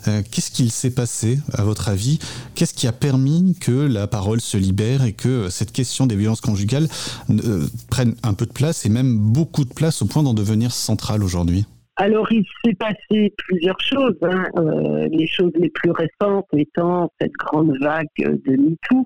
[0.08, 2.20] Euh, qu'est-ce qu'il s'est passé, à votre avis?
[2.56, 6.42] Qu'est-ce qui a permis que la parole se libère et que cette question des violences
[6.42, 6.88] conjugales
[7.30, 10.72] euh, prenne un peu de place et même beaucoup de place au point d'en devenir
[10.72, 11.66] centrale aujourd'hui?
[11.96, 14.18] Alors, il s'est passé plusieurs choses.
[14.24, 14.46] Hein.
[14.58, 19.06] Euh, les choses les plus récentes étant cette grande vague de MeToo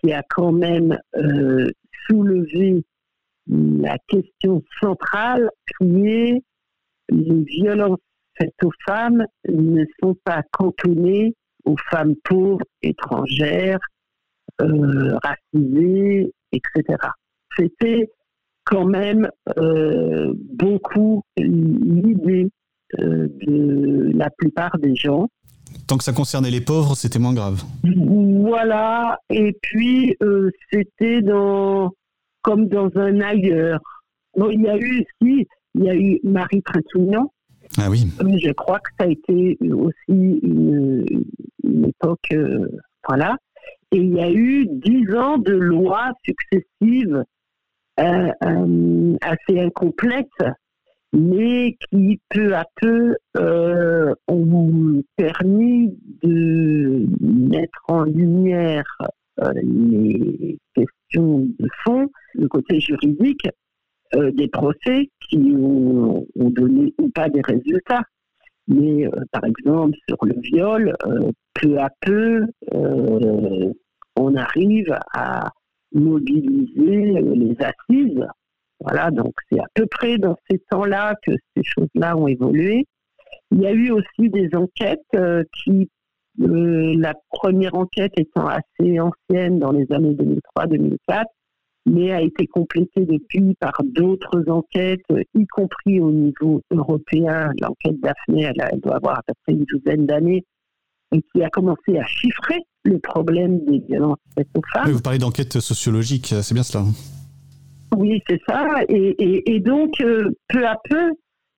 [0.00, 1.68] qui a quand même euh,
[2.08, 2.82] soulevé
[3.46, 6.42] la question centrale qui est
[7.10, 7.98] les violences
[8.38, 11.34] faites aux femmes ne sont pas cantonnées
[11.64, 13.78] aux femmes pauvres, étrangères,
[14.60, 16.98] euh, racisées, etc.
[17.56, 18.10] C'était
[18.64, 19.28] quand même
[19.58, 22.50] euh, beaucoup l'idée
[23.00, 25.28] euh, de la plupart des gens.
[25.86, 27.62] Tant que ça concernait les pauvres, c'était moins grave.
[27.82, 30.16] Voilà, et puis
[30.70, 31.90] c'était dans
[32.42, 33.80] comme dans un ailleurs.
[34.36, 37.32] il y a eu aussi, il y a eu Marie Trintignant.
[37.78, 37.88] Ah.
[37.92, 41.24] Je crois que ça a été aussi une,
[41.86, 42.34] époque,
[43.08, 43.36] voilà.
[43.90, 47.24] Et il y a eu dix ans de lois successives
[48.00, 50.26] euh, euh, assez incomplète,
[51.12, 58.82] mais qui peu à peu euh, ont permis de mettre en lumière
[59.54, 63.46] les questions de fond, le côté juridique
[64.34, 68.02] des procès qui ont, donné ou pas des résultats.
[68.68, 70.94] Mais par exemple, sur le viol,
[71.54, 72.46] peu à peu,
[74.16, 75.50] on arrive à
[75.92, 78.26] mobiliser les assises.
[78.80, 82.86] Voilà, donc c'est à peu près dans ces temps-là que ces choses-là ont évolué.
[83.50, 85.88] Il y a eu aussi des enquêtes euh, qui,
[86.40, 91.24] euh, la première enquête étant assez ancienne dans les années 2003-2004,
[91.86, 95.04] mais a été complétée depuis par d'autres enquêtes,
[95.34, 97.50] y compris au niveau européen.
[97.60, 100.44] L'enquête Daphné, elle, elle, doit avoir à peu près une douzaine d'années,
[101.12, 104.90] et qui a commencé à chiffrer le problème des violences faites aux femmes.
[104.90, 106.84] vous parlez d'enquête sociologique, c'est bien cela
[107.96, 108.80] Oui, c'est ça.
[108.88, 111.12] Et, donc, euh, peu à peu,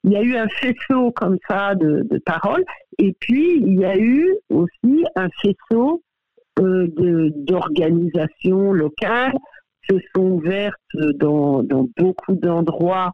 [0.04, 2.64] il y a eu un faisceau comme ça de, paroles.
[2.98, 6.02] Et puis, il y a eu aussi un faisceau
[6.60, 6.86] euh,
[7.36, 9.36] d'organisations locales
[9.88, 10.74] se sont ouvertes
[11.14, 11.62] dans,
[11.96, 13.12] beaucoup d'endroits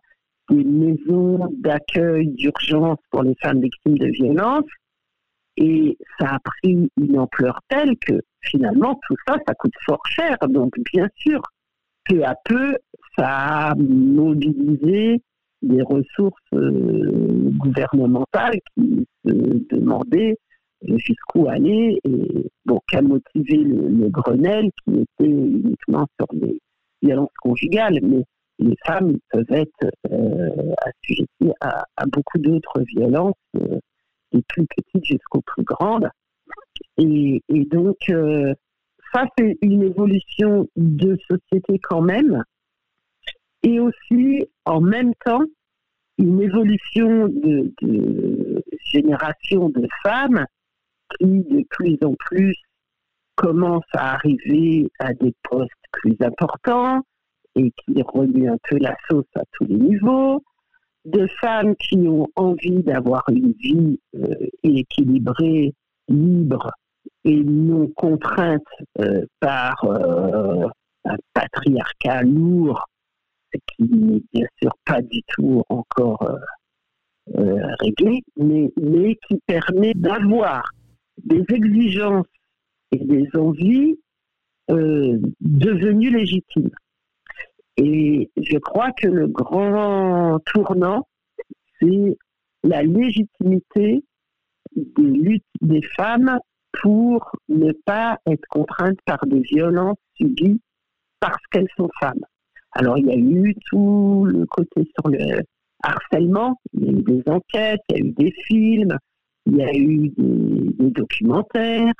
[0.50, 4.70] des maisons d'accueil d'urgence pour les femmes victimes de violences.
[5.56, 10.36] Et ça a pris une ampleur telle que finalement tout ça, ça coûte fort cher.
[10.48, 11.42] Donc bien sûr,
[12.08, 12.76] peu à peu,
[13.16, 15.22] ça a mobilisé
[15.62, 19.32] des ressources euh, gouvernementales qui se
[19.74, 20.36] demandaient
[20.88, 26.60] jusqu'où aller et bon, qu'a motivé le, Grenelle qui était uniquement sur les
[27.02, 28.24] violences conjugales, mais
[28.58, 33.34] les femmes peuvent être euh, assujetties à, beaucoup d'autres violences.
[33.56, 33.78] Euh,
[34.32, 36.08] des plus petites jusqu'aux plus grandes.
[36.98, 37.40] Et,
[37.70, 38.54] donc, euh,
[39.12, 42.42] ça, c'est une évolution de société quand même.
[43.62, 45.44] Et aussi, en même temps,
[46.18, 50.46] une évolution de, de génération de femmes
[51.18, 52.56] qui, de plus en plus,
[53.36, 57.02] commencent à arriver à des postes plus importants
[57.56, 60.42] et qui remuent un peu la sauce à tous les niveaux,
[61.04, 65.74] de femmes qui ont envie d'avoir une vie euh, équilibrée,
[66.08, 66.70] libre
[67.24, 68.62] et non contrainte
[69.00, 70.68] euh, par euh,
[71.04, 72.84] un patriarcat lourd
[73.52, 76.26] qui n'est bien sûr pas du tout encore
[77.80, 80.64] réglé, mais qui permet d'avoir
[81.24, 82.26] des exigences
[82.92, 83.98] et des envies
[84.68, 86.70] devenues légitimes.
[87.76, 91.06] Et je crois que le grand tournant,
[91.80, 92.16] c'est
[92.62, 94.04] la légitimité
[94.76, 96.38] des des femmes
[96.80, 100.60] pour ne pas être contraintes par des violences subies
[101.20, 102.24] parce qu'elles sont femmes.
[102.72, 105.42] Alors il y a eu tout le côté sur le
[105.82, 108.96] harcèlement, il y a eu des enquêtes, il y a eu des films,
[109.46, 111.92] il y a eu des, documentaires.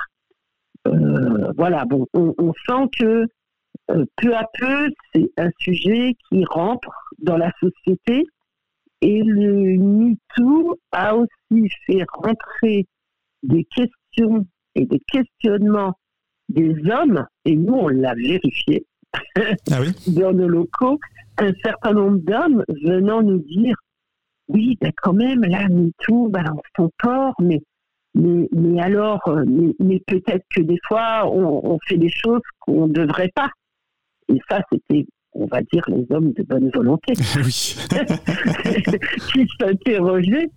[0.89, 3.27] Euh, voilà, bon, on sent que
[3.91, 8.25] euh, peu à peu, c'est un sujet qui rentre dans la société
[9.01, 12.87] et le MeToo a aussi fait rentrer
[13.43, 15.95] des questions et des questionnements
[16.49, 18.87] des hommes, et nous on l'a vérifié
[19.71, 20.99] ah dans nos locaux,
[21.39, 23.75] un certain nombre d'hommes venant nous dire
[24.49, 26.45] oui, ben quand même, là, MeToo, ben,
[26.77, 27.61] on s'en mais,
[28.15, 29.45] mais, mais alors, euh,
[29.79, 33.51] mais, peut-être que des fois, on, on fait des choses qu'on ne devrait pas.
[34.29, 37.79] Et ça, c'était, on va dire, les hommes de bonne volonté qui
[39.61, 40.51] s'interrogeaient.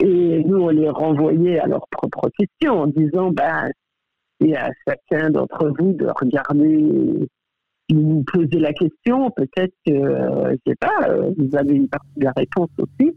[0.00, 3.70] Et nous, on les renvoyait à leurs propres questions en disant, ben,
[4.40, 7.28] c'est à chacun d'entre vous de regarder,
[7.90, 11.88] vous vous posez la question, peut-être que, euh, je sais pas, euh, vous avez une
[11.88, 13.12] partie de la réponse aussi.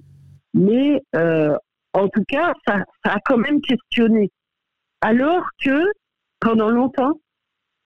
[0.56, 1.56] Mais euh,
[1.94, 4.32] en tout cas, ça, ça a quand même questionné.
[5.02, 5.91] Alors que
[6.40, 7.19] pendant longtemps,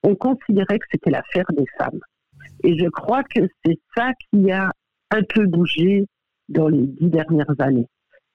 [0.03, 1.99] on considérait que c'était l'affaire des femmes.
[2.63, 4.71] Et je crois que c'est ça qui a
[5.11, 6.05] un peu bougé
[6.47, 7.87] dans les dix dernières années.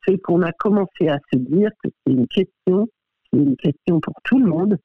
[0.06, 2.88] C'est qu'on a commencé à se dire que c'est une question,
[3.30, 4.78] c'est une question pour tout le monde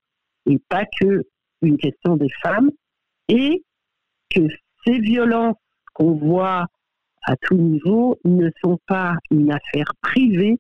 [0.46, 1.24] et pas que
[1.62, 2.70] une question des femmes
[3.28, 3.64] et
[4.34, 4.48] que
[4.86, 5.58] ces violences
[5.94, 6.68] qu'on voit
[7.30, 10.58] à tout niveau ne sont pas une affaire privée,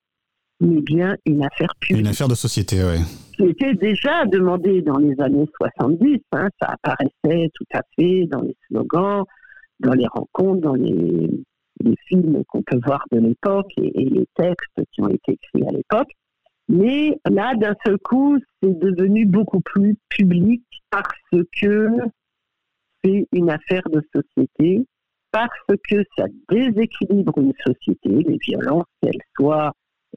[0.59, 2.01] mais bien une affaire publique.
[2.05, 2.99] Une affaire de société, oui.
[3.35, 8.41] Qui était déjà demandé dans les années 70, hein, ça apparaissait tout à fait dans
[8.41, 9.23] les slogans,
[9.79, 11.41] dans les rencontres, dans les,
[12.07, 16.09] films qu'on peut voir de l'époque et, les textes qui ont été écrits à l'époque.
[16.67, 21.17] Mais là, d'un seul coup, c'est devenu beaucoup plus public parce
[21.61, 21.87] que
[23.03, 24.85] c'est une affaire de société,
[25.31, 25.49] parce
[25.89, 29.71] que ça déséquilibre une société, les violences, qu'elles soient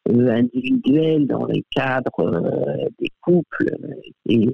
[0.09, 3.77] euh, individuelles dans les cadres euh, des couples
[4.27, 4.49] et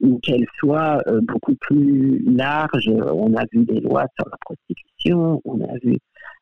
[0.00, 2.88] ou qu'elles soient euh, beaucoup plus larges.
[2.88, 5.96] On a vu des lois sur la prostitution, on a vu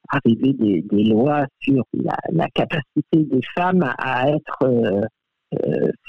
[0.09, 5.09] arriver des, lois sur la, capacité des femmes à être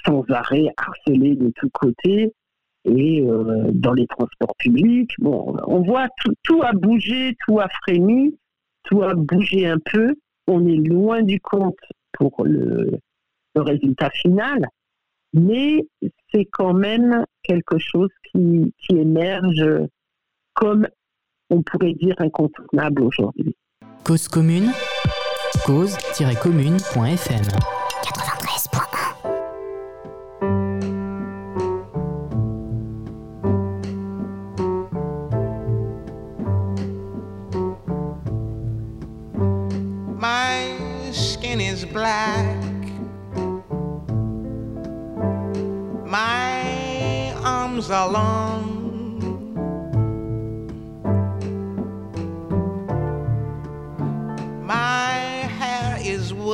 [0.06, 2.34] sans arrêt harcelées de tous côtés
[2.86, 5.12] et euh, dans les transports publics.
[5.20, 8.36] Bon, on voit tout, tout a bougé, tout a frémi,
[8.84, 10.16] tout a bougé un peu.
[10.48, 11.78] On est loin du compte
[12.14, 12.99] pour le,
[13.56, 14.66] résultat final,
[15.34, 15.86] mais
[16.32, 19.66] c'est quand même quelque chose qui, qui émerge
[20.53, 20.88] comme
[21.49, 23.56] on pourrait dire incontournable aujourd'hui.
[24.06, 24.72] Cause commune,
[25.66, 27.81] cause-commune.fm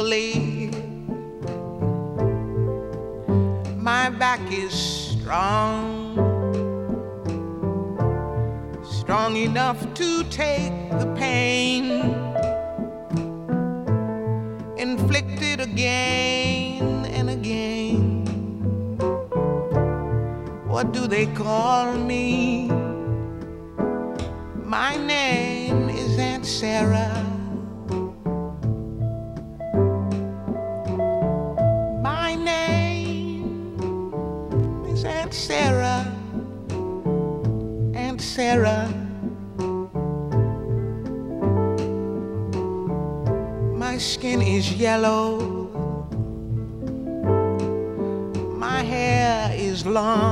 [0.08, 0.70] woolly.
[3.78, 6.16] My back is strong.
[8.84, 11.92] Strong enough to take the pain
[14.78, 18.26] inflicted again and again.
[20.68, 22.70] What do they call me?
[24.64, 27.16] My name is Aunt Sarah.
[43.76, 45.40] My skin is yellow.
[48.57, 50.27] My hair is long.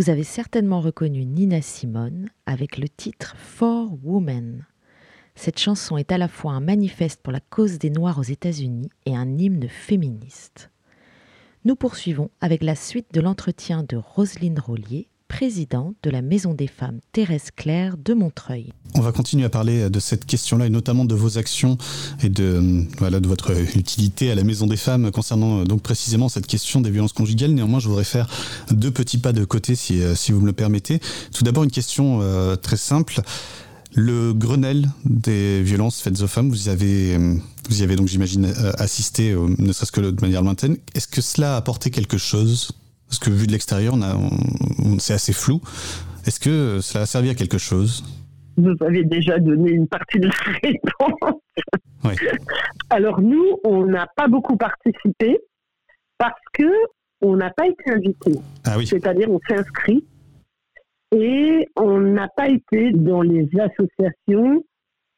[0.00, 4.64] Vous avez certainement reconnu Nina Simone avec le titre For Women.
[5.34, 8.88] Cette chanson est à la fois un manifeste pour la cause des Noirs aux États-Unis
[9.04, 10.70] et un hymne féministe.
[11.66, 16.66] Nous poursuivons avec la suite de l'entretien de Roselyne Rollier, présidente de la Maison des
[16.66, 18.72] femmes Thérèse Claire de Montreuil.
[18.96, 21.78] On va continuer à parler de cette question-là et notamment de vos actions
[22.22, 26.48] et de, voilà, de votre utilité à la Maison des femmes concernant donc précisément cette
[26.48, 27.52] question des violences conjugales.
[27.52, 28.28] Néanmoins, je voudrais faire
[28.72, 31.00] deux petits pas de côté si, si vous me le permettez.
[31.32, 33.22] Tout d'abord, une question euh, très simple.
[33.94, 37.16] Le Grenelle des violences faites aux femmes, vous y avez,
[37.68, 40.76] vous y avez donc, j'imagine, euh, assisté, euh, ne serait-ce que de manière lointaine.
[40.94, 42.72] Est-ce que cela a apporté quelque chose?
[43.10, 45.60] Parce que vu de l'extérieur, on c'est assez flou.
[46.26, 48.04] Est-ce que cela a servi à quelque chose?
[48.56, 50.32] Vous avez déjà donné une partie de la
[50.62, 51.40] réponse.
[52.04, 52.12] Oui.
[52.88, 55.38] Alors nous, on n'a pas beaucoup participé
[56.18, 56.70] parce que
[57.20, 58.32] on n'a pas été invité.
[58.64, 58.86] Ah oui.
[58.86, 60.04] C'est-à-dire, on s'est inscrit
[61.12, 64.64] et on n'a pas été dans les associations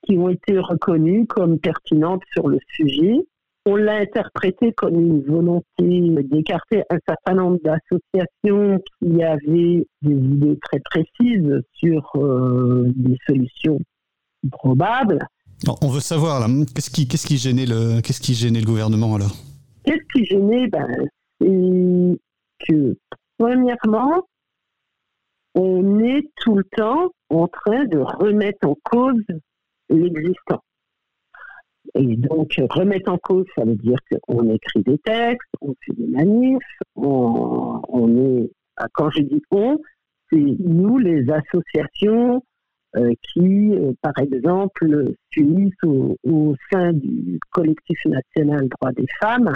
[0.04, 3.18] qui ont été reconnues comme pertinentes sur le sujet.
[3.64, 10.58] On l'a interprété comme une volonté d'écarter un certain nombre d'associations qui avaient des idées
[10.62, 13.78] très précises sur euh, des solutions
[14.50, 15.20] probables.
[15.80, 19.14] on veut savoir là, qu'est-ce qui, qu'est-ce qui gênait le, qu'est-ce qui gênait le gouvernement
[19.14, 19.36] alors?
[19.84, 20.66] Qu'est-ce qui gênait?
[20.66, 20.88] Ben,
[21.40, 22.18] c'est
[22.66, 22.96] que
[23.38, 24.26] premièrement,
[25.54, 29.22] on est tout le temps en train de remettre en cause
[29.88, 30.62] l'existant.
[31.94, 36.06] Et donc, remettre en cause, ça veut dire qu'on écrit des textes, on fait des
[36.06, 39.78] manifs, on, est, ah, quand je dis on,
[40.30, 42.42] c'est nous, les associations
[42.96, 49.52] euh, qui, euh, par exemple, s'unissent au, au, sein du collectif national droit des femmes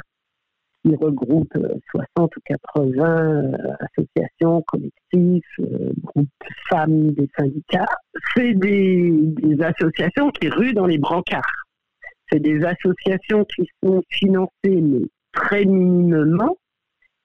[0.86, 1.52] qui regroupe
[1.90, 6.28] 60 euh, ou 80 euh, associations, collectifs, euh, groupes
[6.68, 7.86] femmes des syndicats.
[8.34, 11.65] C'est des, associations qui ruent dans les brancards.
[12.30, 14.82] C'est des associations qui sont financées
[15.32, 16.56] très minimement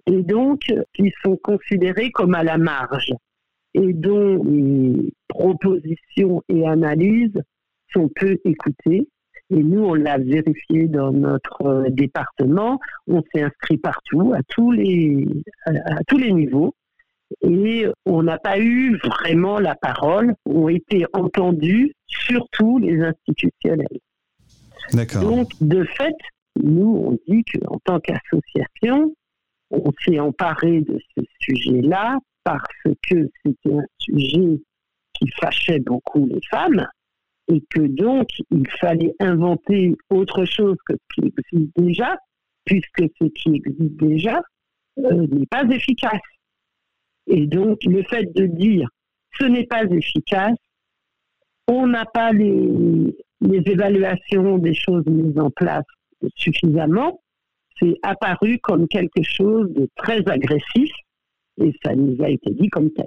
[0.06, 0.62] et donc
[0.94, 3.14] qui sont considérées comme à la marge
[3.74, 7.42] et dont les propositions et analyses
[7.94, 9.08] sont peu écoutées
[9.52, 12.80] et nous, on l'a vérifié dans notre euh, département.
[13.08, 15.28] On s'est inscrit partout, à tous les,
[15.66, 16.74] à, tous les niveaux.
[17.42, 24.00] Et on n'a pas eu vraiment la parole, ont été entendus, surtout les institutionnels.
[25.22, 26.16] Donc, de fait,
[26.62, 29.14] nous, on dit qu'en tant qu'association,
[29.72, 34.60] on s'est emparé de ce sujet-là parce que c'était un sujet
[35.14, 36.88] qui fâchait beaucoup les femmes
[37.48, 42.18] et que donc il fallait inventer autre chose que ce qui existe déjà,
[42.66, 44.42] puisque ce qui existe déjà
[45.00, 46.22] euh, n'est pas efficace.
[47.28, 48.90] Et donc le fait de dire
[49.40, 50.58] ce n'est pas efficace,
[51.68, 55.86] on n'a pas les, les évaluations des choses mises en place
[56.36, 57.22] suffisamment,
[57.80, 60.92] c'est apparu comme quelque chose de très agressif
[61.60, 63.06] et ça nous a été dit comme tel.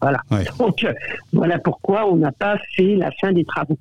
[0.00, 0.20] Voilà.
[0.58, 0.92] Donc, euh,
[1.32, 3.78] voilà pourquoi on n'a pas fait la fin des travaux.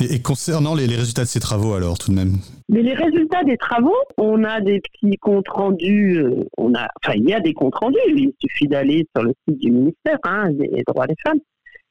[0.00, 2.38] Et, concernant les, résultats de ces travaux, alors, tout de même?
[2.68, 7.14] Mais les résultats des travaux, on a des petits comptes rendus, euh, on a, enfin,
[7.16, 10.50] il y a des comptes rendus, il suffit d'aller sur le site du ministère hein,
[10.50, 11.38] des droits des femmes,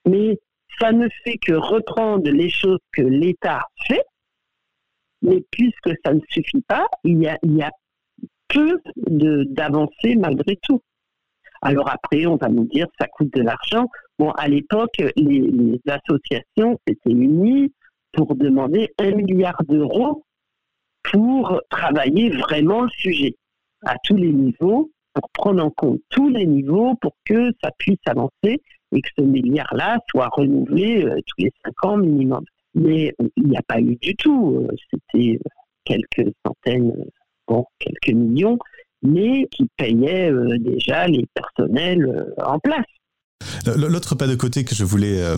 [0.08, 0.38] mais
[0.80, 4.04] ça ne fait que reprendre les choses que l'État fait,
[5.22, 7.70] mais puisque ça ne suffit pas, il y a,
[8.48, 10.82] peu d'avancées malgré tout.
[11.62, 13.88] Alors après, on va nous dire ça coûte de l'argent.
[14.20, 17.72] Bon, à l'époque, les, associations s'étaient unies
[18.12, 20.26] pour demander un milliard d'euros
[21.04, 23.36] pour travailler vraiment le sujet
[23.86, 28.00] à tous les niveaux, pour prendre en compte tous les niveaux pour que ça puisse
[28.06, 28.62] avancer
[28.94, 32.44] et que ce milliard-là soit renouvelé euh, tous les cinq ans minimum.
[32.76, 34.68] Mais il n'y a pas eu du tout.
[34.70, 35.40] Euh, c'était
[35.84, 36.94] quelques centaines,
[37.48, 38.58] bon, quelques millions
[39.02, 42.86] mais qui payaient euh, déjà les personnels euh, en place.
[43.66, 45.38] L'autre pas de côté que je voulais euh,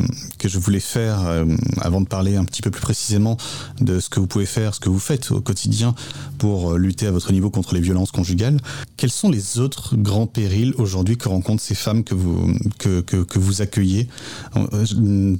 [0.80, 1.46] faire
[1.82, 3.38] avant de parler un petit peu plus précisément
[3.80, 5.96] de ce que vous pouvez faire, ce que vous faites au quotidien
[6.38, 8.60] pour lutter à votre niveau contre les violences conjugales.
[8.98, 13.40] Quels sont les autres grands périls aujourd'hui que rencontrent ces femmes que vous que, que,
[13.40, 14.08] vous accueillez?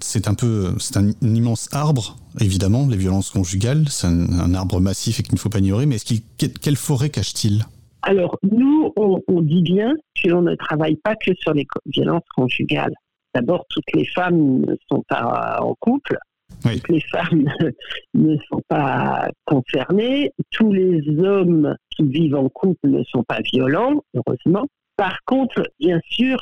[0.02, 3.86] C'est un peu c'est un, immense arbre évidemment les violences conjugales.
[3.90, 5.86] C'est un, arbre massif et qu'il ne faut pas ignorer.
[5.86, 6.16] Mais est-ce
[6.62, 7.66] quelle forêt cache-t-il?
[8.04, 12.94] Alors, nous, on, dit bien qu'on ne travaille pas que sur les violences conjugales.
[13.34, 16.18] D'abord, toutes les femmes ne sont pas en couple.
[16.62, 17.50] Toutes les femmes
[18.14, 20.32] ne sont pas concernées.
[20.52, 24.66] Tous les hommes qui vivent en couple ne sont pas violents, heureusement.
[24.98, 26.38] Par contre, bien sûr,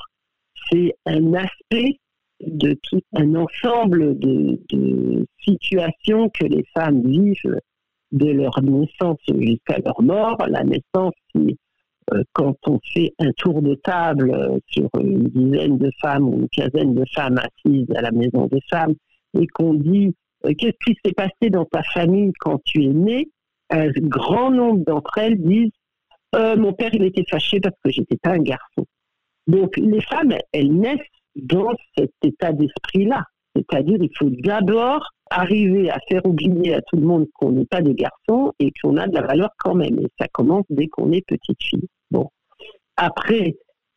[0.70, 2.00] c'est un aspect
[2.46, 7.60] de tout un ensemble de, de, situations que les femmes vivent
[8.12, 10.38] de leur naissance jusqu'à leur mort.
[10.48, 11.56] La naissance, c'est
[12.14, 16.40] euh, quand on fait un tour de table euh, sur une dizaine de femmes ou
[16.40, 18.96] une quinzaine de femmes assises à la maison des femmes
[19.40, 20.14] et qu'on dit
[20.46, 23.30] euh, qu'est-ce qui s'est passé dans ta famille quand tu es né,
[23.70, 25.72] un grand nombre d'entre elles disent
[26.34, 28.86] mon père il était fâché parce que j'étais pas un garçon.
[29.48, 31.00] Donc les femmes elles naissent
[31.36, 33.24] dans cet état d'esprit-là,
[33.54, 37.82] c'est-à-dire il faut d'abord arriver à faire oublier à tout le monde qu'on n'est pas
[37.82, 40.00] des garçons et qu'on a de la valeur quand même.
[40.00, 41.88] Et ça commence dès qu'on est petite fille.
[42.12, 42.30] Bon.
[42.98, 43.56] Après,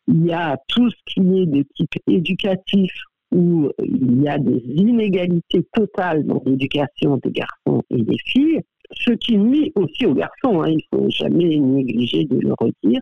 [0.09, 2.93] il y a tout ce qui est de type éducatif
[3.33, 8.61] où il y a des inégalités totales dans l'éducation des garçons et des filles,
[8.93, 13.01] ce qui nuit aussi aux garçons, hein, il ne faut jamais négliger de le redire,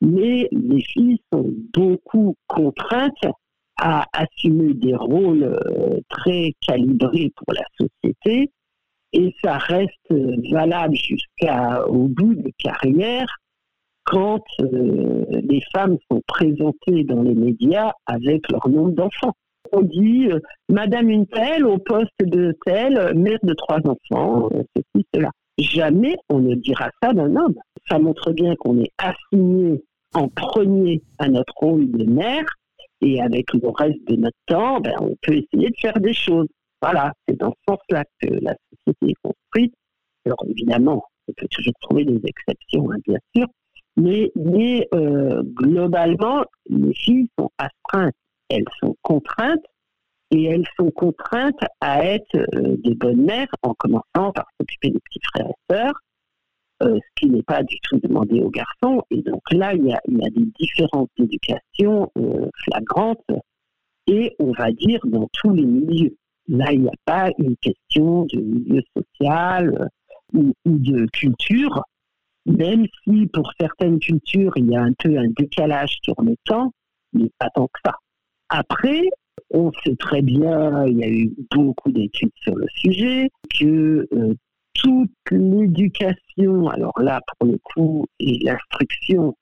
[0.00, 3.26] mais les filles sont beaucoup contraintes
[3.78, 8.50] à assumer des rôles euh, très calibrés pour la société
[9.12, 10.12] et ça reste
[10.50, 13.26] valable jusqu'au bout de carrière
[14.04, 19.34] quand euh, les femmes sont présentées dans les médias avec leur nombre d'enfants.
[19.72, 20.38] On dit euh,
[20.68, 25.30] Madame une telle au poste de telle, mère de trois enfants, ceci, cela.
[25.58, 27.54] Jamais on ne dira ça d'un homme.
[27.88, 29.82] Ça montre bien qu'on est assigné
[30.14, 32.44] en premier à notre rôle de mère
[33.00, 36.48] et avec le reste de notre temps, ben, on peut essayer de faire des choses.
[36.80, 39.74] Voilà, c'est dans ce sens-là que la société est construite.
[40.24, 43.46] Alors évidemment, on peut toujours trouver des exceptions, hein, bien sûr,
[43.96, 48.14] mais, mais euh, globalement, les filles sont astreintes,
[48.48, 49.64] elles sont contraintes,
[50.30, 54.98] et elles sont contraintes à être euh, des bonnes mères, en commençant par s'occuper des
[55.00, 56.00] petits frères et sœurs,
[56.82, 59.02] euh, ce qui n'est pas du tout demandé aux garçons.
[59.10, 63.24] Et donc là, il y a, il y a des différences d'éducation euh, flagrantes
[64.06, 66.14] et on va dire dans tous les milieux.
[66.48, 71.82] Là, il n'y a pas une question de milieu social euh, ou, ou, de culture,
[72.44, 76.72] même si pour certaines cultures, il y a un peu un décalage sur le temps,
[77.14, 77.94] mais pas tant que ça.
[78.50, 79.08] Après,
[79.50, 84.06] on sait très bien, il y a eu beaucoup d'études sur le sujet, que
[84.78, 89.34] toute l'éducation, alors là pour le coup, et l'instruction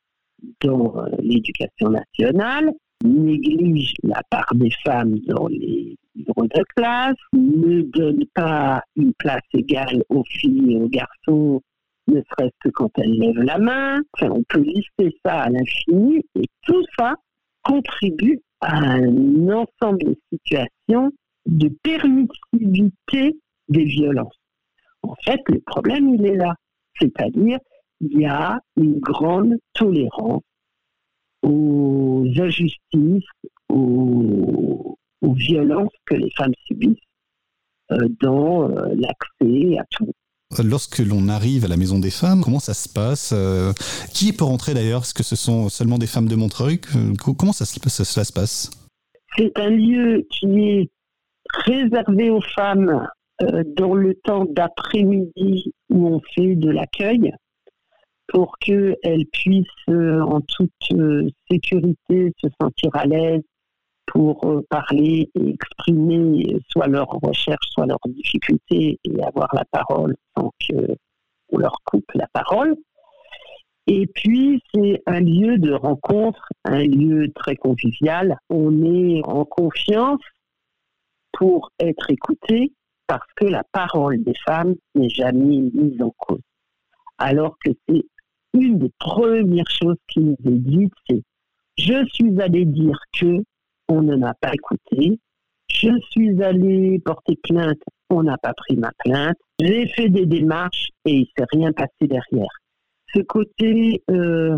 [0.60, 2.72] dans euh, l'éducation nationale,
[3.04, 9.42] néglige la part des femmes dans les livres de classe, ne donne pas une place
[9.52, 11.60] égale aux filles et aux garçons,
[12.08, 14.00] ne serait-ce que quand elles lèvent la main.
[14.22, 17.14] On peut lister ça à l'infini et tout ça
[17.62, 21.10] contribue à un ensemble de situations
[21.46, 23.36] de permissivité
[23.68, 24.38] des violences.
[25.04, 26.54] En fait, le problème, il est là.
[27.00, 27.58] C'est-à-dire,
[28.00, 30.42] il y a une grande tolérance
[31.42, 33.28] aux injustices,
[33.68, 36.96] aux, violences que les femmes subissent
[37.90, 40.12] euh, dans euh, l'accès à tout.
[40.62, 43.72] Lorsque l'on arrive à la Maison des Femmes, comment ça se passe euh,
[44.12, 45.02] Qui peut rentrer d'ailleurs?
[45.02, 46.80] Est-ce que ce sont seulement des femmes de Montreuil?
[47.38, 48.70] Comment ça, ça, cela se passe?
[49.36, 50.90] C'est un lieu qui est
[51.66, 53.08] réservé aux femmes
[53.40, 57.32] dans le temps d'après-midi où on fait de l'accueil
[58.28, 63.42] pour qu'elles puissent euh, en toute euh, sécurité se sentir à l'aise
[64.06, 70.50] pour parler et exprimer soit leurs recherches, soit leurs difficultés et avoir la parole sans
[70.60, 72.76] qu'on leur coupe la parole.
[73.86, 78.38] Et puis, c'est un lieu de rencontre, un lieu très convivial.
[78.48, 80.20] On est en confiance
[81.32, 82.72] pour être écouté,
[83.06, 86.40] parce que la parole des femmes n'est jamais mise en cause.
[87.18, 88.04] Alors que c'est
[88.54, 91.22] une des premières choses qui nous est dite, c'est
[91.76, 93.42] je suis allé dire que
[93.88, 95.18] on ne m'a pas écouté,
[95.68, 100.88] je suis allé porter plainte, on n'a pas pris ma plainte, j'ai fait des démarches
[101.04, 102.50] et il s'est rien passé derrière.
[103.12, 104.56] Ce côté euh,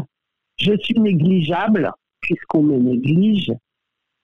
[0.59, 1.91] je suis négligeable
[2.21, 3.53] puisqu'on me néglige,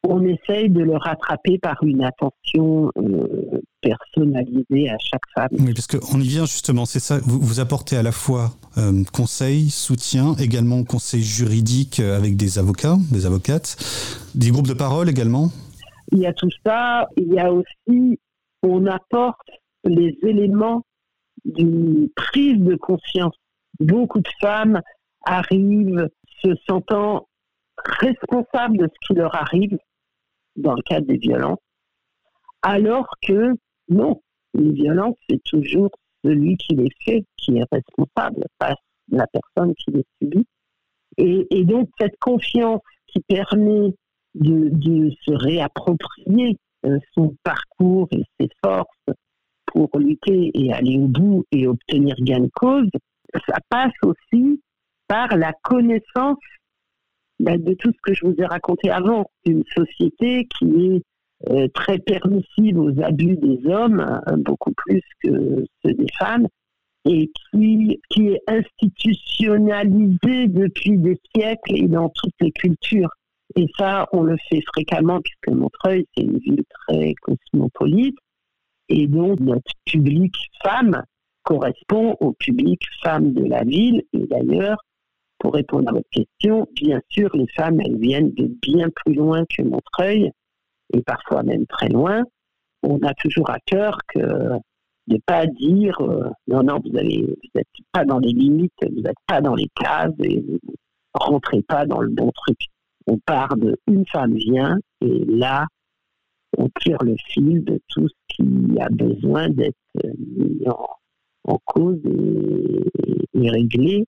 [0.04, 5.48] on essaye de le rattraper par une attention euh, personnalisée à chaque femme.
[5.52, 9.04] Oui, parce qu'on y vient justement, c'est ça, vous, vous, apportez à la fois euh,
[9.12, 13.76] conseil, soutien, également conseil juridique euh, avec des avocats, des avocates,
[14.34, 15.50] des groupes de parole également
[16.10, 18.18] Il y a tout ça, il y a aussi,
[18.62, 19.48] on apporte
[19.84, 20.82] les éléments
[21.44, 23.34] d'une prise de conscience.
[23.78, 24.80] Beaucoup de femmes
[25.24, 26.08] arrivent
[26.42, 27.28] se sentant
[28.00, 29.78] responsables de ce qui leur arrive
[30.56, 31.58] dans le cadre des violences,
[32.62, 33.52] alors que
[33.88, 34.20] non,
[34.54, 35.90] les violences, c'est toujours
[36.24, 38.74] celui qui les fait qui est responsable, pas
[39.10, 40.46] la personne qui les subit.
[41.18, 43.94] Et, donc cette confiance qui permet
[44.34, 46.56] de, de se réapproprier
[46.86, 48.88] euh, son parcours et ses forces
[49.66, 52.88] pour lutter et aller au bout et obtenir gain de cause,
[53.46, 54.60] ça passe aussi
[55.06, 56.38] par la connaissance
[57.42, 61.02] bah, de tout ce que je vous ai raconté avant, une société qui est
[61.50, 66.48] euh, très permissive aux abus des hommes, euh, beaucoup plus que ceux des femmes,
[67.04, 73.10] et qui, qui est institutionnalisée depuis des siècles et dans toutes les cultures.
[73.56, 78.16] Et ça, on le fait fréquemment puisque Montreuil, c'est une ville très cosmopolite.
[78.88, 80.32] Et donc, notre public
[80.62, 81.02] femme
[81.42, 84.04] correspond au public femme de la ville.
[84.12, 84.78] Et d'ailleurs,
[85.42, 89.44] pour répondre à votre question, bien sûr, les femmes, elles viennent de bien plus loin
[89.46, 90.30] que Montreuil,
[90.94, 92.22] et parfois même très loin.
[92.84, 98.20] On a toujours à cœur de pas dire euh, non non vous n'êtes pas dans
[98.20, 100.60] les limites, vous n'êtes pas dans les cases et vous
[101.12, 102.58] rentrez pas dans le bon truc.
[103.08, 105.66] On part de une femme vient et là
[106.56, 111.98] on tire le fil de tout ce qui a besoin d'être mis en, cause
[113.34, 114.06] et, réglé,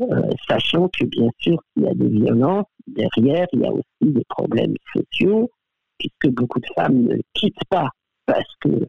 [0.00, 4.12] euh, sachant que bien sûr s'il y a des violences derrière, il y a aussi
[4.12, 5.50] des problèmes sociaux
[5.98, 7.88] puisque beaucoup de femmes ne quittent pas
[8.26, 8.88] parce que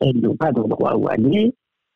[0.00, 1.54] elles n'ont pas d'endroit où aller,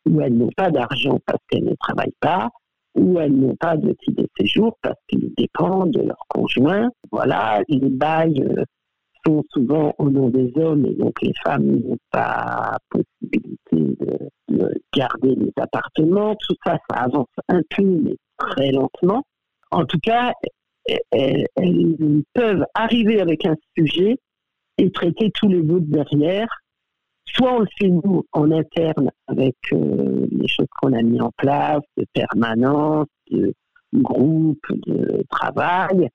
[0.08, 2.48] ou elles n'ont pas d'argent parce qu'elles ne travaillent pas,
[2.94, 6.88] ou elles n'ont pas de titre de séjour parce qu'ils dépendent de leur conjoint.
[7.12, 8.64] Voilà, les bails euh,
[9.26, 14.28] sont souvent au nom des hommes et donc les femmes n'ont pas possibilité de,
[14.94, 16.34] garder les appartements.
[16.36, 19.24] Tout ça, ça avance un peu, mais très lentement.
[19.70, 20.32] En tout cas,
[21.10, 21.46] elles,
[22.34, 24.16] peuvent arriver avec un sujet
[24.78, 26.48] et traiter tous les autres derrière
[27.34, 31.30] Soit on le fait nous en interne avec euh, les choses qu'on a mis en
[31.36, 33.52] place, de permanence, de
[33.92, 36.08] groupe de travail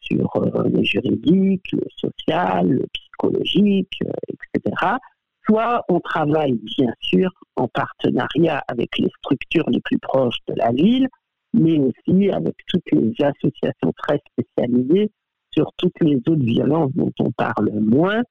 [0.00, 4.96] sur euh, le juridique, le social, le psychologique, euh, etc.
[5.44, 10.70] Soit on travaille bien sûr en partenariat avec les structures les plus proches de la
[10.70, 11.08] ville,
[11.52, 15.10] mais aussi avec toutes les associations très spécialisées
[15.52, 18.22] sur toutes les autres violences dont on parle moins,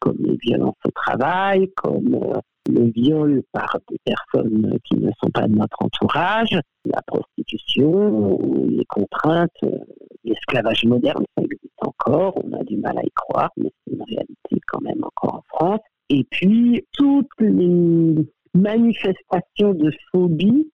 [0.00, 5.30] comme les violences au travail, comme euh, le viol par des personnes qui ne sont
[5.30, 8.38] pas de notre entourage, la prostitution,
[8.68, 9.78] les contraintes, euh,
[10.24, 14.02] l'esclavage moderne, ça existe encore, on a du mal à y croire, mais c'est une
[14.02, 15.80] réalité quand même encore en France.
[16.10, 18.14] Et puis, toutes les
[18.54, 20.70] manifestations de phobie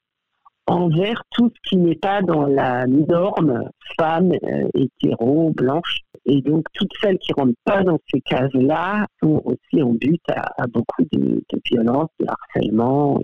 [0.66, 3.68] envers tout ce qui n'est pas dans la norme
[3.98, 5.98] femme, euh, hétéro, blanche.
[6.26, 10.22] Et donc, toutes celles qui ne rentrent pas dans ces cases-là sont aussi en but
[10.30, 13.20] à, beaucoup de, de violences, de harcèlement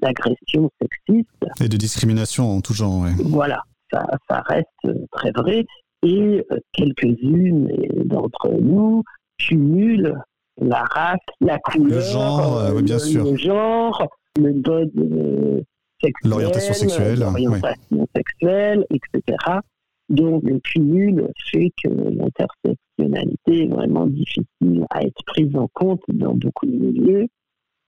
[0.00, 1.28] d'agressions sexistes.
[1.60, 3.10] Et de discrimination en tout genre, oui.
[3.24, 3.62] Voilà,
[3.92, 5.64] ça, ça reste très vrai.
[6.04, 7.68] Et euh, quelques-unes
[8.04, 9.02] d'entre nous
[9.38, 10.16] cumulent
[10.60, 13.24] la race, la couleur, le genre, euh, bien sûr.
[13.24, 14.06] le genre,
[14.36, 15.64] le mode
[16.24, 19.36] l'orientation sexuelle, l'orientation sexuelle, etc.
[20.08, 26.34] Donc le cumul fait que l'intersectionnalité est vraiment difficile à être prise en compte dans
[26.34, 27.26] beaucoup de milieux.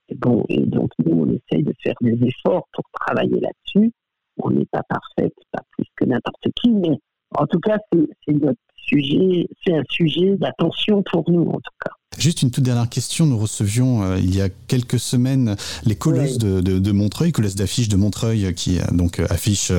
[0.09, 3.91] Et bon, et donc nous, on essaye de faire des efforts pour travailler là-dessus.
[4.37, 6.97] On n'est pas parfaite, pas plus que n'importe qui, mais
[7.37, 11.91] en tout cas, c'est notre sujet, c'est un sujet d'attention pour nous, en tout cas.
[12.17, 13.25] Juste une toute dernière question.
[13.25, 17.55] Nous recevions euh, il y a quelques semaines les colleuses de, de, de, Montreuil, colleuses
[17.55, 19.71] d'affiches de Montreuil qui euh, donc euh, affichent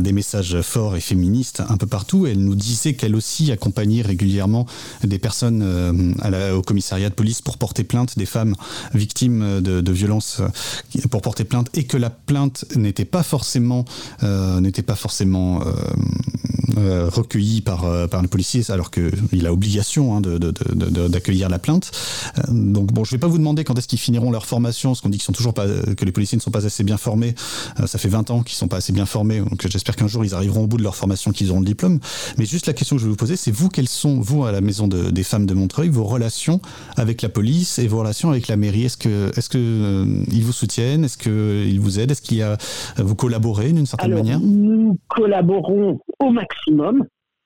[0.00, 2.26] des messages forts et féministes un peu partout.
[2.26, 4.66] Elle nous disait qu'elle aussi accompagnait régulièrement
[5.04, 8.54] des personnes à la, au commissariat de police pour porter plainte des femmes
[8.94, 10.40] victimes de, de violences
[11.10, 13.84] pour porter plainte et que la plainte n'était pas forcément
[14.22, 15.62] n'était pas forcément
[16.76, 21.90] recueillie par par le policier alors qu'il a obligation hein, d'accueillir la plainte.
[22.38, 25.00] Euh, donc bon, je vais pas vous demander quand est-ce qu'ils finiront leur formation, parce
[25.00, 27.34] qu'on dit qu'ils sont toujours pas, que les policiers ne sont pas assez bien formés.
[27.80, 30.24] Euh, ça fait 20 ans qu'ils sont pas assez bien formés, donc j'espère qu'un jour
[30.24, 32.00] ils arriveront au bout de leur formation, qu'ils auront le diplôme.
[32.38, 34.52] Mais juste la question que je vais vous poser, c'est vous, quelles sont, vous, à
[34.52, 36.60] la maison des femmes de Montreuil, vos relations
[36.96, 38.84] avec la police et vos relations avec la mairie?
[38.84, 41.04] Est-ce que, est-ce que euh, ils vous soutiennent?
[41.04, 42.10] Est-ce qu'ils vous aident?
[42.10, 42.56] Est-ce qu'il y a,
[42.98, 44.40] vous collaborez d'une certaine manière?
[44.40, 46.61] Nous collaborons au maximum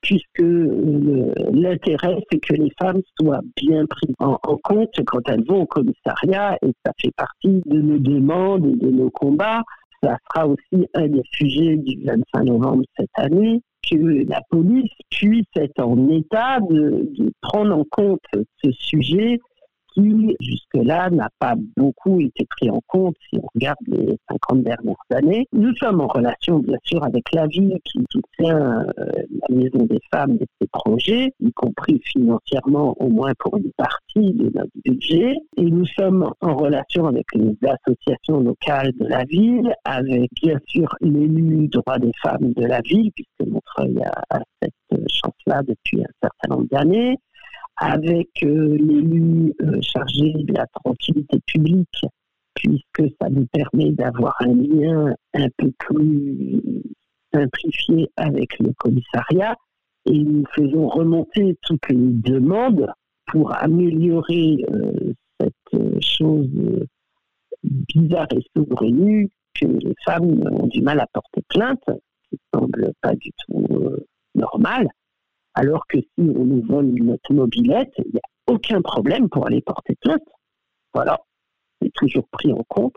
[0.07, 5.63] puisque euh, l'intérêt, c'est que les femmes soient bien prises en, compte quand elles vont
[5.63, 9.63] au commissariat, et ça fait partie de nos demandes et de nos combats.
[10.03, 13.61] Ça sera aussi un des sujets du 25 novembre cette année,
[13.91, 17.11] que la police puisse être en état de,
[17.41, 19.39] prendre en compte ce sujet
[19.97, 24.95] qui, jusque-là, n'a pas beaucoup été pris en compte si on regarde les 50 dernières
[25.11, 25.47] années.
[25.53, 29.13] Nous sommes en relation, bien sûr, avec la ville qui soutient euh,
[29.49, 34.33] la Maison des femmes et ses projets, y compris financièrement, au moins pour une partie
[34.35, 35.35] de notre budget.
[35.57, 40.89] Et nous sommes en relation avec les associations locales de la ville, avec, bien sûr,
[41.01, 46.13] l'élu droit des femmes de la ville, puisque Montreuil a, a cette chance-là depuis un
[46.23, 47.17] certain nombre d'années,
[47.77, 52.01] avec euh, l'élu euh, chargé de la tranquillité publique,
[52.55, 56.63] puisque ça nous permet d'avoir un lien un peu plus
[57.33, 59.55] simplifié avec le commissariat.
[60.07, 62.87] Et nous faisons remonter toutes les demandes
[63.27, 66.49] pour améliorer euh, cette chose
[67.63, 71.83] bizarre et saugrenue que les femmes ont du mal à porter plainte,
[72.31, 73.67] qui semble pas du tout
[74.35, 74.89] normal
[75.57, 79.63] alors que si on nous vole notre mobilette, il n'y a aucun problème pour aller
[79.63, 80.23] porter plainte.
[80.95, 81.19] Voilà,
[81.81, 82.95] c'est toujours pris en compte.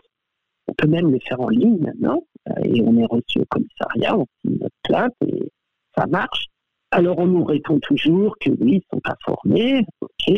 [0.68, 2.22] On peut même le faire en ligne maintenant,
[2.62, 5.50] et on est reçu au commissariat, on signe notre plainte, et
[5.96, 6.46] ça marche.
[6.92, 10.34] Alors on nous répond toujours que oui, ils ne sont pas formés, ok,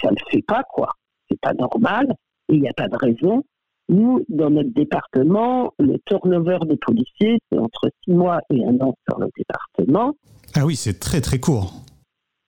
[0.00, 0.92] ça ne fait pas, quoi.
[1.28, 2.14] C'est pas normal,
[2.48, 3.42] et il n'y a pas de raison.
[3.88, 8.94] Nous, dans notre département, le turnover des policiers, c'est entre six mois et un an
[9.08, 10.14] sur le département.
[10.56, 11.74] Ah oui, c'est très très court.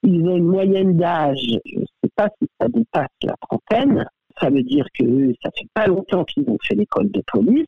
[0.03, 4.09] Ils ont une moyenne d'âge, je ne sais pas si ça dépasse la trentaine.
[4.41, 5.05] Ça veut dire que
[5.43, 7.67] ça fait pas longtemps qu'ils ont fait l'école de police.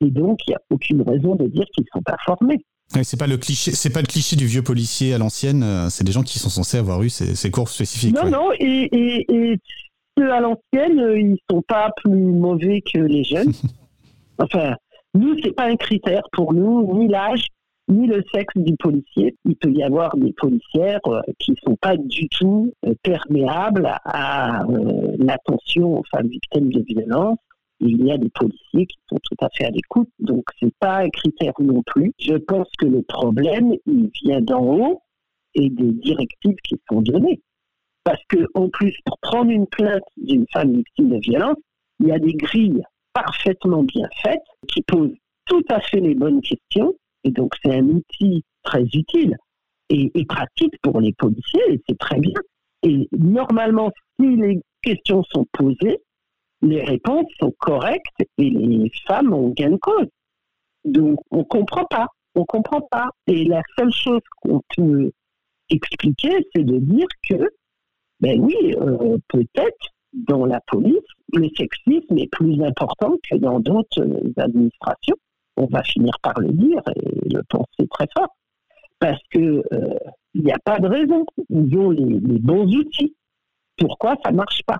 [0.00, 2.62] Et donc, il n'y a aucune raison de dire qu'ils ne sont pas formés.
[3.02, 5.62] c'est pas le cliché, c'est pas le cliché du vieux policier à l'ancienne.
[5.62, 8.14] Euh, c'est des gens qui sont censés avoir eu ces, cours spécifiques.
[8.14, 9.58] Non, non, et,
[10.18, 13.52] ceux à l'ancienne, euh, ils sont pas plus mauvais que les jeunes.
[14.38, 14.76] enfin,
[15.14, 17.46] nous, c'est pas un critère pour nous, ni l'âge,
[17.88, 19.36] ni le sexe du policier.
[19.44, 23.90] Il peut y avoir des policières euh, qui ne sont pas du tout euh, perméables
[24.04, 27.38] à euh, l'attention aux femmes victimes de violence.
[27.80, 31.00] Il y a des policiers qui sont tout à fait à l'écoute, donc c'est pas
[31.00, 32.12] un critère non plus.
[32.18, 35.02] Je pense que le problème, il vient d'en haut
[35.54, 37.42] et des directives qui sont données.
[38.04, 41.56] Parce que, en plus, pour prendre une plainte d'une femme victime de violence,
[42.00, 42.82] il y a des grilles
[43.12, 45.14] parfaitement bien faites qui posent
[45.46, 46.94] tout à fait les bonnes questions
[47.24, 49.36] et donc, c'est un outil très utile
[49.90, 52.34] et, pratique pour les policiers, et c'est très bien.
[52.82, 56.00] Et normalement, si les questions sont posées,
[56.62, 60.08] les réponses sont correctes et les femmes ont gain de cause.
[60.84, 62.08] Donc, on ne comprend pas.
[62.34, 63.10] On comprend pas.
[63.26, 65.10] Et la seule chose qu'on peut
[65.70, 67.48] expliquer, c'est de dire que,
[68.20, 70.98] ben oui, euh, peut-être dans la police,
[71.32, 74.06] le sexisme est plus important que dans d'autres
[74.36, 75.16] administrations
[75.56, 78.34] on va finir par le dire et le penser très fort.
[78.98, 79.98] Parce que euh,
[80.34, 81.24] il n'y a pas de raison.
[81.50, 83.14] Ils ont les, bons outils.
[83.76, 84.78] Pourquoi ça ne marche pas?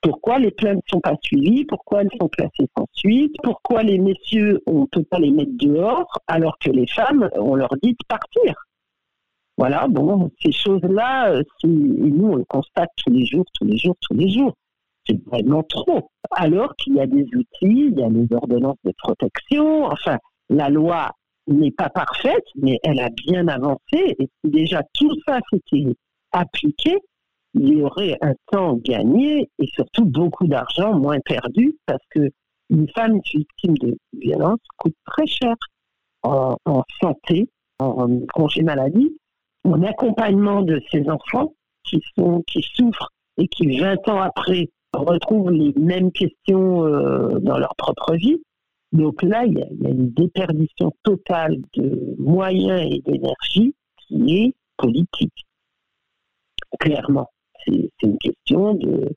[0.00, 1.64] Pourquoi les plaintes ne sont pas suivies?
[1.64, 3.34] Pourquoi elles sont classées sans suite?
[3.42, 7.54] Pourquoi les messieurs, on ne peut pas les mettre dehors alors que les femmes, on
[7.54, 8.66] leur dit de partir?
[9.56, 13.96] Voilà, bon, ces choses-là, euh, nous, on le constate tous les jours, tous les jours,
[14.00, 14.54] tous les jours
[15.06, 16.10] c'est vraiment trop.
[16.30, 20.18] Alors qu'il y a des outils, il y a les ordonnances de protection, enfin,
[20.48, 21.10] la loi
[21.46, 24.16] n'est pas parfaite, mais elle a bien avancé.
[24.18, 25.94] Et si déjà tout ça s'était
[26.32, 26.98] appliqué,
[27.54, 32.30] il y aurait un temps gagné et surtout beaucoup d'argent moins perdu parce que
[32.70, 35.54] une femme victime de violence coûte très cher
[36.22, 36.56] en,
[37.02, 37.48] santé,
[37.78, 39.14] en, congé maladie,
[39.64, 41.52] en accompagnement de ses enfants
[41.84, 47.58] qui sont qui souffrent et qui 20 ans après retrouvent les mêmes questions euh, dans
[47.58, 48.42] leur propre vie.
[48.92, 55.46] Donc là, il y, a, une déperdition totale de moyens et d'énergie qui est politique.
[56.78, 57.28] Clairement,
[57.66, 59.10] c'est une question de,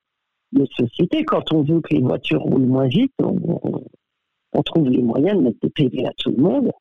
[0.76, 1.24] société.
[1.24, 5.60] Quand on veut que les voitures roulent moins vite, on, trouve les moyens de mettre
[5.62, 6.72] des PV à tout le monde.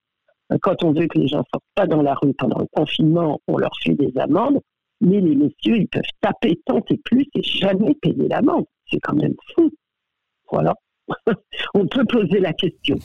[0.62, 3.58] Quand on veut que les gens sortent pas dans la rue pendant le confinement, on
[3.58, 4.60] leur fait des amendes.
[5.02, 9.14] Mais les messieurs, ils peuvent taper tant et plus et jamais payer l'amende c'est quand
[9.14, 9.70] même fou.
[10.50, 10.74] Voilà.
[11.74, 12.98] on peut poser la question.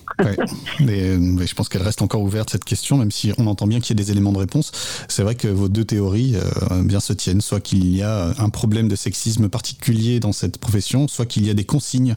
[0.80, 1.16] mais,
[1.46, 4.02] je pense qu'elle reste encore ouverte cette question, même si on entend bien qu'il y
[4.02, 4.72] a des éléments de réponse.
[5.08, 8.50] C'est vrai que vos deux théories euh, bien se tiennent, soit qu'il y a un
[8.50, 12.16] problème de sexisme particulier dans cette profession, soit qu'il y a des consignes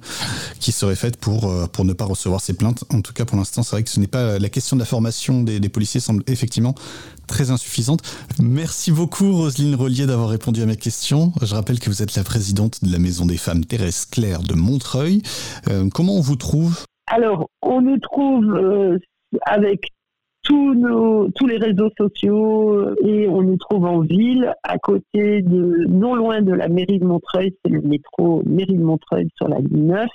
[0.61, 2.85] qui seraient faites pour euh, pour ne pas recevoir ces plaintes.
[2.93, 4.87] En tout cas, pour l'instant, c'est vrai que ce n'est pas la question de la
[4.87, 6.75] formation des, des policiers semble effectivement
[7.27, 8.03] très insuffisante.
[8.39, 11.33] Merci beaucoup Roselyne Rollier d'avoir répondu à mes questions.
[11.43, 14.55] Je rappelle que vous êtes la présidente de la Maison des femmes Thérèse Claire de
[14.55, 15.23] Montreuil.
[15.69, 16.85] Euh, comment on vous trouve?
[17.07, 18.99] Alors, on nous trouve euh,
[19.47, 19.89] avec
[20.43, 25.87] tous nos tous les réseaux sociaux et on nous trouve en ville à côté de
[25.89, 29.59] non loin de la mairie de Montreuil c'est le métro mairie de Montreuil sur la
[29.59, 30.07] ligne 9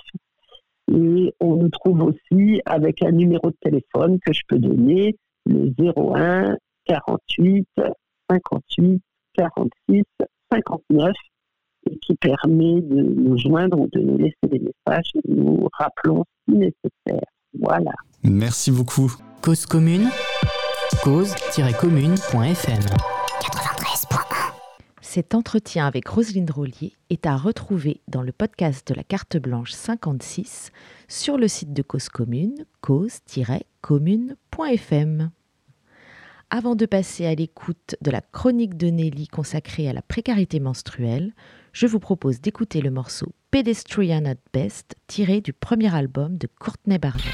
[0.92, 5.16] et on nous trouve aussi avec un numéro de téléphone que je peux donner
[5.46, 6.56] le 01
[6.86, 7.66] 48
[8.30, 9.02] 58
[9.34, 10.04] 46
[10.52, 11.12] 59
[11.88, 16.24] et qui permet de nous joindre ou de nous laisser des messages et nous rappelons
[16.48, 17.28] si nécessaire.
[17.58, 17.92] Voilà.
[18.22, 19.12] Merci beaucoup.
[19.42, 20.08] Cause commune,
[21.02, 22.82] cause-commune.fm.
[25.12, 29.72] Cet entretien avec Roselyne Rollier est à retrouver dans le podcast de la carte blanche
[29.72, 30.70] 56
[31.08, 35.30] sur le site de Cause Commune, cause-commune.fm.
[36.50, 41.34] Avant de passer à l'écoute de la chronique de Nelly consacrée à la précarité menstruelle,
[41.72, 46.98] je vous propose d'écouter le morceau Pedestrian at Best tiré du premier album de Courtney
[46.98, 47.24] Barnett.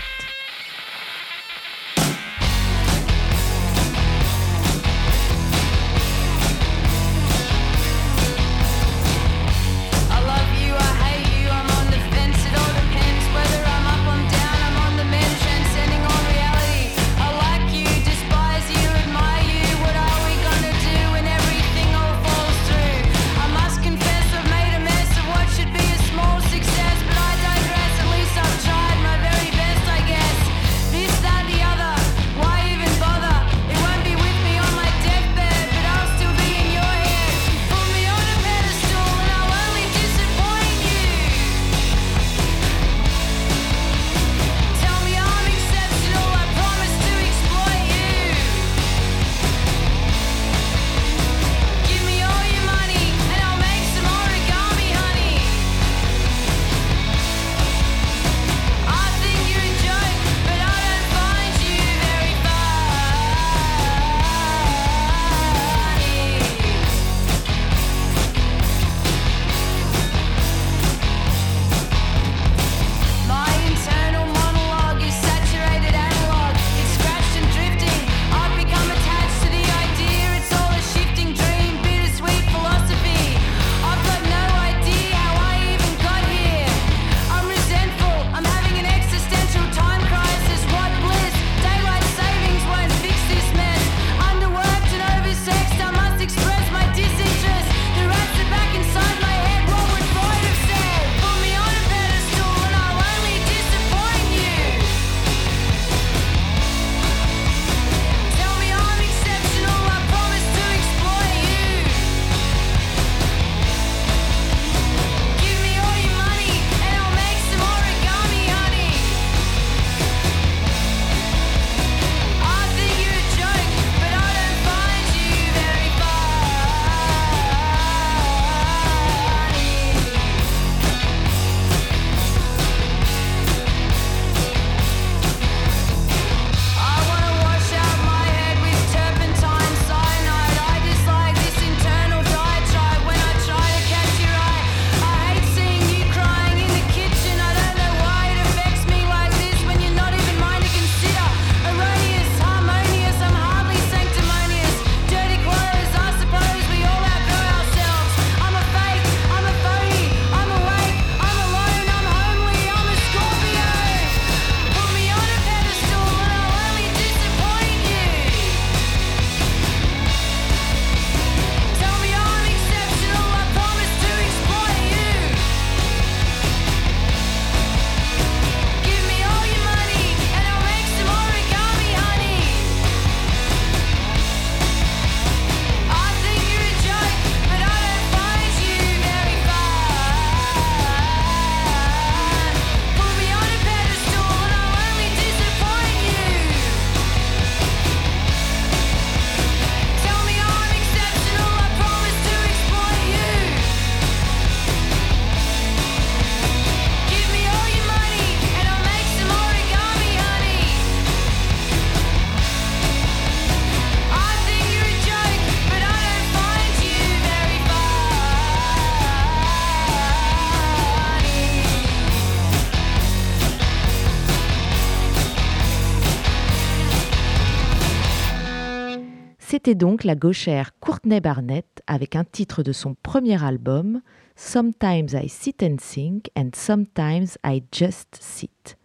[229.67, 234.01] C'était donc la gauchère Courtney Barnett avec un titre de son premier album,
[234.37, 238.77] Sometimes I Sit and Think and Sometimes I Just Sit.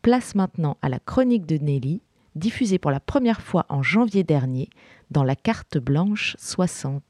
[0.00, 2.02] Place maintenant à la chronique de Nelly,
[2.36, 4.70] diffusée pour la première fois en janvier dernier
[5.10, 7.02] dans la carte blanche 60.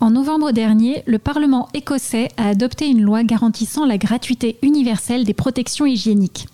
[0.00, 5.32] En novembre dernier, le Parlement écossais a adopté une loi garantissant la gratuité universelle des
[5.32, 6.48] protections hygiéniques.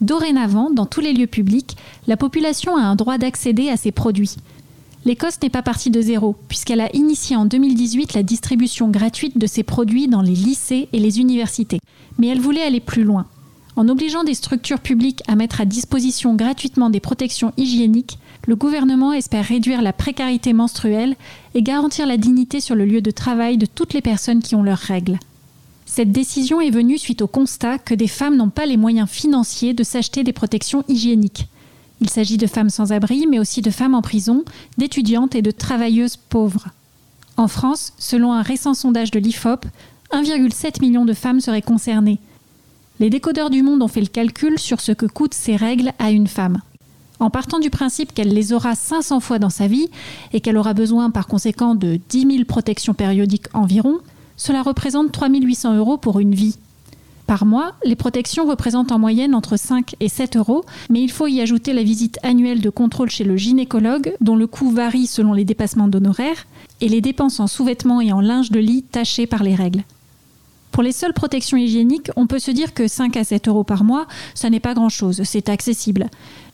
[0.00, 1.76] Dorénavant, dans tous les lieux publics,
[2.06, 4.36] la population a un droit d'accéder à ces produits.
[5.06, 9.46] L'Écosse n'est pas partie de zéro, puisqu'elle a initié en 2018 la distribution gratuite de
[9.46, 11.78] ces produits dans les lycées et les universités.
[12.18, 13.26] Mais elle voulait aller plus loin.
[13.76, 18.18] En obligeant des structures publiques à mettre à disposition gratuitement des protections hygiéniques,
[18.48, 21.14] le gouvernement espère réduire la précarité menstruelle
[21.54, 24.64] et garantir la dignité sur le lieu de travail de toutes les personnes qui ont
[24.64, 25.20] leurs règles.
[25.84, 29.72] Cette décision est venue suite au constat que des femmes n'ont pas les moyens financiers
[29.72, 31.46] de s'acheter des protections hygiéniques.
[32.00, 34.44] Il s'agit de femmes sans abri, mais aussi de femmes en prison,
[34.78, 36.68] d'étudiantes et de travailleuses pauvres.
[37.36, 39.66] En France, selon un récent sondage de l'IFOP,
[40.12, 42.18] 1,7 million de femmes seraient concernées.
[43.00, 46.10] Les décodeurs du monde ont fait le calcul sur ce que coûtent ces règles à
[46.10, 46.60] une femme.
[47.18, 49.88] En partant du principe qu'elle les aura 500 fois dans sa vie
[50.32, 53.98] et qu'elle aura besoin par conséquent de 10 000 protections périodiques environ,
[54.36, 56.56] cela représente 3 800 euros pour une vie.
[57.26, 61.26] Par mois, les protections représentent en moyenne entre 5 et 7 euros, mais il faut
[61.26, 65.32] y ajouter la visite annuelle de contrôle chez le gynécologue, dont le coût varie selon
[65.32, 66.46] les dépassements d'honoraires,
[66.80, 69.82] et les dépenses en sous-vêtements et en linge de lit tachés par les règles.
[70.70, 73.82] Pour les seules protections hygiéniques, on peut se dire que 5 à 7 euros par
[73.82, 76.10] mois, ça n'est pas grand-chose, c'est accessible.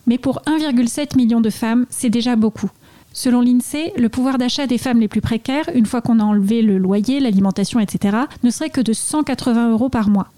[0.07, 2.71] Mais pour 1,7 million de femmes, c'est déjà beaucoup.
[3.13, 6.63] Selon l'INSEE, le pouvoir d'achat des femmes les plus précaires, une fois qu'on a enlevé
[6.63, 10.29] le loyer, l'alimentation, etc., ne serait que de 180 euros par mois.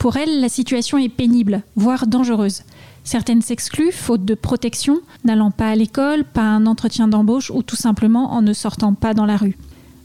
[0.00, 2.62] Pour elles, la situation est pénible, voire dangereuse.
[3.04, 7.62] Certaines s'excluent, faute de protection, n'allant pas à l'école, pas à un entretien d'embauche ou
[7.62, 9.58] tout simplement en ne sortant pas dans la rue.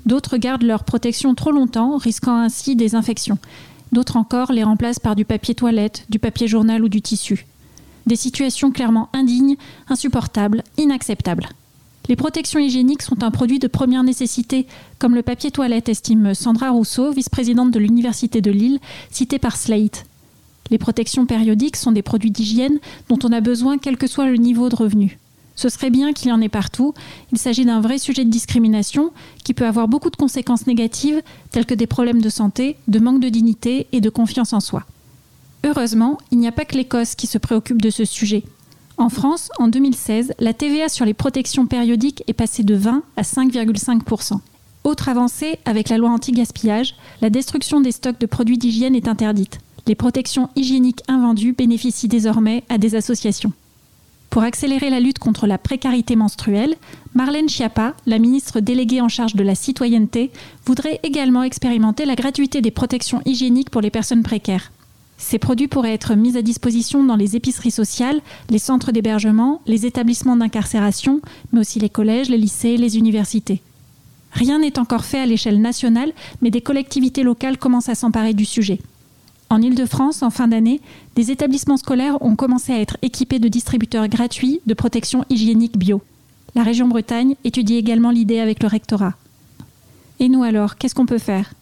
[0.05, 3.37] D'autres gardent leur protection trop longtemps, risquant ainsi des infections.
[3.93, 7.45] D'autres encore les remplacent par du papier toilette, du papier journal ou du tissu.
[8.05, 9.55] Des situations clairement indignes,
[9.87, 11.47] insupportables, inacceptables.
[12.07, 14.67] Les protections hygiéniques sont un produit de première nécessité,
[14.99, 18.79] comme le papier toilette, estime Sandra Rousseau, vice-présidente de l'Université de Lille,
[19.09, 20.05] citée par Slate.
[20.69, 22.79] Les protections périodiques sont des produits d'hygiène
[23.09, 25.17] dont on a besoin quel que soit le niveau de revenu.
[25.55, 26.93] Ce serait bien qu'il y en ait partout.
[27.31, 29.11] Il s'agit d'un vrai sujet de discrimination
[29.43, 31.21] qui peut avoir beaucoup de conséquences négatives,
[31.51, 34.83] telles que des problèmes de santé, de manque de dignité et de confiance en soi.
[35.63, 38.43] Heureusement, il n'y a pas que l'Écosse qui se préoccupe de ce sujet.
[38.97, 43.21] En France, en 2016, la TVA sur les protections périodiques est passée de 20 à
[43.23, 44.39] 5,5%
[44.85, 49.59] Autre avancée, avec la loi anti-gaspillage, la destruction des stocks de produits d'hygiène est interdite.
[49.87, 53.51] Les protections hygiéniques invendues bénéficient désormais à des associations.
[54.29, 56.75] Pour accélérer la lutte contre la précarité menstruelle,
[57.13, 60.31] Marlène Schiappa, la ministre déléguée en charge de la citoyenneté,
[60.65, 64.71] voudrait également expérimenter la gratuité des protections hygiéniques pour les personnes précaires.
[65.17, 69.85] Ces produits pourraient être mis à disposition dans les épiceries sociales, les centres d'hébergement, les
[69.85, 71.21] établissements d'incarcération,
[71.51, 73.61] mais aussi les collèges, les lycées, les universités.
[74.31, 76.11] Rien n'est encore fait à l'échelle nationale,
[76.41, 78.79] mais des collectivités locales commencent à s'emparer du sujet.
[79.49, 80.81] En Ile-de-France, en fin d'année,
[81.15, 86.01] des établissements scolaires ont commencé à être équipés de distributeurs gratuits de protection hygiénique bio.
[86.55, 89.13] La région Bretagne étudie également l'idée avec le rectorat.
[90.19, 91.53] Et nous alors, qu'est-ce qu'on peut faire?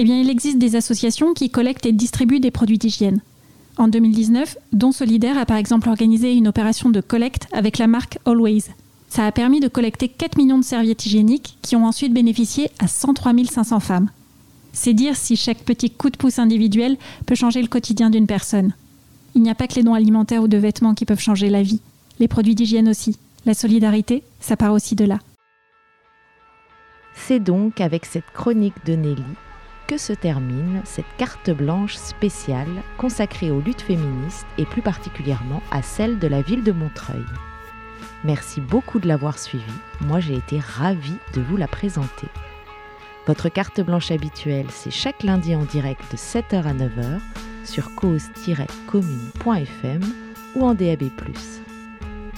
[0.00, 3.20] Eh bien, il existe des associations qui collectent et distribuent des produits d'hygiène.
[3.76, 8.18] En 2019, Don Solidaire a par exemple organisé une opération de collecte avec la marque
[8.24, 8.64] Always.
[9.10, 12.88] Ça a permis de collecter 4 millions de serviettes hygiéniques qui ont ensuite bénéficié à
[12.88, 14.08] 103 500 femmes.
[14.72, 16.96] C'est dire si chaque petit coup de pouce individuel
[17.26, 18.72] peut changer le quotidien d'une personne.
[19.34, 21.62] Il n'y a pas que les dons alimentaires ou de vêtements qui peuvent changer la
[21.62, 21.82] vie.
[22.18, 23.18] Les produits d'hygiène aussi.
[23.44, 25.18] La solidarité, ça part aussi de là.
[27.14, 29.24] C'est donc avec cette chronique de Nelly
[29.90, 35.82] que se termine cette carte blanche spéciale consacrée aux luttes féministes et plus particulièrement à
[35.82, 37.24] celle de la ville de Montreuil.
[38.22, 39.72] Merci beaucoup de l'avoir suivi,
[40.02, 42.28] moi j'ai été ravie de vous la présenter.
[43.26, 47.18] Votre carte blanche habituelle, c'est chaque lundi en direct de 7h à 9h
[47.64, 50.02] sur cause-commune.fm
[50.54, 51.10] ou en DAB+.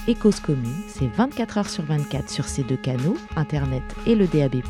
[0.07, 4.25] Et Cause Commune, c'est 24 h sur 24 sur ces deux canaux, Internet et le
[4.25, 4.63] DAB+,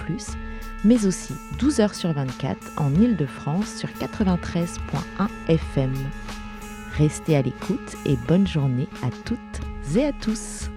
[0.83, 5.93] mais aussi 12 heures sur 24 en Ile-de-France sur 93.1 FM.
[6.97, 9.39] Restez à l'écoute et bonne journée à toutes
[9.95, 10.72] et à tous.